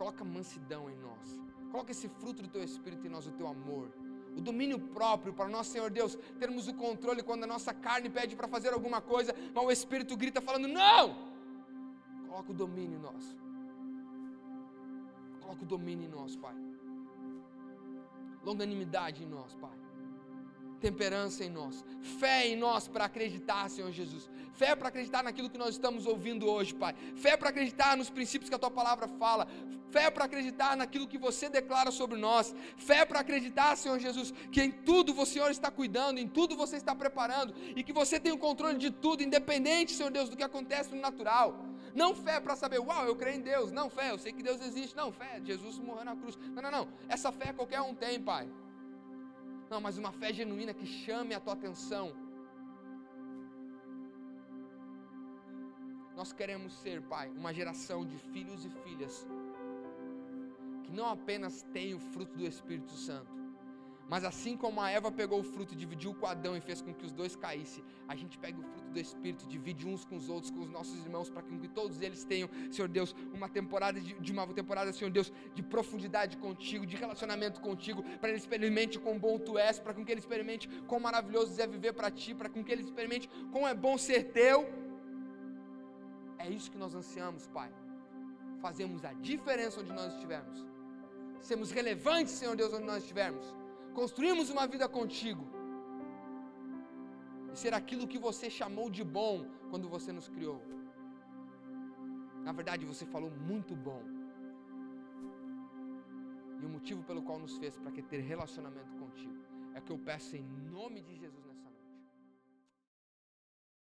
Coloca 0.00 0.24
mansidão 0.24 0.82
em 0.90 0.96
nós. 1.06 1.38
Coloca 1.70 1.90
esse 1.94 2.08
fruto 2.08 2.42
do 2.44 2.48
teu 2.48 2.62
espírito 2.64 3.06
em 3.06 3.10
nós, 3.10 3.26
o 3.26 3.32
teu 3.32 3.46
amor. 3.46 3.86
O 4.34 4.40
domínio 4.40 4.78
próprio 4.78 5.32
para 5.38 5.46
nós, 5.54 5.66
Senhor 5.66 5.90
Deus, 5.90 6.14
termos 6.38 6.68
o 6.68 6.74
controle 6.74 7.22
quando 7.22 7.44
a 7.44 7.46
nossa 7.46 7.74
carne 7.74 8.08
pede 8.08 8.34
para 8.34 8.48
fazer 8.48 8.72
alguma 8.72 9.02
coisa, 9.02 9.34
mas 9.54 9.62
o 9.62 9.70
espírito 9.70 10.16
grita 10.16 10.40
falando: 10.40 10.68
"Não!" 10.68 11.04
Coloca 12.28 12.50
o 12.50 12.54
domínio 12.54 12.96
em 12.98 13.02
nós. 13.08 13.36
Coloca 15.42 15.62
o 15.64 15.66
domínio 15.66 16.06
em 16.06 16.12
nós, 16.18 16.34
Pai. 16.34 16.56
Longanimidade 18.42 19.22
em 19.22 19.28
nós, 19.36 19.54
Pai 19.54 19.79
temperança 20.80 21.44
em 21.44 21.50
nós, 21.50 21.84
fé 22.18 22.48
em 22.48 22.56
nós 22.56 22.88
para 22.88 23.04
acreditar, 23.04 23.68
Senhor 23.68 23.92
Jesus, 23.92 24.28
fé 24.54 24.74
para 24.74 24.88
acreditar 24.88 25.22
naquilo 25.22 25.50
que 25.50 25.58
nós 25.58 25.70
estamos 25.70 26.06
ouvindo 26.06 26.50
hoje, 26.50 26.74
Pai, 26.74 26.94
fé 27.16 27.36
para 27.36 27.50
acreditar 27.50 27.96
nos 27.96 28.10
princípios 28.10 28.48
que 28.48 28.54
a 28.54 28.58
Tua 28.58 28.70
palavra 28.70 29.06
fala, 29.06 29.46
fé 29.90 30.10
para 30.10 30.24
acreditar 30.24 30.76
naquilo 30.76 31.06
que 31.06 31.18
você 31.18 31.48
declara 31.48 31.90
sobre 31.90 32.18
nós, 32.18 32.54
fé 32.76 33.04
para 33.04 33.20
acreditar, 33.20 33.76
Senhor 33.76 33.98
Jesus, 33.98 34.32
que 34.50 34.62
em 34.62 34.70
tudo 34.70 35.18
o 35.20 35.26
Senhor 35.26 35.50
está 35.50 35.70
cuidando, 35.70 36.18
em 36.18 36.28
tudo 36.28 36.56
você 36.56 36.76
está 36.76 36.94
preparando 36.94 37.54
e 37.76 37.82
que 37.82 37.92
você 37.92 38.18
tem 38.18 38.32
o 38.32 38.38
controle 38.38 38.78
de 38.78 38.90
tudo, 38.90 39.22
independente, 39.22 39.92
Senhor 39.92 40.10
Deus, 40.10 40.28
do 40.28 40.36
que 40.36 40.42
acontece 40.42 40.94
no 40.94 41.00
natural. 41.00 41.70
Não 41.94 42.14
fé 42.14 42.38
para 42.40 42.54
saber, 42.54 42.78
uau, 42.78 43.04
eu 43.04 43.16
creio 43.16 43.38
em 43.38 43.40
Deus. 43.40 43.72
Não 43.72 43.90
fé, 43.90 44.10
eu 44.10 44.18
sei 44.18 44.32
que 44.32 44.42
Deus 44.42 44.60
existe. 44.60 44.96
Não 44.96 45.10
fé, 45.10 45.40
Jesus 45.42 45.78
morreu 45.78 46.04
na 46.04 46.16
cruz. 46.16 46.36
Não, 46.54 46.62
não, 46.62 46.70
não. 46.70 46.88
Essa 47.08 47.32
fé 47.32 47.52
qualquer 47.52 47.80
um 47.80 47.94
tem, 47.94 48.20
Pai. 48.20 48.48
Não, 49.70 49.80
mas 49.80 49.96
uma 49.96 50.10
fé 50.10 50.32
genuína 50.32 50.74
que 50.74 50.84
chame 50.84 51.32
a 51.32 51.40
tua 51.40 51.52
atenção. 51.52 52.12
Nós 56.16 56.32
queremos 56.32 56.72
ser, 56.82 57.00
Pai, 57.02 57.28
uma 57.30 57.54
geração 57.54 58.04
de 58.04 58.18
filhos 58.32 58.64
e 58.64 58.70
filhas 58.84 59.26
que 60.84 60.92
não 60.92 61.06
apenas 61.08 61.62
tem 61.72 61.94
o 61.94 62.00
fruto 62.00 62.36
do 62.36 62.44
Espírito 62.44 62.90
Santo, 62.90 63.39
mas 64.10 64.24
assim 64.24 64.56
como 64.56 64.80
a 64.80 64.90
Eva 64.90 65.08
pegou 65.12 65.38
o 65.38 65.44
fruto, 65.44 65.72
dividiu 65.76 66.12
com 66.12 66.26
Adão 66.26 66.56
e 66.56 66.60
fez 66.60 66.82
com 66.82 66.92
que 66.92 67.06
os 67.06 67.12
dois 67.12 67.36
caíssem, 67.36 67.84
a 68.08 68.16
gente 68.16 68.36
pega 68.44 68.58
o 68.58 68.62
fruto 68.64 68.88
do 68.90 68.98
Espírito, 68.98 69.46
divide 69.46 69.86
uns 69.86 70.04
com 70.04 70.16
os 70.16 70.28
outros, 70.28 70.50
com 70.50 70.62
os 70.62 70.68
nossos 70.68 70.98
irmãos, 71.04 71.30
para 71.30 71.42
que 71.42 71.68
todos 71.68 72.02
eles 72.02 72.24
tenham, 72.24 72.50
Senhor 72.72 72.88
Deus, 72.88 73.14
uma 73.32 73.48
temporada 73.48 74.00
de, 74.00 74.14
de, 74.14 74.32
uma 74.32 74.44
temporada, 74.48 74.92
Senhor 74.92 75.12
Deus, 75.12 75.32
de 75.54 75.62
profundidade 75.62 76.36
contigo, 76.38 76.84
de 76.84 76.96
relacionamento 76.96 77.60
contigo, 77.60 78.02
para 78.18 78.30
ele 78.30 78.38
experimente 78.38 78.98
quão 78.98 79.16
bom 79.16 79.38
tu 79.38 79.56
és, 79.56 79.78
para 79.78 79.94
que 79.94 80.10
ele 80.10 80.18
experimente 80.18 80.68
quão 80.88 80.98
maravilhoso 80.98 81.62
é 81.62 81.66
viver 81.68 81.92
para 81.92 82.10
ti, 82.10 82.34
para 82.34 82.48
que 82.48 82.58
ele 82.72 82.82
experimente 82.82 83.30
quão 83.52 83.68
é 83.68 83.74
bom 83.74 83.96
ser 83.96 84.32
teu. 84.32 84.68
É 86.36 86.50
isso 86.50 86.68
que 86.68 86.78
nós 86.78 86.96
ansiamos, 86.96 87.46
Pai. 87.46 87.70
Fazemos 88.60 89.04
a 89.04 89.12
diferença 89.12 89.80
onde 89.80 89.92
nós 89.92 90.12
estivermos. 90.14 90.66
Sermos 91.40 91.70
relevantes, 91.70 92.32
Senhor 92.32 92.56
Deus, 92.56 92.72
onde 92.72 92.86
nós 92.86 93.04
estivermos 93.04 93.59
construímos 93.98 94.50
uma 94.50 94.66
vida 94.66 94.88
contigo 94.88 95.44
e 97.52 97.56
ser 97.62 97.72
aquilo 97.74 98.08
que 98.12 98.18
você 98.18 98.48
chamou 98.48 98.88
de 98.88 99.04
bom 99.18 99.46
quando 99.70 99.88
você 99.88 100.12
nos 100.12 100.28
criou. 100.28 100.60
Na 102.46 102.52
verdade, 102.52 102.84
você 102.92 103.04
falou 103.14 103.30
muito 103.30 103.74
bom. 103.74 104.02
E 106.60 106.64
o 106.64 106.68
motivo 106.68 107.02
pelo 107.02 107.22
qual 107.22 107.38
nos 107.38 107.56
fez 107.58 107.76
para 107.76 107.90
que 107.90 108.02
ter 108.02 108.20
relacionamento 108.20 108.94
contigo 108.96 109.38
é 109.74 109.80
que 109.80 109.92
eu 109.94 109.98
peço 109.98 110.36
em 110.36 110.46
nome 110.76 111.00
de 111.02 111.14
Jesus 111.16 111.39